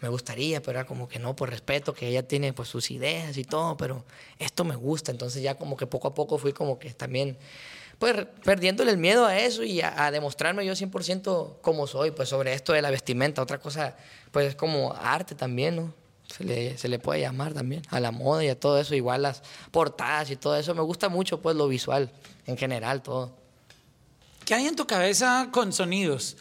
me 0.00 0.08
gustaría, 0.08 0.60
pero 0.60 0.78
era 0.78 0.86
como 0.86 1.08
que 1.08 1.18
no, 1.18 1.34
por 1.34 1.50
respeto, 1.50 1.94
que 1.94 2.08
ella 2.08 2.26
tiene 2.26 2.52
pues 2.52 2.68
sus 2.68 2.90
ideas 2.90 3.36
y 3.36 3.44
todo, 3.44 3.76
pero 3.76 4.04
esto 4.38 4.64
me 4.64 4.76
gusta, 4.76 5.10
entonces 5.10 5.42
ya 5.42 5.56
como 5.56 5.76
que 5.76 5.86
poco 5.86 6.08
a 6.08 6.14
poco 6.14 6.38
fui 6.38 6.52
como 6.52 6.78
que 6.78 6.92
también 6.92 7.38
pues 7.98 8.26
perdiéndole 8.44 8.90
el 8.90 8.98
miedo 8.98 9.24
a 9.24 9.38
eso 9.38 9.62
y 9.62 9.80
a, 9.80 10.04
a 10.04 10.10
demostrarme 10.10 10.66
yo 10.66 10.74
100% 10.74 11.60
como 11.62 11.86
soy, 11.86 12.10
pues 12.10 12.28
sobre 12.28 12.52
esto 12.52 12.74
de 12.74 12.82
la 12.82 12.90
vestimenta, 12.90 13.40
otra 13.40 13.58
cosa 13.58 13.96
pues 14.32 14.48
es 14.48 14.54
como 14.54 14.92
arte 14.94 15.34
también, 15.34 15.76
¿no? 15.76 15.94
Se 16.28 16.44
le, 16.44 16.76
se 16.76 16.88
le 16.88 16.98
puede 16.98 17.20
llamar 17.20 17.54
también 17.54 17.82
a 17.88 18.00
la 18.00 18.10
moda 18.10 18.44
y 18.44 18.48
a 18.48 18.58
todo 18.58 18.78
eso, 18.78 18.94
igual 18.94 19.22
las 19.22 19.42
portadas 19.70 20.30
y 20.30 20.36
todo 20.36 20.56
eso, 20.56 20.74
me 20.74 20.82
gusta 20.82 21.08
mucho 21.08 21.40
pues 21.40 21.56
lo 21.56 21.68
visual 21.68 22.10
en 22.46 22.58
general, 22.58 23.02
todo. 23.02 23.32
¿Qué 24.44 24.54
hay 24.54 24.66
en 24.66 24.76
tu 24.76 24.86
cabeza 24.86 25.48
con 25.52 25.72
sonidos? 25.72 26.36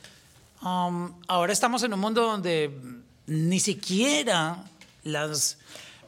Um, 0.61 1.13
ahora 1.27 1.53
estamos 1.53 1.83
en 1.83 1.93
un 1.93 1.99
mundo 1.99 2.21
donde 2.23 2.71
ni 3.27 3.59
siquiera 3.59 4.63
las 5.03 5.57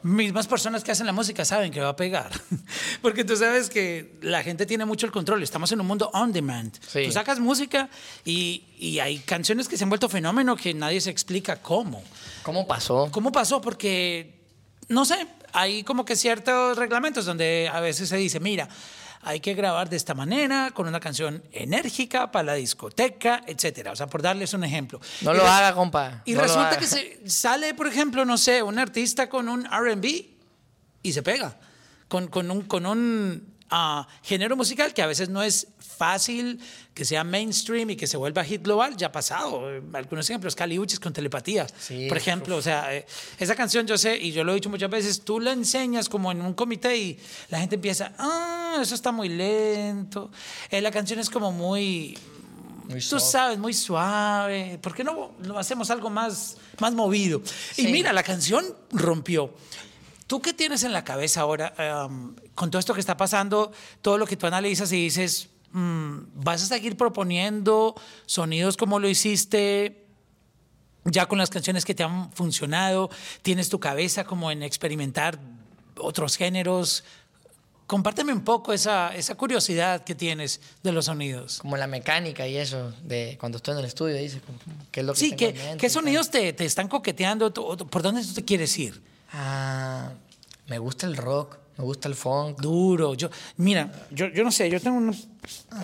mismas 0.02 0.46
personas 0.46 0.84
que 0.84 0.92
hacen 0.92 1.06
la 1.06 1.12
música 1.12 1.44
saben 1.44 1.72
que 1.72 1.80
va 1.80 1.90
a 1.90 1.96
pegar. 1.96 2.30
Porque 3.02 3.24
tú 3.24 3.36
sabes 3.36 3.68
que 3.68 4.16
la 4.22 4.42
gente 4.42 4.66
tiene 4.66 4.84
mucho 4.84 5.06
el 5.06 5.12
control. 5.12 5.42
Estamos 5.42 5.72
en 5.72 5.80
un 5.80 5.86
mundo 5.86 6.10
on 6.14 6.32
demand. 6.32 6.72
Sí. 6.86 7.04
Tú 7.06 7.12
sacas 7.12 7.40
música 7.40 7.88
y, 8.24 8.64
y 8.78 9.00
hay 9.00 9.18
canciones 9.18 9.68
que 9.68 9.76
se 9.76 9.84
han 9.84 9.90
vuelto 9.90 10.08
fenómeno 10.08 10.56
que 10.56 10.74
nadie 10.74 11.00
se 11.00 11.10
explica 11.10 11.56
cómo. 11.56 12.02
¿Cómo 12.42 12.66
pasó? 12.66 13.08
¿Cómo 13.10 13.32
pasó? 13.32 13.60
Porque, 13.60 14.40
no 14.88 15.04
sé, 15.04 15.26
hay 15.52 15.82
como 15.82 16.04
que 16.04 16.16
ciertos 16.16 16.76
reglamentos 16.76 17.24
donde 17.24 17.70
a 17.72 17.80
veces 17.80 18.08
se 18.08 18.16
dice, 18.16 18.40
mira, 18.40 18.68
hay 19.22 19.40
que 19.40 19.54
grabar 19.54 19.88
de 19.88 19.96
esta 19.96 20.14
manera, 20.14 20.70
con 20.72 20.86
una 20.86 21.00
canción 21.00 21.42
enérgica 21.52 22.30
para 22.30 22.44
la 22.44 22.54
discoteca, 22.54 23.42
etcétera. 23.46 23.92
O 23.92 23.96
sea, 23.96 24.06
por 24.06 24.22
darles 24.22 24.54
un 24.54 24.64
ejemplo. 24.64 25.00
No 25.22 25.34
Y 25.34 25.36
lo 25.36 25.46
haga, 25.46 25.74
compa. 25.74 26.22
Y 26.24 26.34
no 26.34 26.42
resulta 26.42 26.78
que 26.78 26.86
se 26.86 27.28
sale, 27.28 27.74
por 27.74 27.86
ejemplo, 27.86 28.24
no 28.24 28.38
sé, 28.38 28.62
un 28.62 28.78
artista 28.78 29.28
con 29.28 29.48
un 29.48 29.64
RB 29.64 30.26
y 31.02 31.12
se 31.12 31.22
pega. 31.22 31.56
Con, 32.08 32.28
con 32.28 32.50
un, 32.50 32.62
con 32.62 32.86
un 32.86 33.57
ah, 33.70 34.06
género 34.22 34.56
musical 34.56 34.92
que 34.94 35.02
a 35.02 35.06
veces 35.06 35.28
no 35.28 35.42
es 35.42 35.66
fácil 35.78 36.60
que 36.94 37.04
sea 37.04 37.24
mainstream 37.24 37.90
y 37.90 37.96
que 37.96 38.06
se 38.06 38.16
vuelva 38.16 38.44
hit 38.44 38.62
global, 38.62 38.96
ya 38.96 39.08
ha 39.08 39.12
pasado. 39.12 39.68
Algunos 39.92 40.28
ejemplos, 40.30 40.54
Cali 40.54 40.78
Uchis 40.78 41.00
con 41.00 41.12
telepatía, 41.12 41.66
Sí, 41.78 42.06
por 42.08 42.16
ejemplo. 42.16 42.56
O 42.56 42.62
sea, 42.62 42.94
eh, 42.94 43.04
esa 43.38 43.54
canción 43.56 43.86
yo 43.86 43.98
sé, 43.98 44.16
y 44.16 44.30
yo 44.32 44.44
lo 44.44 44.52
he 44.52 44.54
dicho 44.56 44.70
muchas 44.70 44.90
veces, 44.90 45.20
tú 45.22 45.40
la 45.40 45.52
enseñas 45.52 46.08
como 46.08 46.30
en 46.30 46.40
un 46.40 46.54
comité 46.54 46.96
y 46.96 47.18
la 47.50 47.58
gente 47.58 47.74
empieza, 47.76 48.12
ah, 48.18 48.78
eso 48.80 48.94
está 48.94 49.10
muy 49.12 49.28
lento. 49.28 50.30
Eh, 50.70 50.80
la 50.80 50.90
canción 50.92 51.18
es 51.18 51.28
como 51.30 51.50
muy, 51.52 52.16
Muy 52.88 53.00
tú 53.00 53.18
sabes, 53.20 53.58
muy 53.58 53.74
suave. 53.74 54.78
¿Por 54.80 54.94
qué 54.94 55.02
no 55.04 55.32
lo 55.42 55.58
hacemos 55.58 55.90
algo 55.90 56.10
más, 56.10 56.56
más 56.78 56.94
movido? 56.94 57.42
Y 57.76 57.82
Sí. 57.82 57.88
mira, 57.92 58.12
la 58.12 58.22
canción 58.22 58.64
rompió. 58.92 59.52
¿Tú 60.28 60.40
qué 60.40 60.52
tienes 60.52 60.84
en 60.84 60.92
la 60.92 61.02
cabeza 61.04 61.40
ahora 61.40 61.74
um, 62.06 62.36
con 62.54 62.70
todo 62.70 62.78
esto 62.78 62.94
que 62.94 63.00
está 63.00 63.16
pasando, 63.16 63.72
todo 64.02 64.16
lo 64.18 64.26
que 64.26 64.36
tú 64.36 64.46
analizas 64.46 64.92
y 64.92 64.96
dices, 65.02 65.48
mm, 65.72 66.18
vas 66.34 66.62
a 66.62 66.66
seguir 66.66 66.96
proponiendo 66.96 67.94
sonidos 68.26 68.76
como 68.76 68.98
lo 69.00 69.08
hiciste 69.08 70.04
ya 71.04 71.26
con 71.26 71.38
las 71.38 71.48
canciones 71.50 71.84
que 71.84 71.94
te 71.94 72.02
han 72.04 72.30
funcionado? 72.32 73.08
¿Tienes 73.42 73.68
tu 73.70 73.80
cabeza 73.80 74.24
como 74.24 74.50
en 74.50 74.62
experimentar 74.62 75.38
otros 75.96 76.36
géneros? 76.36 77.04
Compárteme 77.86 78.34
un 78.34 78.44
poco 78.44 78.74
esa, 78.74 79.14
esa 79.16 79.34
curiosidad 79.34 80.04
que 80.04 80.14
tienes 80.14 80.60
de 80.82 80.92
los 80.92 81.06
sonidos. 81.06 81.60
Como 81.60 81.78
la 81.78 81.86
mecánica 81.86 82.46
y 82.46 82.58
eso, 82.58 82.92
de 83.02 83.38
cuando 83.40 83.56
estoy 83.56 83.72
en 83.72 83.78
el 83.78 83.86
estudio, 83.86 84.14
dice, 84.16 84.40
como, 84.42 84.58
¿qué 84.92 85.00
es 85.00 85.06
lo 85.06 85.14
que 85.14 85.20
Sí, 85.20 85.30
tengo 85.30 85.38
¿qué, 85.38 85.48
en 85.48 85.66
mente 85.68 85.78
qué 85.78 85.88
sonidos 85.88 86.30
te, 86.30 86.52
te 86.52 86.66
están 86.66 86.86
coqueteando? 86.88 87.50
¿Tú- 87.50 87.78
¿Por 87.88 88.02
dónde 88.02 88.22
tú 88.22 88.34
te 88.34 88.44
quieres 88.44 88.78
ir? 88.78 89.00
Ah, 89.32 90.10
me 90.68 90.78
gusta 90.78 91.06
el 91.06 91.16
rock, 91.16 91.56
me 91.76 91.84
gusta 91.84 92.08
el 92.08 92.14
funk. 92.14 92.60
Duro. 92.60 93.14
Yo, 93.14 93.30
mira, 93.56 93.90
yo, 94.10 94.26
yo 94.28 94.44
no 94.44 94.50
sé, 94.52 94.68
yo 94.70 94.80
tengo 94.80 94.96
un... 94.96 95.16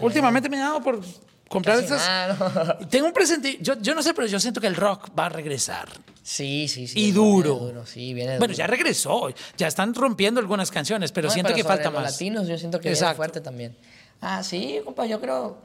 Últimamente 0.01 0.49
me 0.49 0.57
he 0.57 0.61
dado 0.61 0.83
por 0.83 1.01
comprar 1.49 1.81
Casi 1.87 1.91
nada, 1.93 2.77
¿no? 2.81 2.89
Tengo 2.89 3.07
un 3.07 3.13
presente, 3.13 3.59
yo, 3.61 3.81
yo 3.81 3.95
no 3.95 4.03
sé, 4.03 4.15
pero 4.15 4.27
yo 4.27 4.41
siento 4.41 4.61
que 4.61 4.67
el 4.67 4.77
rock 4.77 5.11
va 5.19 5.27
a 5.27 5.29
regresar. 5.29 5.89
Sí, 6.23 6.69
sí, 6.69 6.87
sí. 6.87 6.99
Y 6.99 7.03
viene 7.13 7.19
duro. 7.19 7.87
Sí, 7.87 8.15
viene 8.15 8.39
Bueno, 8.39 8.53
duro. 8.53 8.57
ya 8.57 8.67
regresó, 8.67 9.29
ya 9.57 9.67
están 9.69 9.95
rompiendo 9.95 10.41
algunas 10.41 10.71
canciones, 10.71 11.13
pero 11.13 11.29
No, 11.29 11.35
siento 11.35 11.49
pero 11.49 11.57
que 11.57 11.63
sobre 11.63 11.75
falta 11.77 11.91
los 11.91 12.03
más. 12.03 12.13
latinos 12.13 12.49
yo 12.49 12.57
siento 12.59 12.81
que 12.81 12.89
Exacto. 12.89 13.17
fuerte 13.17 13.41
también. 13.41 13.77
Ah, 14.23 14.43
sí, 14.43 14.81
compa, 14.85 15.05
yo 15.05 15.21
creo, 15.21 15.59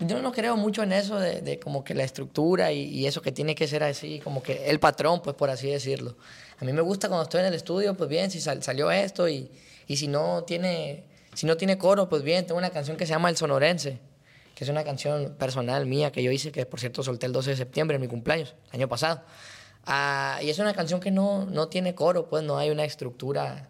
yo 0.00 0.22
no 0.22 0.32
creo 0.32 0.56
mucho 0.56 0.82
en 0.82 0.92
eso 0.94 1.20
de, 1.20 1.42
de 1.42 1.60
como 1.60 1.84
que 1.84 1.92
la 1.94 2.02
estructura 2.04 2.72
y, 2.72 2.80
y 2.84 3.06
eso 3.06 3.20
que 3.20 3.30
tiene 3.30 3.54
que 3.54 3.68
ser 3.68 3.82
así, 3.82 4.20
como 4.24 4.42
que 4.42 4.70
el 4.70 4.80
patrón, 4.80 5.20
pues 5.22 5.36
por 5.36 5.50
así 5.50 5.68
decirlo. 5.68 6.16
A 6.60 6.64
mí 6.64 6.72
me 6.72 6.80
gusta 6.80 7.08
cuando 7.08 7.24
estoy 7.24 7.40
en 7.40 7.46
el 7.46 7.54
estudio, 7.54 7.94
pues 7.96 8.08
bien, 8.08 8.30
si 8.30 8.40
sal- 8.40 8.62
salió 8.62 8.90
esto 8.90 9.28
y, 9.28 9.50
y 9.86 9.96
si 9.96 10.08
no 10.08 10.44
tiene, 10.44 11.04
si 11.34 11.46
no 11.46 11.56
tiene 11.56 11.76
coro, 11.78 12.08
pues 12.08 12.22
bien, 12.22 12.46
tengo 12.46 12.58
una 12.58 12.70
canción 12.70 12.96
que 12.96 13.06
se 13.06 13.10
llama 13.12 13.28
El 13.28 13.36
Sonorense, 13.36 13.98
que 14.54 14.64
es 14.64 14.70
una 14.70 14.84
canción 14.84 15.34
personal 15.38 15.84
mía 15.86 16.10
que 16.12 16.22
yo 16.22 16.30
hice, 16.32 16.50
que 16.52 16.64
por 16.64 16.80
cierto 16.80 17.02
solté 17.02 17.26
el 17.26 17.32
12 17.32 17.50
de 17.50 17.56
septiembre, 17.56 17.96
en 17.96 18.00
mi 18.00 18.08
cumpleaños, 18.08 18.54
el 18.70 18.76
año 18.80 18.88
pasado. 18.88 19.20
Ah, 19.84 20.38
y 20.42 20.50
es 20.50 20.58
una 20.58 20.72
canción 20.74 20.98
que 20.98 21.10
no, 21.10 21.44
no 21.44 21.68
tiene 21.68 21.94
coro, 21.94 22.28
pues 22.28 22.42
no 22.42 22.56
hay 22.58 22.70
una 22.70 22.84
estructura. 22.84 23.68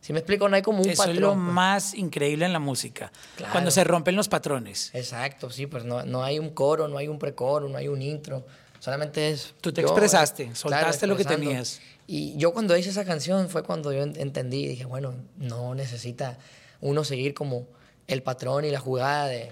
Si 0.00 0.12
me 0.12 0.18
explico, 0.18 0.48
no 0.48 0.56
hay 0.56 0.62
como 0.62 0.82
un 0.82 0.88
Eso 0.88 0.96
patrón. 1.02 1.16
es 1.16 1.20
lo 1.20 1.28
pues. 1.34 1.38
más 1.38 1.94
increíble 1.94 2.44
en 2.46 2.52
la 2.52 2.58
música, 2.58 3.12
Claro. 3.36 3.52
cuando 3.52 3.70
se 3.70 3.84
rompen 3.84 4.16
los 4.16 4.28
patrones. 4.28 4.90
Exacto, 4.94 5.50
sí, 5.50 5.66
pues 5.66 5.84
no, 5.84 6.02
no 6.04 6.24
hay 6.24 6.38
un 6.40 6.50
coro, 6.50 6.88
no 6.88 6.96
hay 6.98 7.06
un 7.08 7.18
precoro, 7.20 7.68
no 7.68 7.76
hay 7.78 7.86
un 7.88 8.02
intro. 8.02 8.44
Solamente 8.80 9.30
es. 9.30 9.54
Tú 9.60 9.72
te 9.72 9.80
yo, 9.82 9.86
expresaste, 9.86 10.52
soltaste 10.56 11.06
lo 11.06 11.16
que 11.16 11.24
tenías. 11.24 11.80
Y 12.14 12.36
yo 12.36 12.52
cuando 12.52 12.76
hice 12.76 12.90
esa 12.90 13.06
canción 13.06 13.48
fue 13.48 13.62
cuando 13.62 13.90
yo 13.90 14.02
en- 14.02 14.20
entendí, 14.20 14.68
dije, 14.68 14.84
bueno, 14.84 15.14
no 15.38 15.74
necesita 15.74 16.36
uno 16.82 17.04
seguir 17.04 17.32
como 17.32 17.66
el 18.06 18.22
patrón 18.22 18.66
y 18.66 18.70
la 18.70 18.80
jugada 18.80 19.28
de 19.28 19.50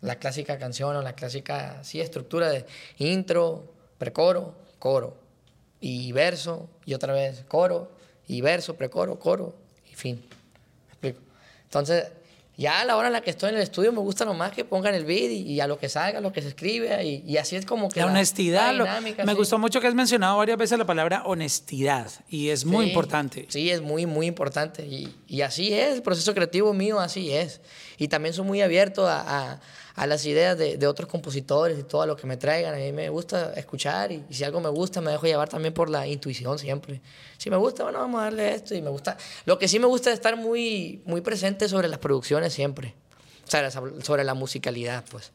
la 0.00 0.16
clásica 0.16 0.58
canción 0.58 0.96
o 0.96 1.02
la 1.02 1.12
clásica, 1.12 1.78
sí, 1.84 2.00
estructura 2.00 2.50
de 2.50 2.66
intro, 2.98 3.72
precoro, 3.98 4.56
coro, 4.80 5.16
y 5.80 6.10
verso, 6.10 6.68
y 6.86 6.94
otra 6.94 7.12
vez 7.12 7.44
coro, 7.46 7.92
y 8.26 8.40
verso, 8.40 8.74
precoro, 8.74 9.20
coro, 9.20 9.54
y 9.88 9.94
fin. 9.94 10.16
¿Me 10.88 10.90
explico? 10.94 11.20
Entonces, 11.62 12.08
ya 12.56 12.80
a 12.80 12.84
la 12.84 12.96
hora 12.96 13.06
en 13.08 13.12
la 13.14 13.20
que 13.22 13.30
estoy 13.30 13.48
en 13.50 13.56
el 13.56 13.62
estudio 13.62 13.92
me 13.92 14.00
gusta 14.00 14.24
nomás 14.24 14.52
que 14.52 14.64
pongan 14.64 14.94
el 14.94 15.04
beat 15.04 15.30
y, 15.30 15.40
y 15.52 15.60
a 15.60 15.66
lo 15.66 15.78
que 15.78 15.88
salga, 15.88 16.20
lo 16.20 16.32
que 16.32 16.42
se 16.42 16.48
escribe, 16.48 17.02
y, 17.04 17.24
y 17.26 17.36
así 17.38 17.56
es 17.56 17.64
como 17.64 17.88
que 17.88 18.00
La 18.00 18.06
honestidad, 18.06 18.74
lo- 18.74 18.84
dinámica, 18.84 19.24
me 19.24 19.32
sí. 19.32 19.38
gustó 19.38 19.58
mucho 19.58 19.80
que 19.80 19.86
has 19.86 19.94
mencionado 19.94 20.36
varias 20.36 20.58
veces 20.58 20.78
la 20.78 20.84
palabra 20.86 21.22
honestidad 21.24 22.10
y 22.28 22.50
es 22.50 22.64
muy 22.64 22.84
Sí, 22.84 22.90
importante. 22.90 23.46
Sí, 23.48 23.70
es 23.70 23.80
muy, 23.80 24.06
muy 24.06 24.26
importante. 24.26 24.86
Y, 24.86 25.14
y 25.28 25.40
así 25.42 25.72
es, 25.72 25.94
el 25.94 26.02
proceso 26.02 26.34
creativo 26.34 26.72
mío 26.74 27.00
así 27.00 27.32
es. 27.32 27.60
Y 27.98 28.08
también 28.08 28.34
soy 28.34 28.44
muy 28.44 28.60
abierto 28.62 29.06
a, 29.08 29.20
a- 29.52 29.60
a 29.94 30.06
las 30.06 30.24
ideas 30.26 30.56
de, 30.56 30.76
de 30.78 30.86
otros 30.86 31.08
compositores 31.08 31.78
y 31.78 31.82
todo 31.82 32.06
lo 32.06 32.16
que 32.16 32.26
me 32.26 32.36
traigan. 32.36 32.74
A 32.74 32.78
mí 32.78 32.92
me 32.92 33.08
gusta 33.10 33.52
escuchar 33.54 34.10
y, 34.12 34.24
y 34.30 34.34
si 34.34 34.44
algo 34.44 34.60
me 34.60 34.68
gusta 34.70 35.00
me 35.00 35.10
dejo 35.10 35.26
llevar 35.26 35.48
también 35.48 35.74
por 35.74 35.90
la 35.90 36.06
intuición 36.06 36.58
siempre. 36.58 37.00
Si 37.38 37.50
me 37.50 37.56
gusta, 37.56 37.82
bueno, 37.82 37.98
vamos 37.98 38.20
a 38.20 38.24
darle 38.24 38.54
esto 38.54 38.74
y 38.74 38.80
me 38.82 38.90
gusta. 38.90 39.16
Lo 39.44 39.58
que 39.58 39.68
sí 39.68 39.78
me 39.78 39.86
gusta 39.86 40.10
es 40.10 40.14
estar 40.14 40.36
muy, 40.36 41.02
muy 41.04 41.20
presente 41.20 41.68
sobre 41.68 41.88
las 41.88 41.98
producciones 41.98 42.52
siempre. 42.52 42.94
O 43.46 43.50
sea, 43.50 43.70
sobre 43.70 44.24
la 44.24 44.34
musicalidad, 44.34 45.04
pues. 45.10 45.32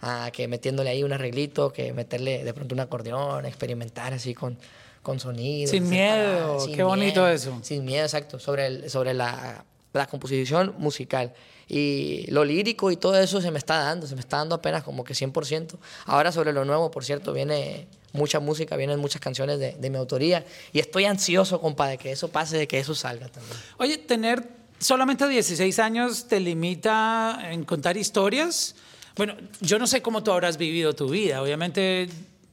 Ah, 0.00 0.30
que 0.32 0.48
metiéndole 0.48 0.90
ahí 0.90 1.04
un 1.04 1.12
arreglito, 1.12 1.72
que 1.72 1.92
meterle 1.92 2.42
de 2.42 2.52
pronto 2.52 2.74
un 2.74 2.80
acordeón, 2.80 3.46
experimentar 3.46 4.12
así 4.12 4.34
con, 4.34 4.58
con 5.00 5.20
sonidos. 5.20 5.70
Sin 5.70 5.88
miedo, 5.88 6.08
paradas, 6.16 6.66
qué 6.74 6.82
bonito 6.82 7.28
eso. 7.28 7.56
Sin 7.62 7.84
miedo, 7.84 8.02
exacto, 8.02 8.40
sobre, 8.40 8.66
el- 8.66 8.90
sobre 8.90 9.14
la, 9.14 9.64
la 9.92 10.06
composición 10.06 10.74
musical. 10.78 11.32
Y 11.72 12.26
lo 12.28 12.44
lírico 12.44 12.90
y 12.90 12.98
todo 12.98 13.18
eso 13.18 13.40
se 13.40 13.50
me 13.50 13.58
está 13.58 13.78
dando, 13.78 14.06
se 14.06 14.14
me 14.14 14.20
está 14.20 14.36
dando 14.36 14.56
apenas 14.56 14.82
como 14.82 15.04
que 15.04 15.14
100%. 15.14 15.78
Ahora 16.04 16.30
sobre 16.30 16.52
lo 16.52 16.66
nuevo, 16.66 16.90
por 16.90 17.02
cierto, 17.02 17.32
viene 17.32 17.86
mucha 18.12 18.40
música, 18.40 18.76
vienen 18.76 19.00
muchas 19.00 19.22
canciones 19.22 19.58
de, 19.58 19.72
de 19.72 19.88
mi 19.88 19.96
autoría. 19.96 20.44
Y 20.74 20.80
estoy 20.80 21.06
ansioso, 21.06 21.62
compa, 21.62 21.88
de 21.88 21.96
que 21.96 22.12
eso 22.12 22.28
pase, 22.28 22.58
de 22.58 22.68
que 22.68 22.78
eso 22.78 22.94
salga 22.94 23.28
también. 23.28 23.56
Oye, 23.78 23.96
tener 23.96 24.46
solamente 24.80 25.26
16 25.26 25.78
años 25.78 26.28
te 26.28 26.40
limita 26.40 27.40
en 27.50 27.64
contar 27.64 27.96
historias. 27.96 28.74
Bueno, 29.16 29.34
yo 29.62 29.78
no 29.78 29.86
sé 29.86 30.02
cómo 30.02 30.22
tú 30.22 30.30
habrás 30.30 30.58
vivido 30.58 30.94
tu 30.94 31.08
vida. 31.08 31.40
Obviamente, 31.40 32.10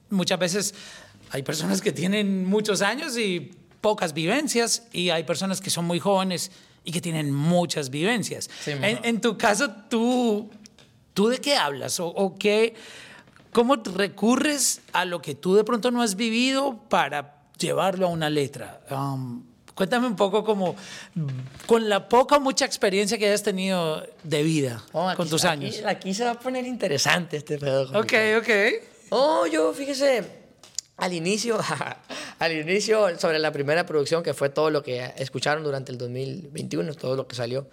muchas 0.10 0.40
veces 0.40 0.74
hay 1.32 1.44
personas 1.44 1.82
que 1.82 1.92
tienen 1.92 2.46
muchos 2.46 2.82
años 2.82 3.18
y 3.18 3.52
pocas 3.82 4.14
vivencias, 4.14 4.84
y 4.94 5.10
hay 5.10 5.24
personas 5.24 5.60
que 5.60 5.70
son 5.70 5.84
muy 5.84 6.00
jóvenes 6.00 6.52
y 6.84 6.92
que 6.92 7.02
tienen 7.02 7.32
muchas 7.34 7.90
vivencias. 7.90 8.50
Sí, 8.64 8.72
en, 8.72 9.00
en 9.04 9.22
tu 9.22 9.38
caso, 9.38 9.70
¿tú, 9.90 10.50
¿tú 11.14 11.28
de 11.28 11.40
qué 11.40 11.56
hablas? 11.56 12.00
¿O, 12.00 12.08
o 12.08 12.36
qué, 12.38 12.74
cómo 13.52 13.76
recurres 13.76 14.82
a 14.94 15.06
lo 15.06 15.22
que 15.22 15.36
tú 15.36 15.56
de 15.56 15.64
pronto 15.64 15.92
no 15.92 16.02
has 16.02 16.16
vivido 16.16 16.78
para 16.90 17.36
llevarlo 17.58 18.08
a 18.08 18.10
una 18.10 18.30
letra? 18.30 18.82
Um, 18.90 19.44
cuéntame 19.76 20.08
un 20.08 20.16
poco 20.16 20.44
como, 20.44 20.76
con 21.66 21.88
la 21.90 22.08
poca 22.10 22.38
o 22.38 22.40
mucha 22.40 22.66
experiencia 22.66 23.18
que 23.18 23.28
hayas 23.28 23.44
tenido 23.44 24.06
de 24.24 24.44
vida 24.44 24.84
Oh, 24.94 25.08
aquí- 25.10 25.18
con 25.18 25.30
tus 25.30 25.46
aquí- 25.46 25.66
años. 25.66 25.82
Aquí, 25.86 26.14
se 26.14 26.24
va 26.26 26.32
a 26.32 26.40
poner 26.40 26.66
interesante 26.66 27.38
este 27.38 27.58
pedo. 27.58 27.84
Ok, 28.00 28.14
ok. 28.40 28.50
Oh, 29.12 29.46
yo, 29.48 29.74
fíjese, 29.74 30.39
al 31.00 31.14
inicio, 31.14 31.60
al 32.40 32.52
inicio, 32.52 33.18
sobre 33.20 33.40
la 33.40 33.52
primera 33.52 33.86
producción, 33.86 34.24
que 34.24 34.34
fue 34.34 34.50
todo 34.50 34.70
lo 34.70 34.84
que 34.84 35.14
escucharon 35.18 35.64
durante 35.64 35.92
el 35.92 35.98
2021, 35.98 36.94
todo 36.96 37.16
lo 37.16 37.28
que 37.28 37.36
salió, 37.36 37.68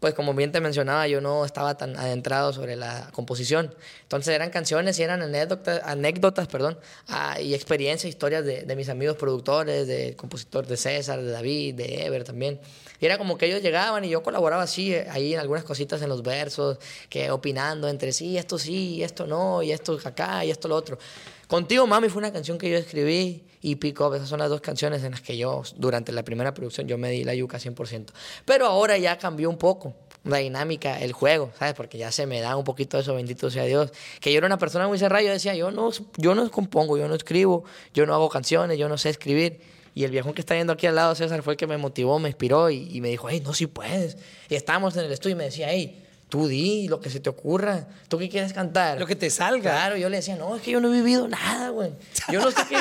pues 0.00 0.12
como 0.12 0.34
bien 0.34 0.52
te 0.52 0.60
mencionaba, 0.60 1.08
yo 1.08 1.22
no 1.22 1.44
estaba 1.46 1.76
tan 1.76 1.96
adentrado 1.96 2.52
sobre 2.52 2.76
la 2.76 3.08
composición. 3.12 3.74
Entonces 4.02 4.34
eran 4.34 4.50
canciones 4.50 4.98
y 4.98 5.02
eran 5.02 5.22
anécdotas, 5.22 5.80
anécdotas 5.84 6.48
perdón, 6.48 6.78
ah, 7.08 7.40
y 7.40 7.54
experiencias, 7.54 8.10
historias 8.10 8.44
de, 8.44 8.76
mis 8.76 8.90
amigos 8.90 9.16
productores, 9.16 9.86
de 9.86 10.14
compositor 10.14 10.66
de 10.66 10.76
César, 10.76 11.22
de 11.22 11.30
David, 11.30 11.76
de 11.76 12.04
Ever 12.04 12.24
también. 12.24 12.60
Y 13.00 13.06
era 13.06 13.16
como 13.16 13.38
que 13.38 13.46
ellos 13.46 13.62
llegaban 13.62 14.04
y 14.04 14.10
yo 14.10 14.22
colaboraba 14.22 14.62
así, 14.62 14.92
eh, 14.92 15.06
ahí 15.10 15.32
en 15.32 15.40
algunas 15.40 15.64
cositas 15.64 16.02
en 16.02 16.10
los 16.10 16.22
versos, 16.22 16.78
que 17.08 17.30
opinando 17.30 17.88
entre 17.88 18.12
sí, 18.12 18.36
esto 18.36 18.58
sí, 18.58 19.02
esto 19.02 19.26
no, 19.26 19.62
y 19.62 19.72
esto 19.72 19.98
acá, 20.04 20.44
y 20.44 20.50
esto 20.50 20.68
lo 20.68 20.76
otro. 20.76 20.98
Contigo, 21.46 21.86
Mami, 21.86 22.08
fue 22.08 22.18
una 22.18 22.32
canción 22.32 22.58
que 22.58 22.68
yo 22.68 22.76
escribí 22.76 23.44
y 23.60 23.76
Pick 23.76 24.00
Up, 24.00 24.14
esas 24.14 24.28
son 24.28 24.40
las 24.40 24.48
dos 24.48 24.60
canciones 24.60 25.04
en 25.04 25.12
las 25.12 25.20
que 25.20 25.36
yo, 25.36 25.62
durante 25.76 26.10
la 26.10 26.24
primera 26.24 26.52
producción, 26.54 26.88
yo 26.88 26.98
me 26.98 27.10
di 27.10 27.22
la 27.22 27.34
yuca 27.34 27.58
100%. 27.58 28.06
Pero 28.44 28.66
ahora 28.66 28.98
ya 28.98 29.16
cambió 29.18 29.48
un 29.48 29.56
poco 29.56 29.94
la 30.24 30.38
dinámica, 30.38 31.00
el 31.00 31.12
juego, 31.12 31.52
¿sabes? 31.56 31.74
Porque 31.74 31.98
ya 31.98 32.10
se 32.10 32.26
me 32.26 32.40
da 32.40 32.56
un 32.56 32.64
poquito 32.64 32.98
eso, 32.98 33.14
bendito 33.14 33.48
sea 33.50 33.64
Dios. 33.64 33.92
Que 34.20 34.32
yo 34.32 34.38
era 34.38 34.46
una 34.46 34.58
persona 34.58 34.88
muy 34.88 34.98
cerrada, 34.98 35.22
yo 35.22 35.30
decía, 35.30 35.54
yo 35.54 35.70
no, 35.70 35.90
yo 36.16 36.34
no 36.34 36.50
compongo, 36.50 36.98
yo 36.98 37.06
no 37.06 37.14
escribo, 37.14 37.64
yo 37.94 38.06
no 38.06 38.14
hago 38.14 38.28
canciones, 38.28 38.76
yo 38.76 38.88
no 38.88 38.98
sé 38.98 39.10
escribir. 39.10 39.60
Y 39.94 40.04
el 40.04 40.10
viejón 40.10 40.34
que 40.34 40.40
está 40.40 40.56
yendo 40.56 40.72
aquí 40.72 40.86
al 40.86 40.96
lado, 40.96 41.14
César, 41.14 41.42
fue 41.42 41.54
el 41.54 41.56
que 41.56 41.66
me 41.66 41.78
motivó, 41.78 42.18
me 42.18 42.28
inspiró 42.28 42.70
y, 42.70 42.88
y 42.90 43.00
me 43.00 43.08
dijo, 43.08 43.28
hey, 43.30 43.40
no, 43.44 43.54
si 43.54 43.66
puedes. 43.66 44.18
Y 44.48 44.56
estábamos 44.56 44.96
en 44.96 45.04
el 45.04 45.12
estudio 45.12 45.36
y 45.36 45.38
me 45.38 45.44
decía, 45.44 45.68
hey, 45.70 46.05
tú 46.28 46.48
di 46.48 46.88
lo 46.88 47.00
que 47.00 47.08
se 47.10 47.20
te 47.20 47.30
ocurra. 47.30 47.86
¿Tú 48.08 48.18
qué 48.18 48.28
quieres 48.28 48.52
cantar? 48.52 48.98
Lo 48.98 49.06
que 49.06 49.14
te 49.16 49.30
salga. 49.30 49.70
Claro, 49.70 49.96
yo 49.96 50.08
le 50.08 50.16
decía, 50.16 50.34
no, 50.36 50.56
es 50.56 50.62
que 50.62 50.72
yo 50.72 50.80
no 50.80 50.88
he 50.88 50.96
vivido 50.96 51.28
nada, 51.28 51.68
güey. 51.70 51.90
Yo 52.32 52.40
no 52.40 52.50
sé 52.50 52.62
qué. 52.68 52.76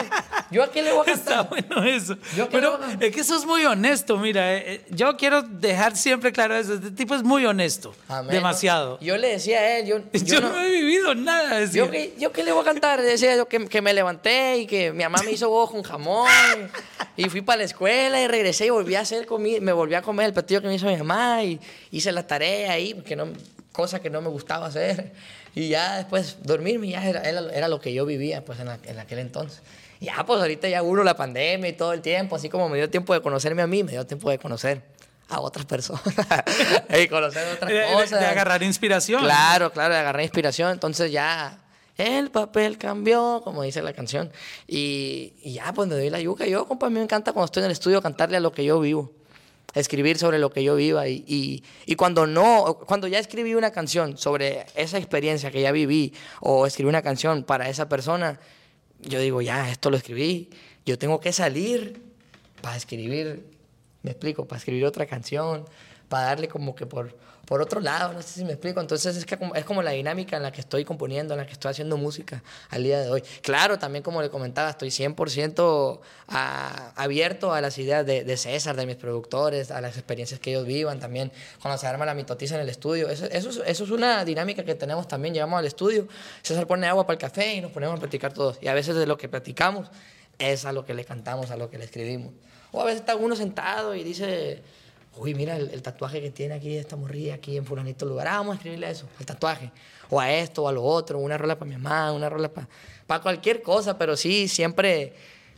¿Yo 0.51 0.63
a 0.63 0.71
qué 0.71 0.81
le 0.81 0.91
voy 0.91 1.07
a 1.07 1.11
Está 1.13 1.47
cantar? 1.47 1.49
bueno 1.49 1.83
eso. 1.83 2.17
Yo 2.35 2.49
Pero 2.49 2.79
es 2.99 3.15
que 3.15 3.23
sos 3.23 3.45
muy 3.45 3.63
honesto, 3.65 4.17
mira. 4.17 4.55
eh, 4.55 4.63
eh, 4.75 4.85
yo 4.89 5.15
quiero 5.17 5.41
dejar 5.43 5.95
siempre 5.95 6.31
claro 6.31 6.55
eso. 6.55 6.73
Este 6.75 6.91
tipo 6.91 7.13
es 7.15 7.23
muy 7.23 7.45
honesto. 7.45 7.93
Amén. 8.07 8.31
Demasiado. 8.31 8.99
Yo 8.99 9.15
le 9.17 9.29
decía 9.29 9.59
a 9.59 9.77
él, 9.77 9.85
yo, 9.87 9.97
Yo, 10.13 10.19
yo 10.25 10.41
no, 10.41 10.49
no, 10.49 10.61
he 10.61 10.69
vivido 10.71 11.13
nada. 11.15 11.59
decía. 11.59 11.85
yo, 11.85 11.91
qué, 11.91 12.15
yo 12.17 12.31
qué 12.31 12.43
le 12.43 12.51
voy 12.51 12.61
a 12.61 12.65
cantar. 12.65 13.01
Decía 13.01 13.35
yo 13.35 13.47
que, 13.47 13.67
que 13.67 13.81
me 13.81 13.93
levanté 13.93 14.57
y 14.57 14.67
que 14.67 14.91
mi 14.91 15.03
mamá 15.03 15.19
me 15.23 15.31
hizo 15.31 15.49
huevos 15.49 15.71
con 15.71 15.83
jamón. 15.83 16.27
Y, 17.17 17.29
fui 17.29 17.41
para 17.41 17.57
la 17.59 17.63
escuela 17.63 18.21
y 18.21 18.27
regresé 18.27 18.65
y 18.65 18.69
volví 18.69 18.95
a 18.95 19.01
hacer 19.01 19.25
comida. 19.25 19.59
Me 19.61 19.71
volví 19.71 19.95
a 19.95 20.01
comer 20.01 20.25
el 20.27 20.33
platillo 20.33 20.61
que 20.61 20.67
me 20.67 20.75
hizo 20.75 20.85
mi 20.87 20.97
mamá 20.97 21.43
y 21.43 21.59
hice 21.91 22.11
la 22.11 22.27
tarea 22.27 22.73
ahí, 22.73 22.93
porque 22.93 23.15
no, 23.15 23.27
cosa 23.71 23.99
que 24.01 24.09
no 24.09 24.21
me 24.21 24.29
gustaba 24.29 24.67
hacer. 24.67 25.13
Y 25.55 25.69
ya 25.69 25.97
después 25.97 26.37
dormirme 26.43 26.89
ya 26.89 27.05
era, 27.07 27.21
era, 27.21 27.67
lo 27.69 27.79
que 27.79 27.93
yo 27.93 28.05
vivía 28.05 28.43
pues 28.43 28.59
en, 28.59 28.65
la- 28.67 28.79
en 28.83 28.99
aquel 28.99 29.19
entonces. 29.19 29.61
Y 30.01 30.05
ya 30.07 30.25
pues 30.25 30.41
ahorita 30.41 30.67
ya 30.67 30.81
uno 30.83 31.03
la 31.03 31.15
pandemia 31.15 31.69
y 31.69 31.73
todo 31.73 31.93
el 31.93 32.01
tiempo, 32.01 32.35
así 32.35 32.49
como 32.49 32.67
me 32.67 32.77
dio 32.77 32.89
tiempo 32.89 33.13
de 33.13 33.21
conocerme 33.21 33.61
a 33.61 33.67
mí, 33.67 33.81
me 33.83 33.93
dio 33.93 34.05
tiempo 34.05 34.29
de 34.29 34.37
conocer 34.37 34.81
a 35.29 35.39
otras 35.39 35.65
personas 35.65 36.03
y 37.01 37.07
conocer 37.07 37.47
otras 37.55 37.71
De- 37.71 37.77
de- 37.79 37.93
cosas. 37.93 38.19
de 38.19 38.25
agarrar 38.25 38.61
inspiración. 38.63 39.21
Claro, 39.23 39.71
claro, 39.71 39.93
de 39.93 39.99
agarrar 40.01 40.21
inspiración. 40.21 40.71
Entonces 40.73 41.11
ya 41.13 41.57
el 41.97 42.29
papel 42.29 42.77
cambió, 42.77 43.41
como 43.43 43.63
dice 43.63 43.81
la 43.81 43.93
canción. 43.93 44.31
Y, 44.67 45.33
y 45.41 45.53
ya, 45.53 45.73
pues 45.73 45.87
me 45.87 45.95
doy 45.95 46.09
la 46.09 46.19
yuca. 46.19 46.45
Yo, 46.45 46.67
compa, 46.67 46.87
a 46.87 46.89
mí 46.89 46.95
me 46.95 47.03
encanta 47.03 47.31
cuando 47.31 47.45
estoy 47.45 47.61
en 47.61 47.65
el 47.65 47.71
estudio 47.71 48.01
cantarle 48.01 48.37
a 48.37 48.39
lo 48.39 48.51
que 48.51 48.65
yo 48.65 48.79
vivo. 48.79 49.11
Escribir 49.73 50.17
sobre 50.17 50.39
lo 50.39 50.49
que 50.49 50.63
yo 50.63 50.75
viva. 50.75 51.07
Y, 51.07 51.23
y, 51.27 51.63
y 51.85 51.95
cuando 51.95 52.27
no, 52.27 52.79
cuando 52.85 53.07
ya 53.07 53.19
escribí 53.19 53.55
una 53.55 53.71
canción 53.71 54.17
sobre 54.17 54.65
esa 54.75 54.97
experiencia 54.97 55.51
que 55.51 55.61
ya 55.61 55.71
viví, 55.71 56.13
o 56.41 56.65
escribí 56.65 56.89
una 56.89 57.01
canción 57.01 57.43
para 57.43 57.69
esa 57.69 57.87
persona, 57.87 58.39
yo 59.01 59.19
digo, 59.19 59.41
ya, 59.41 59.69
esto 59.69 59.89
lo 59.89 59.97
escribí. 59.97 60.49
Yo 60.85 60.97
tengo 60.97 61.19
que 61.19 61.31
salir 61.31 62.01
para 62.61 62.75
escribir, 62.75 63.45
me 64.03 64.11
explico, 64.11 64.45
para 64.45 64.59
escribir 64.59 64.85
otra 64.85 65.05
canción, 65.05 65.65
para 66.09 66.25
darle 66.25 66.47
como 66.47 66.75
que 66.75 66.85
por, 66.85 67.17
por 67.45 67.61
otro 67.61 67.79
lado, 67.79 68.13
no 68.13 68.21
sé 68.21 68.39
si 68.39 68.45
me 68.45 68.53
explico. 68.53 68.81
Entonces 68.81 69.15
es, 69.15 69.25
que 69.25 69.37
es 69.55 69.65
como 69.65 69.81
la 69.83 69.91
dinámica 69.91 70.37
en 70.37 70.43
la 70.43 70.51
que 70.51 70.61
estoy 70.61 70.83
componiendo, 70.85 71.33
en 71.33 71.39
la 71.39 71.45
que 71.45 71.53
estoy 71.53 71.71
haciendo 71.71 71.97
música 71.97 72.43
al 72.69 72.83
día 72.83 72.99
de 73.01 73.09
hoy. 73.09 73.21
Claro, 73.41 73.77
también 73.79 74.03
como 74.03 74.21
le 74.21 74.29
comentaba, 74.29 74.69
estoy 74.69 74.89
100% 74.91 75.99
a- 76.27 76.91
abierto 76.95 77.53
a 77.53 77.61
las 77.61 77.77
ideas 77.77 78.05
de, 78.05 78.37
César, 78.37 78.75
de 78.75 78.85
mis 78.85 78.95
productores, 78.95 79.71
a 79.71 79.81
las 79.81 79.95
experiencias 79.97 80.39
que 80.39 80.51
ellos 80.51 80.65
vivan 80.65 80.99
también, 80.99 81.31
cuando 81.61 81.77
se 81.77 81.87
arma 81.87 82.05
la 82.05 82.13
mitotiza 82.13 82.55
en 82.55 82.61
el 82.61 82.69
estudio. 82.69 83.09
Eso, 83.09 83.25
eso, 83.25 83.49
es- 83.49 83.61
eso 83.65 83.83
es 83.83 83.89
una 83.91 84.25
dinámica 84.25 84.63
que 84.63 84.75
tenemos 84.75 85.07
también, 85.07 85.33
llegamos 85.33 85.59
al 85.59 85.65
estudio, 85.65 86.07
César 86.41 86.67
pone 86.67 86.87
agua 86.87 87.05
para 87.05 87.15
el 87.15 87.19
café 87.21 87.53
y 87.55 87.61
nos 87.61 87.71
ponemos 87.71 87.97
a 87.97 87.99
platicar 87.99 88.33
todos. 88.33 88.57
Y 88.61 88.67
a 88.67 88.73
veces 88.73 88.95
de 88.95 89.05
lo 89.05 89.17
que 89.17 89.29
platicamos 89.29 89.87
es 90.39 90.65
a 90.65 90.71
lo 90.71 90.85
que 90.85 90.93
le 90.93 91.05
cantamos, 91.05 91.51
a 91.51 91.57
lo 91.57 91.69
que 91.69 91.77
le 91.77 91.85
escribimos. 91.85 92.33
O 92.71 92.81
a 92.81 92.85
veces 92.85 93.01
está 93.01 93.15
uno 93.15 93.35
sentado 93.35 93.95
y 93.95 94.03
dice, 94.03 94.61
uy, 95.17 95.33
mira 95.33 95.55
el, 95.57 95.69
el 95.69 95.81
tatuaje 95.81 96.21
que 96.21 96.31
tiene 96.31 96.55
aquí 96.55 96.75
esta 96.75 96.95
morrilla, 96.95 97.35
aquí 97.35 97.57
en 97.57 97.65
fulanito 97.65 98.05
lugar, 98.05 98.27
ah, 98.27 98.37
vamos 98.37 98.53
a 98.53 98.55
escribirle 98.55 98.89
eso, 98.89 99.07
el 99.19 99.25
tatuaje. 99.25 99.71
O 100.09 100.19
a 100.19 100.31
esto, 100.31 100.63
o 100.63 100.67
a 100.67 100.71
lo 100.71 100.83
otro, 100.83 101.17
una 101.19 101.37
rola 101.37 101.57
para 101.57 101.69
mi 101.69 101.77
mamá, 101.77 102.11
una 102.11 102.29
rola 102.29 102.51
para 103.07 103.21
cualquier 103.21 103.61
cosa, 103.61 103.97
pero 103.97 104.15
sí, 104.15 104.47
siempre, 104.47 105.13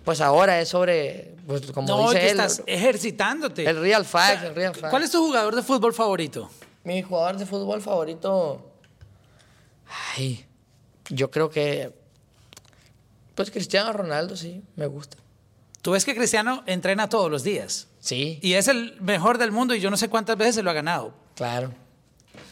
pues 0.05 0.21
ahora 0.21 0.59
es 0.61 0.69
sobre, 0.69 1.35
pues 1.45 1.69
como 1.71 1.87
No, 1.87 2.09
dice 2.09 2.19
que 2.21 2.29
él, 2.29 2.39
estás 2.39 2.63
ejercitándote. 2.65 3.65
el 3.69 3.79
real 3.81 4.05
fact, 4.05 4.43
el 4.45 4.55
real 4.55 4.73
fact. 4.73 4.89
¿Cuál 4.89 5.03
es 5.03 5.11
tu 5.11 5.25
jugador 5.25 5.55
de 5.55 5.63
fútbol 5.63 5.93
favorito? 5.93 6.49
Mi 6.83 7.01
jugador 7.01 7.37
de 7.37 7.45
fútbol 7.45 7.81
favorito. 7.81 8.71
Ay, 10.15 10.45
yo 11.09 11.29
creo 11.31 11.49
que. 11.49 11.91
Pues 13.35 13.51
Cristiano 13.51 13.93
Ronaldo, 13.93 14.35
sí, 14.35 14.63
me 14.75 14.87
gusta. 14.87 15.17
Tú 15.87 15.93
ves 15.93 16.03
que 16.03 16.13
Cristiano 16.13 16.63
entrena 16.65 17.07
todos 17.07 17.31
los 17.31 17.45
días. 17.45 17.87
Sí, 18.01 18.39
Y 18.41 18.55
es 18.55 18.67
el 18.67 18.97
mejor 18.99 19.37
del 19.37 19.53
mundo 19.53 19.73
y 19.73 19.79
yo 19.79 19.89
no 19.89 19.95
sé 19.95 20.09
cuántas 20.09 20.35
veces 20.35 20.55
se 20.55 20.61
lo 20.61 20.69
ha 20.69 20.73
ganado. 20.73 21.13
claro. 21.33 21.71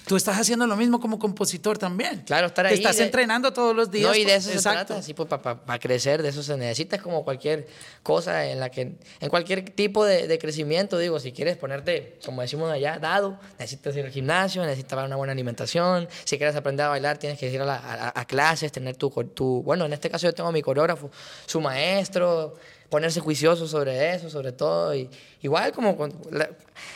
Tú 0.08 0.16
estás 0.16 0.38
haciendo 0.40 0.68
lo 0.68 0.76
mismo 0.78 1.00
como 1.00 1.18
compositor 1.18 1.80
también. 1.80 2.22
Claro, 2.28 2.46
estar 2.48 2.64
Te 2.68 2.72
ahí 2.74 2.78
estás 2.78 2.98
de- 2.98 3.06
entrenando 3.06 3.52
todos 3.52 3.76
los 3.76 3.90
días. 3.90 4.08
No, 4.12 4.16
y 4.16 4.24
de 4.24 4.36
eso 4.36 4.50
se 4.50 4.56
exacto. 4.56 4.86
trata, 4.86 5.02
sí, 5.02 5.16
pues 5.16 5.28
para 5.28 5.80
crecer, 5.80 6.22
de 6.22 6.30
eso 6.30 6.44
se 6.44 6.56
necesita, 6.58 6.96
es 6.96 7.02
como 7.02 7.24
cualquier 7.26 7.68
cosa 8.04 8.46
en 8.46 8.60
la 8.60 8.70
que, 8.70 8.82
en 9.20 9.30
cualquier 9.30 9.66
tipo 9.72 10.06
de, 10.06 10.28
de 10.28 10.38
crecimiento, 10.38 11.00
digo, 11.00 11.20
si 11.20 11.32
quieres 11.32 11.58
ponerte, 11.58 12.20
como 12.24 12.42
decimos 12.44 12.72
allá, 12.72 13.00
dado, 13.00 13.40
necesitas 13.58 13.96
ir 13.98 14.06
al 14.06 14.12
gimnasio, 14.12 14.64
necesitas 14.64 15.04
una 15.06 15.16
buena 15.16 15.34
alimentación, 15.34 16.08
si 16.24 16.38
quieres 16.38 16.56
aprender 16.56 16.86
a 16.86 16.90
bailar, 16.90 17.18
tienes 17.18 17.40
que 17.40 17.50
ir 17.52 17.62
a, 17.62 17.66
la- 17.66 17.76
a- 17.78 18.20
a 18.20 18.26
clases, 18.26 18.72
tener 18.72 18.96
tu, 18.96 19.10
tu, 19.10 19.64
bueno, 19.64 19.86
en 19.86 19.94
este 19.94 20.10
caso 20.12 20.28
yo 20.28 20.34
tengo 20.36 20.50
a 20.50 20.52
mi 20.54 20.62
coreógrafo, 20.62 21.10
su 21.48 21.60
maestro, 21.60 22.54
ponerse 22.90 23.20
juicioso 23.20 23.68
sobre 23.68 24.14
eso, 24.14 24.30
sobre 24.30 24.52
todo, 24.52 24.94
y 24.96 25.10
igual 25.42 25.72
como, 25.72 26.08
la- 26.32 26.50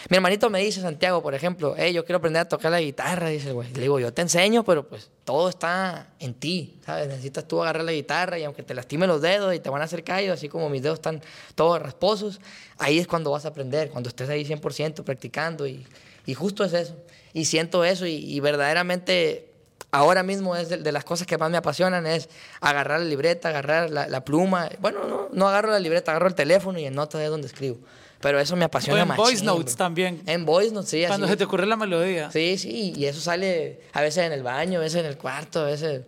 mi 0.10 0.16
hermanito 0.18 0.50
me 0.50 0.60
dice, 0.60 0.82
Santiago, 0.82 1.22
por 1.24 1.34
ejemplo, 1.34 1.74
hey, 1.78 1.94
yo 1.94 2.06
quiero 2.06 2.18
aprender 2.18 2.42
a 2.42 2.48
tocar 2.48 2.72
la 2.72 2.80
guitarra, 2.82 3.30
dice 3.30 3.52
güey, 3.54 3.72
le 3.74 3.82
digo, 3.82 4.00
yo 4.00 4.14
te 4.14 4.22
enseño, 4.22 4.64
pero 4.64 4.88
pues 4.88 5.10
todo 5.24 5.50
está 5.50 6.08
en 6.20 6.34
ti, 6.34 6.80
¿sabes? 6.86 7.08
Necesitas 7.08 7.48
tú 7.48 7.62
agarrar 7.62 7.84
la 7.84 7.92
guitarra 7.92 8.38
y 8.38 8.44
aunque 8.44 8.62
te 8.64 8.74
lastime 8.74 9.08
los 9.08 9.22
dedos 9.22 9.54
y 9.56 9.60
te 9.60 9.70
van 9.70 9.82
a 9.82 9.86
hacer 9.86 10.04
callos, 10.04 10.34
así 10.34 10.48
como 10.50 10.70
mis 10.70 10.82
dedos 10.84 11.00
están 11.00 11.22
todos 11.56 11.82
rasposos, 11.82 12.40
ahí 12.78 13.00
es 13.00 13.08
cuando 13.08 13.32
vas 13.32 13.46
a 13.46 13.50
aprender, 13.50 13.90
cuando 13.90 14.10
estés 14.10 14.30
ahí 14.30 14.46
100% 14.46 15.04
practicando 15.04 15.66
y, 15.68 15.86
y 16.26 16.34
justo 16.34 16.64
es 16.64 16.74
eso. 16.74 16.96
Y 17.34 17.46
siento 17.46 17.84
eso 17.84 18.06
y, 18.06 18.16
y 18.16 18.40
verdaderamente 18.40 19.49
ahora 19.92 20.24
mismo 20.24 20.56
es 20.56 20.70
de, 20.70 20.78
de 20.78 20.92
las 20.92 21.04
cosas 21.04 21.26
que 21.28 21.38
más 21.38 21.50
me 21.52 21.58
apasionan 21.58 22.06
es 22.06 22.30
agarrar 22.62 23.00
la 23.00 23.06
libreta, 23.06 23.50
agarrar 23.50 23.90
la, 23.90 24.08
la 24.08 24.24
pluma. 24.26 24.70
Bueno, 24.80 25.04
no, 25.08 25.30
no 25.32 25.48
agarro 25.48 25.72
la 25.72 25.80
libreta, 25.80 26.12
agarro 26.12 26.28
el 26.28 26.36
teléfono 26.36 26.80
y 26.80 26.86
en 26.86 26.96
notas 26.96 27.22
es 27.22 27.30
donde 27.30 27.48
escribo. 27.48 27.78
Pero 28.22 28.38
eso 28.40 28.56
me 28.58 28.66
apasiona 28.66 29.04
O 29.04 29.06
en 29.12 29.16
voice 29.16 29.44
notes 29.46 29.76
bro. 29.76 29.86
también. 29.86 30.22
En 30.26 30.46
voice 30.46 30.72
notes, 30.74 30.90
sí. 30.90 31.04
Cuando 31.08 31.26
así. 31.26 31.34
se 31.34 31.38
te 31.38 31.44
ocurre 31.46 31.66
la 31.66 31.78
melodía. 31.78 32.30
Sí, 32.32 32.58
sí, 32.58 32.94
y 32.96 33.06
eso 33.06 33.22
sale 33.22 33.80
a 33.94 34.02
veces 34.02 34.26
en 34.26 34.34
el 34.34 34.44
baño, 34.44 34.80
a 34.80 34.82
veces 34.82 35.00
en 35.00 35.06
el 35.06 35.18
cuarto, 35.18 35.62
a 35.62 35.66
veces... 35.66 36.02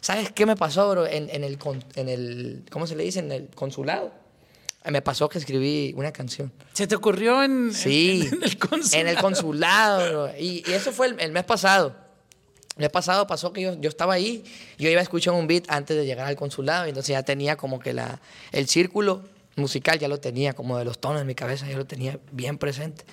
¿Sabes 0.00 0.32
qué 0.32 0.46
me 0.46 0.56
pasó, 0.56 0.88
bro? 0.90 1.06
En, 1.06 1.28
en 1.28 1.44
el, 1.44 1.58
con- 1.58 1.84
en 1.96 2.08
el, 2.08 2.64
¿cómo 2.70 2.86
se 2.86 2.96
le 2.96 3.04
dice? 3.04 3.18
En 3.18 3.30
el 3.30 3.48
consulado. 3.54 4.10
Me 4.86 5.02
pasó 5.02 5.28
que 5.28 5.36
escribí 5.38 5.92
una 5.96 6.12
canción. 6.12 6.50
¿Se 6.72 6.86
te 6.86 6.94
ocurrió 6.94 7.42
en, 7.42 7.74
Sí, 7.74 8.26
en, 8.32 8.34
en 8.38 8.42
el 8.44 8.56
consulado? 8.58 9.00
En 9.02 9.08
el 9.08 9.16
consulado, 9.18 10.08
bro. 10.10 10.38
Y, 10.38 10.64
y 10.66 10.72
eso 10.72 10.92
fue 10.92 11.08
el, 11.08 11.20
el 11.20 11.32
mes 11.32 11.44
pasado. 11.44 11.94
Mes 12.76 12.90
pasado 12.90 13.26
pasó 13.26 13.52
que 13.52 13.62
yo, 13.62 13.80
yo 13.80 13.88
estaba 13.88 14.14
ahí, 14.14 14.44
yo 14.78 14.90
iba 14.90 15.00
a 15.00 15.02
escuchar 15.02 15.34
un 15.34 15.46
beat 15.46 15.64
antes 15.68 15.96
de 15.96 16.04
llegar 16.04 16.26
al 16.26 16.36
consulado, 16.36 16.86
y 16.86 16.90
entonces 16.90 17.12
ya 17.12 17.22
tenía 17.22 17.56
como 17.56 17.78
que 17.78 17.92
la, 17.92 18.20
el 18.52 18.68
círculo 18.68 19.22
musical, 19.56 19.98
ya 19.98 20.08
lo 20.08 20.20
tenía, 20.20 20.52
como 20.52 20.76
de 20.78 20.84
los 20.84 20.98
tonos 20.98 21.20
en 21.20 21.26
mi 21.26 21.34
cabeza, 21.34 21.66
ya 21.66 21.76
lo 21.76 21.86
tenía 21.86 22.18
bien 22.32 22.58
presente. 22.58 23.04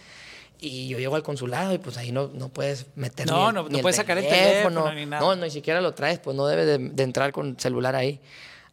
Y 0.60 0.88
yo 0.88 0.98
llego 0.98 1.16
al 1.16 1.24
consulado 1.24 1.74
y 1.74 1.78
pues 1.78 1.98
ahí 1.98 2.12
no, 2.12 2.30
no 2.34 2.50
puedes 2.50 2.86
meter 2.96 3.28
No, 3.28 3.52
ni 3.52 3.56
no, 3.56 3.70
ni 3.70 3.78
no 3.78 3.82
puedes 3.82 3.98
sacar 3.98 4.18
el 4.18 4.28
teléfono 4.28 4.94
ni 4.94 5.06
nada. 5.06 5.22
No, 5.22 5.36
no, 5.36 5.44
ni 5.44 5.52
siquiera 5.52 5.82
lo 5.82 5.94
traes, 5.94 6.20
pues 6.20 6.38
no 6.38 6.46
debes 6.48 6.66
de, 6.66 6.78
de 6.78 7.04
entrar 7.04 7.32
con 7.34 7.60
celular 7.60 7.96
ahí. 7.96 8.22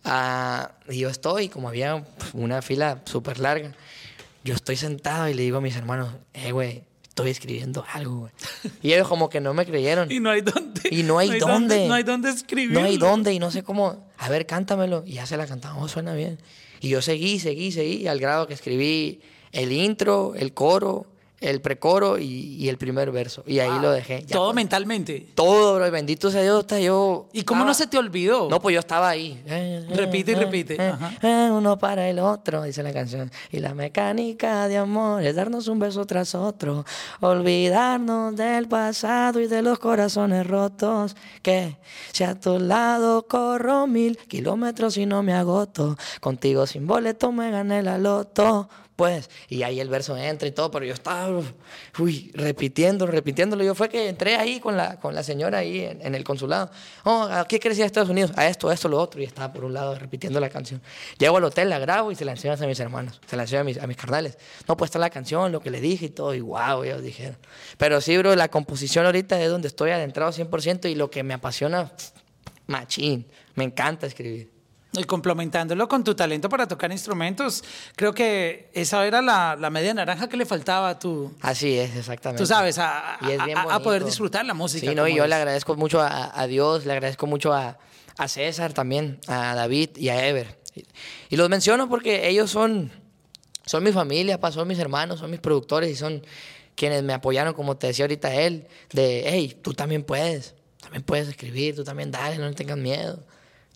Ah, 0.05 0.73
y 0.89 1.01
yo 1.01 1.09
estoy, 1.09 1.49
como 1.49 1.69
había 1.69 2.05
una 2.33 2.63
fila 2.63 3.01
súper 3.05 3.39
larga, 3.39 3.73
yo 4.45 4.55
estoy 4.55 4.77
sentado 4.77 5.29
y 5.29 5.35
le 5.35 5.43
digo 5.43 5.59
a 5.59 5.61
mis 5.61 5.77
hermanos, 5.77 6.15
eh, 6.33 6.53
güey, 6.53 6.85
estoy 7.11 7.31
escribiendo 7.31 7.85
algo, 7.93 8.21
güey. 8.21 8.33
Y 8.83 8.93
ellos 8.93 9.09
como 9.09 9.29
que 9.29 9.41
no 9.41 9.53
me 9.53 9.67
creyeron. 9.67 10.11
Y 10.11 10.21
no 10.21 10.31
hay 10.31 10.41
dónde. 10.41 10.81
Y 10.91 11.03
no 11.03 11.19
hay 11.19 11.39
dónde. 11.39 11.87
No 11.87 11.95
hay 11.95 12.05
dónde 12.05 12.31
escribir. 12.31 12.73
No 12.73 12.85
hay 12.85 12.97
dónde 12.97 13.35
y 13.35 13.39
no 13.39 13.51
sé 13.51 13.63
cómo. 13.63 14.09
A 14.17 14.29
ver, 14.29 14.47
cántamelo. 14.47 15.03
Y 15.05 15.15
ya 15.15 15.27
se 15.27 15.37
la 15.37 15.47
cantamos, 15.47 15.85
oh, 15.85 15.89
suena 15.89 16.15
bien. 16.15 16.39
Y 16.81 16.89
yo 16.89 17.03
seguí, 17.03 17.39
seguí, 17.39 17.73
seguí, 17.73 18.07
al 18.07 18.21
grado 18.21 18.47
que 18.47 18.55
escribí 18.55 19.21
el 19.53 19.73
intro, 19.73 20.35
el 20.37 20.55
coro, 20.55 21.07
el 21.41 21.61
precoro 21.63 22.19
y, 22.19 22.25
y 22.25 22.69
el 22.69 22.77
primer 22.77 23.11
verso. 23.11 23.43
Y 23.47 23.61
ahí 23.61 23.81
lo 23.81 23.91
dejé. 23.91 24.23
Ya 24.27 24.37
Todo 24.37 24.49
con- 24.49 24.57
mentalmente. 24.57 25.27
Todo, 25.35 25.77
bro. 25.77 25.91
Bendito 25.91 26.31
sea 26.31 26.43
Dios, 26.43 26.67
yo. 26.83 27.29
¿Y 27.33 27.43
cómo 27.45 27.65
no 27.65 27.73
se 27.75 27.87
te 27.87 27.97
olvidó? 27.99 28.49
No, 28.51 28.61
pues 28.61 28.75
yo 28.75 28.81
estaba 28.81 29.09
ahí. 29.09 29.43
Repite 29.91 30.33
y 30.33 30.35
repite. 30.35 30.75
Eh, 30.75 30.89
Ajá. 30.89 31.13
eh, 31.23 31.51
uno 31.51 31.79
para 31.79 32.09
el 32.09 32.19
otro, 32.19 32.63
dice 32.63 32.83
la 32.83 32.93
canción. 32.93 33.31
Y 33.51 33.61
la 33.61 33.73
mecánica 33.75 34.69
de 34.69 34.77
amor 34.77 35.23
es 35.23 35.35
darnos 35.35 35.67
un 35.69 35.79
beso 35.79 36.05
tras 36.05 36.35
otro. 36.35 36.85
Olvidarnos 37.21 38.37
del 38.37 38.69
pasado 38.69 39.41
y 39.41 39.47
de 39.47 39.63
los 39.63 39.79
corazones 39.79 40.47
rotos. 40.47 41.17
Que 41.43 41.77
si 42.13 42.23
a 42.25 42.39
tu 42.39 42.59
lado 42.59 43.27
corro 43.27 43.87
mil 43.87 44.17
kilómetros 44.19 44.97
y 44.99 45.07
no 45.07 45.23
me 45.23 45.33
agoto. 45.33 45.97
Contigo 46.21 46.67
sin 46.67 46.87
boleto 46.87 47.33
me 47.33 47.51
gané 47.51 47.83
la 47.83 47.97
loto. 47.99 48.69
Pues. 49.01 49.31
Y 49.49 49.63
ahí 49.63 49.81
el 49.81 49.89
verso 49.89 50.15
entra 50.15 50.47
y 50.47 50.53
todo, 50.53 50.71
pero 50.71 50.85
yo 50.85 50.93
estaba, 50.93 51.43
uy, 51.99 52.31
repitiendo, 52.35 53.07
repitiéndolo. 53.07 53.65
Yo 53.65 53.75
fue 53.75 53.89
que 53.89 54.11
entré 54.11 54.37
ahí 54.37 54.61
con 54.61 54.77
la, 54.77 55.01
con 55.01 55.15
la 55.15 55.23
señora 55.23 55.57
ahí 55.57 55.81
en, 55.81 56.05
en 56.05 56.15
el 56.15 56.23
consulado. 56.23 56.71
Oh, 57.05 57.23
¿a 57.23 57.49
qué 57.49 57.59
quieres 57.59 57.79
ir 57.79 57.85
a 57.85 57.87
Estados 57.87 58.11
Unidos? 58.11 58.31
A 58.37 58.47
esto, 58.47 58.69
a 58.69 58.75
esto, 58.75 58.91
lo 58.91 59.01
otro. 59.01 59.23
Y 59.23 59.25
estaba 59.25 59.55
por 59.55 59.65
un 59.65 59.73
lado 59.73 59.95
repitiendo 59.95 60.39
la 60.39 60.51
canción. 60.51 60.83
Llego 61.17 61.39
al 61.39 61.45
hotel, 61.45 61.71
la 61.71 61.79
grabo 61.79 62.13
y 62.13 62.15
se 62.15 62.27
la 62.27 62.33
enseño 62.33 62.53
a 62.53 62.67
mis 62.67 62.79
hermanos, 62.79 63.23
se 63.25 63.37
la 63.37 63.45
enseño 63.45 63.63
a 63.63 63.65
mis, 63.65 63.79
a 63.79 63.87
mis 63.87 63.97
carnales. 63.97 64.37
No, 64.69 64.77
pues 64.77 64.91
está 64.91 64.99
la 64.99 65.09
canción, 65.09 65.51
lo 65.51 65.61
que 65.61 65.71
le 65.71 65.81
dije 65.81 66.05
y 66.05 66.11
todo, 66.11 66.35
y 66.35 66.43
wow, 66.43 66.85
ellos 66.85 67.03
dijeron. 67.03 67.39
Pero 67.79 68.03
sí, 68.03 68.19
bro, 68.19 68.37
la 68.37 68.49
composición 68.49 69.07
ahorita 69.07 69.41
es 69.41 69.49
donde 69.49 69.69
estoy 69.69 69.93
adentrado 69.93 70.31
100% 70.31 70.91
y 70.91 70.95
lo 70.95 71.11
que 71.11 71.23
me 71.23 71.33
apasiona, 71.33 71.91
machín. 72.67 73.27
Me 73.55 73.65
encanta 73.65 74.07
escribir. 74.07 74.60
Y 74.93 75.05
complementándolo 75.05 75.87
con 75.87 76.03
tu 76.03 76.17
talento 76.17 76.49
para 76.49 76.67
tocar 76.67 76.91
instrumentos, 76.91 77.63
creo 77.95 78.13
que 78.13 78.71
esa 78.73 79.07
era 79.07 79.23
la, 79.23 79.57
la 79.59 79.71
media 79.71 79.95
naranja 79.95 80.29
que 80.29 80.37
le 80.37 80.45
faltaba 80.45 80.89
a 80.91 80.99
tu, 80.99 81.33
Así 81.43 81.79
es, 81.79 81.95
exactamente. 81.95 82.43
tú 82.43 82.47
sabes, 82.47 82.77
a, 82.79 83.17
Y 83.21 83.31
es 83.31 83.45
bien 83.45 83.57
a- 83.57 83.63
a 83.75 83.81
poder 83.81 84.05
disfrutar 84.05 84.45
la 84.45 84.53
música. 84.55 84.89
Sí, 84.89 84.95
no, 84.97 85.07
y 85.07 85.15
yo 85.15 85.23
es. 85.23 85.29
le 85.29 85.37
agradezco 85.37 85.77
mucho 85.77 86.01
a, 86.01 86.33
a 86.39 86.47
Dios, 86.49 86.87
le 86.87 86.93
agradezco 86.93 87.29
mucho 87.29 87.53
a, 87.53 87.79
a 88.19 88.27
César 88.29 88.73
también, 88.73 89.21
a 89.29 89.55
David 89.55 89.91
y 89.97 90.09
a 90.09 90.27
Ever. 90.27 90.59
Y, 90.75 90.85
y 91.29 91.37
los 91.37 91.49
menciono 91.49 91.89
porque 91.89 92.29
ellos 92.29 92.51
son, 92.51 92.91
son 93.67 93.85
mi 93.85 93.93
familia, 93.93 94.41
pa, 94.41 94.51
son 94.51 94.67
mis 94.67 94.81
hermanos, 94.81 95.21
son 95.21 95.31
mis 95.31 95.39
productores 95.41 95.89
y 95.89 95.95
son 95.95 96.27
quienes 96.75 97.05
me 97.05 97.13
apoyaron, 97.13 97.55
como 97.55 97.77
te 97.77 97.87
decía 97.87 98.07
ahorita 98.07 98.35
él, 98.35 98.67
de, 98.93 99.23
hey, 99.27 99.57
tú 99.63 99.73
también 99.73 100.03
puedes, 100.03 100.57
también 100.81 101.05
puedes 101.05 101.29
escribir, 101.29 101.77
tú 101.77 101.85
también 101.85 102.11
dale, 102.11 102.39
no 102.39 102.53
tengas 102.55 102.77
miedo. 102.79 103.23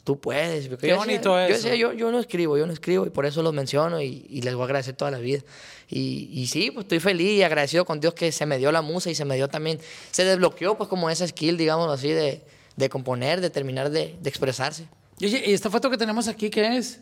Tú 0.05 0.21
puedes. 0.21 0.69
Porque 0.69 0.87
Qué 0.87 0.93
yo 0.93 0.97
bonito 0.99 1.35
decía, 1.35 1.49
Yo, 1.49 1.55
decía, 1.55 1.75
yo, 1.77 1.93
yo 1.95 2.13
no 2.13 2.21
escribo, 2.21 2.59
yo 2.59 2.67
no 2.67 2.73
escribo 2.73 3.07
y 3.07 3.11
por 3.11 3.25
eso 3.27 3.43
los 3.43 3.55
menciono 3.55 4.01
y, 4.03 4.27
y 4.29 4.43
les 4.43 4.55
voy 4.55 4.63
a 4.63 4.65
agradecer 4.67 4.95
toda 4.95 5.11
la 5.11 5.19
vida. 5.19 5.41
Y, 5.89 6.29
y 6.33 6.47
sí, 6.47 6.71
pues 6.71 6.85
estoy 6.85 7.01
feliz 7.01 7.39
y 7.39 7.43
agradecido 7.43 7.85
con 7.85 8.01
Dios 8.01 8.15
que 8.15 8.31
se 8.31 8.45
me 8.47 8.59
dio 8.59 8.71
la 8.71 8.83
musa 8.83 9.11
y 9.11 9.15
se 9.15 9.25
me 9.25 9.37
dio 9.37 9.49
también, 9.49 9.81
se 10.11 10.25
desbloqueó 10.25 10.77
pues 10.77 10.89
como 10.89 11.09
esa 11.11 11.27
skill, 11.27 11.57
digamos 11.57 11.91
así, 11.91 12.09
de, 12.11 12.43
de 12.77 12.89
componer, 12.89 13.41
de 13.41 13.51
terminar 13.51 13.91
de, 13.91 14.17
de 14.21 14.29
expresarse. 14.29 14.87
Y 15.19 15.27
oye, 15.27 15.43
¿y 15.47 15.53
esta 15.53 15.71
foto 15.71 15.91
que 15.91 15.97
tenemos 15.97 16.29
aquí 16.29 16.51
qué 16.51 16.77
es? 16.77 17.01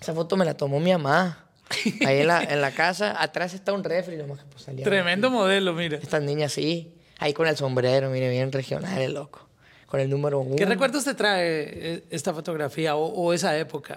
Esa 0.00 0.12
foto 0.14 0.36
me 0.36 0.44
la 0.44 0.56
tomó 0.56 0.78
mi 0.80 0.92
mamá. 0.92 1.46
Ahí 2.06 2.20
en 2.20 2.26
la, 2.26 2.44
en 2.44 2.60
la 2.60 2.72
casa, 2.72 3.20
atrás 3.20 3.54
está 3.54 3.72
un 3.72 3.82
refri, 3.82 4.16
nomás 4.16 4.40
que 4.40 4.44
pues 4.50 4.64
salía. 4.64 4.84
Tremendo 4.84 5.30
modelo, 5.30 5.72
mira. 5.72 5.96
Estas 5.96 6.22
niñas 6.22 6.52
sí, 6.52 6.94
ahí 7.18 7.32
con 7.32 7.46
el 7.46 7.56
sombrero, 7.56 8.10
mire, 8.10 8.28
bien 8.28 8.52
regional, 8.52 9.00
el 9.00 9.14
loco. 9.14 9.48
Con 9.94 10.00
el 10.00 10.10
número 10.10 10.40
uno. 10.40 10.56
¿Qué 10.56 10.66
recuerdos 10.66 11.04
te 11.04 11.14
trae 11.14 11.44
eh, 11.44 12.04
esta 12.10 12.34
fotografía 12.34 12.96
o, 12.96 13.06
o 13.06 13.32
esa 13.32 13.56
época? 13.56 13.96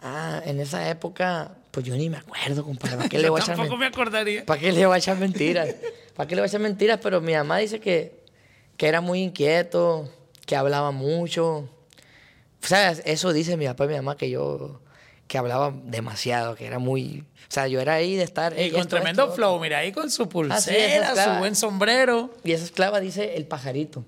Ah, 0.00 0.40
en 0.46 0.58
esa 0.60 0.88
época, 0.88 1.58
pues 1.70 1.84
yo 1.84 1.94
ni 1.94 2.08
me 2.08 2.16
acuerdo, 2.16 2.64
compadre. 2.64 2.96
¿Para 2.96 3.08
qué 3.10 3.18
le 3.18 3.28
voy 3.28 3.38
a 3.38 3.44
echar 3.44 3.56
tampoco 3.56 3.76
me 3.76 3.84
acordaría. 3.84 4.46
¿Para 4.46 4.58
qué 4.58 4.72
le 4.72 4.86
voy 4.86 4.94
a 4.94 4.98
echar 4.98 5.18
mentiras? 5.18 5.74
¿Para 6.16 6.26
qué 6.26 6.34
le 6.36 6.40
voy 6.40 6.46
a 6.46 6.48
echar 6.48 6.62
mentiras? 6.62 7.00
Pero 7.02 7.20
mi 7.20 7.34
mamá 7.34 7.58
dice 7.58 7.80
que, 7.80 8.24
que 8.78 8.88
era 8.88 9.02
muy 9.02 9.20
inquieto, 9.20 10.10
que 10.46 10.56
hablaba 10.56 10.90
mucho. 10.90 11.68
O 12.62 12.66
sea, 12.66 12.92
eso 12.92 13.34
dice 13.34 13.58
mi 13.58 13.66
papá 13.66 13.84
y 13.84 13.88
mi 13.88 13.96
mamá, 13.96 14.16
que 14.16 14.30
yo 14.30 14.80
que 15.26 15.36
hablaba 15.36 15.70
demasiado, 15.84 16.54
que 16.54 16.66
era 16.66 16.78
muy... 16.78 17.26
O 17.42 17.52
sea, 17.52 17.68
yo 17.68 17.78
era 17.80 17.92
ahí 17.92 18.16
de 18.16 18.22
estar... 18.24 18.54
Y 18.54 18.62
"Ey, 18.62 18.70
con 18.70 18.80
esto, 18.80 18.96
tremendo 18.96 19.24
esto, 19.24 19.36
flow, 19.36 19.50
otro". 19.50 19.62
mira, 19.62 19.78
ahí 19.80 19.92
con 19.92 20.10
su 20.10 20.22
Así 20.50 20.74
es, 20.74 20.98
pulsera, 20.98 21.34
su 21.34 21.38
buen 21.38 21.54
sombrero. 21.54 22.30
Y 22.42 22.52
esa 22.52 22.64
esclava 22.64 23.00
dice 23.00 23.36
el 23.36 23.46
pajarito. 23.46 24.06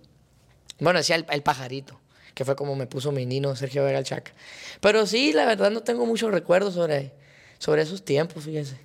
Bueno, 0.82 0.98
decía 0.98 1.16
el, 1.16 1.26
el 1.30 1.42
pajarito, 1.42 2.00
que 2.34 2.44
fue 2.44 2.56
como 2.56 2.74
me 2.74 2.86
puso 2.86 3.12
mi 3.12 3.24
nino 3.24 3.54
Sergio 3.56 3.84
Vega 3.84 4.02
Chaca. 4.02 4.32
Pero 4.80 5.06
sí, 5.06 5.32
la 5.32 5.46
verdad 5.46 5.70
no 5.70 5.82
tengo 5.82 6.06
muchos 6.06 6.32
recuerdos 6.32 6.74
sobre, 6.74 7.12
sobre 7.58 7.82
esos 7.82 8.04
tiempos, 8.04 8.44
fíjense. 8.44 8.76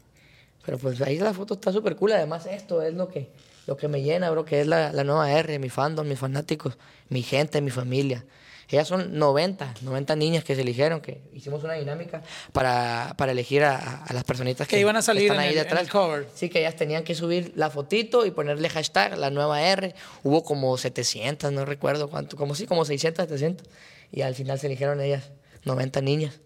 Pero 0.66 0.78
pues 0.78 1.02
ahí 1.02 1.18
la 1.18 1.34
foto 1.34 1.56
está 1.56 1.72
súper 1.72 1.96
cool. 1.96 2.12
Además, 2.12 2.46
esto 2.46 2.82
es 2.82 2.94
lo 2.94 3.08
que, 3.08 3.30
lo 3.66 3.78
que 3.78 3.88
me 3.88 4.04
llena, 4.04 4.30
bro, 4.30 4.46
que 4.46 4.62
es 4.62 4.68
la, 4.68 4.92
la 4.92 5.04
nueva 5.04 5.32
R, 5.32 5.60
mi 5.60 5.70
fandom, 5.70 6.08
mis 6.08 6.20
fanáticos, 6.20 6.78
mi 7.10 7.24
gente, 7.24 7.62
mi 7.62 7.72
familia. 7.72 8.26
Ellas 8.70 8.88
son 8.88 9.18
90, 9.18 9.76
90 9.82 10.16
niñas 10.18 10.44
que 10.44 10.54
se 10.54 10.62
eligieron, 10.62 11.00
que 11.00 11.22
hicimos 11.34 11.64
una 11.64 11.74
dinámica 11.76 12.22
para, 12.52 13.14
para 13.18 13.32
elegir 13.32 13.64
a, 13.64 14.04
a 14.04 14.14
las 14.14 14.24
personitas 14.26 14.68
que, 14.68 14.76
Que 14.76 14.82
iban 14.82 14.98
a 14.98 15.02
salir 15.02 15.24
están 15.24 15.40
ahí 15.40 15.50
el- 15.50 15.56
detrás. 15.56 15.88
cover. 15.88 16.28
Sí, 16.36 16.50
que 16.50 16.60
ellas 16.60 16.76
tenían 16.76 17.04
que 17.04 17.16
subir 17.16 17.54
la 17.56 17.70
fotito 17.70 18.26
y 18.26 18.32
ponerle 18.32 18.68
hashtag, 18.70 19.18
la 19.18 19.30
nueva 19.30 19.62
R. 19.62 19.96
Hubo 20.24 20.44
como 20.44 20.78
700, 20.78 21.52
no 21.54 21.64
recuerdo 21.64 22.10
cuánto, 22.10 22.36
como 22.36 22.56
sí, 22.56 22.66
como 22.68 22.84
600, 22.84 23.24
700. 23.26 23.68
Y 24.12 24.22
al 24.22 24.36
final 24.36 24.60
se 24.60 24.68
eligieron 24.68 25.00
ellas, 25.00 25.32
90 25.64 26.02
niñas. 26.02 26.40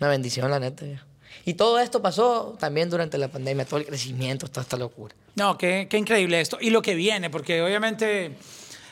Una 0.00 0.10
bendición, 0.10 0.50
la 0.50 0.58
neta. 0.58 0.84
viejo. 0.84 1.04
Y 1.44 1.54
todo 1.54 1.78
esto 1.78 2.02
pasó 2.02 2.56
también 2.58 2.90
durante 2.90 3.18
la 3.18 3.28
pandemia, 3.28 3.64
todo 3.64 3.78
el 3.78 3.86
crecimiento, 3.86 4.48
toda 4.48 4.62
esta 4.62 4.76
locura. 4.76 5.14
No, 5.36 5.56
qué, 5.56 5.86
qué 5.88 5.96
increíble 5.98 6.40
esto. 6.40 6.58
Y 6.60 6.70
lo 6.70 6.82
que 6.82 6.94
viene, 6.96 7.30
porque 7.30 7.62
obviamente 7.62 8.32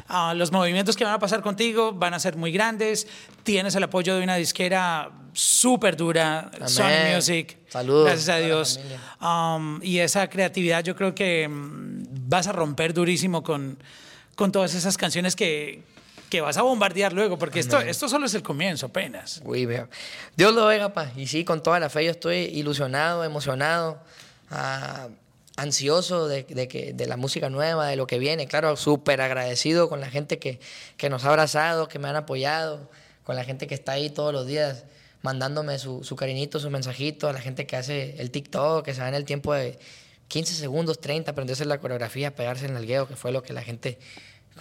ah, 0.09 0.35
los 0.35 0.53
movimientos 0.53 0.97
que 0.97 1.05
van 1.05 1.15
a 1.15 1.19
pasar 1.19 1.43
contigo 1.43 1.93
van 1.93 2.15
a 2.15 2.19
ser 2.19 2.37
muy 2.37 2.53
grandes. 2.53 3.07
Tienes 3.43 3.75
el 3.75 3.83
apoyo 3.83 4.17
de 4.17 4.23
una 4.23 4.37
disquera 4.37 5.11
súper 5.33 5.97
dura, 5.97 6.51
Sony 6.67 6.85
Amén. 6.85 7.15
Music. 7.15 7.59
Saludos 7.69 8.07
Gracias 8.07 8.29
a 8.29 8.39
Dios. 8.39 8.81
Um, 9.21 9.83
y 9.83 9.99
esa 9.99 10.29
creatividad 10.29 10.83
yo 10.83 10.97
creo 10.97 11.15
que 11.15 11.47
mm, 11.47 12.29
vas 12.29 12.47
a 12.47 12.53
romper 12.53 12.95
durísimo 12.95 13.43
con, 13.43 13.79
con 14.35 14.51
todas 14.51 14.75
esas 14.75 14.97
canciones 14.97 15.37
que, 15.37 15.83
que 16.31 16.41
vas 16.41 16.57
a 16.57 16.63
bombardear 16.63 17.13
luego, 17.13 17.39
porque 17.39 17.61
esto, 17.61 17.81
esto 17.81 18.09
solo 18.09 18.27
es 18.27 18.35
el 18.35 18.43
comienzo 18.43 18.87
apenas. 18.87 19.43
Uy, 19.45 19.67
veo. 19.67 19.89
Dios 20.37 20.55
lo 20.55 20.65
oiga, 20.67 20.93
pa. 20.93 21.11
Y 21.17 21.27
sí, 21.27 21.45
con 21.45 21.63
toda 21.63 21.79
la 21.81 21.91
fe 21.91 22.05
yo 22.05 22.11
estoy 22.11 22.37
ilusionado, 22.37 23.23
emocionado, 23.23 24.03
ah, 24.51 25.09
ansioso 25.57 26.29
de, 26.29 26.45
de 26.45 26.69
que, 26.69 26.93
de 26.93 27.07
la 27.07 27.17
música 27.17 27.51
nueva, 27.51 27.89
de 27.89 27.97
lo 27.97 28.07
que 28.07 28.19
viene. 28.19 28.47
Claro, 28.47 28.77
súper 28.77 29.21
agradecido 29.21 29.89
con 29.89 30.01
la 30.01 30.11
gente 30.11 30.39
que, 30.39 30.61
que 30.97 31.11
nos 31.11 31.25
ha 31.25 31.31
abrazado, 31.31 31.89
que 31.89 31.99
me 31.99 32.09
han 32.09 32.17
apoyado, 32.17 32.91
con 33.25 33.37
la 33.37 33.45
gente 33.45 33.67
que 33.67 33.75
está 33.75 33.93
ahí 33.93 34.11
todos 34.11 34.33
los 34.33 34.47
días 34.47 34.85
mandándome 35.23 35.79
su, 35.79 36.05
su 36.05 36.15
cariñito, 36.15 36.61
su 36.61 36.71
mensajito, 36.71 37.29
a 37.29 37.33
la 37.33 37.41
gente 37.41 37.67
que 37.67 37.77
hace 37.77 38.15
el 38.21 38.31
TikTok, 38.31 38.85
que 38.85 38.95
se 38.95 39.01
da 39.01 39.09
en 39.09 39.15
el 39.15 39.25
tiempo 39.25 39.53
de 39.55 39.79
15 40.29 40.55
segundos, 40.55 41.01
30, 41.01 41.33
aprenderse 41.33 41.65
la 41.65 41.79
coreografía, 41.79 42.35
pegarse 42.35 42.67
en 42.67 42.77
el 42.77 42.87
gueo, 42.87 43.09
que 43.09 43.17
fue 43.17 43.33
lo 43.33 43.43
que 43.43 43.53
la 43.53 43.63
gente, 43.63 43.99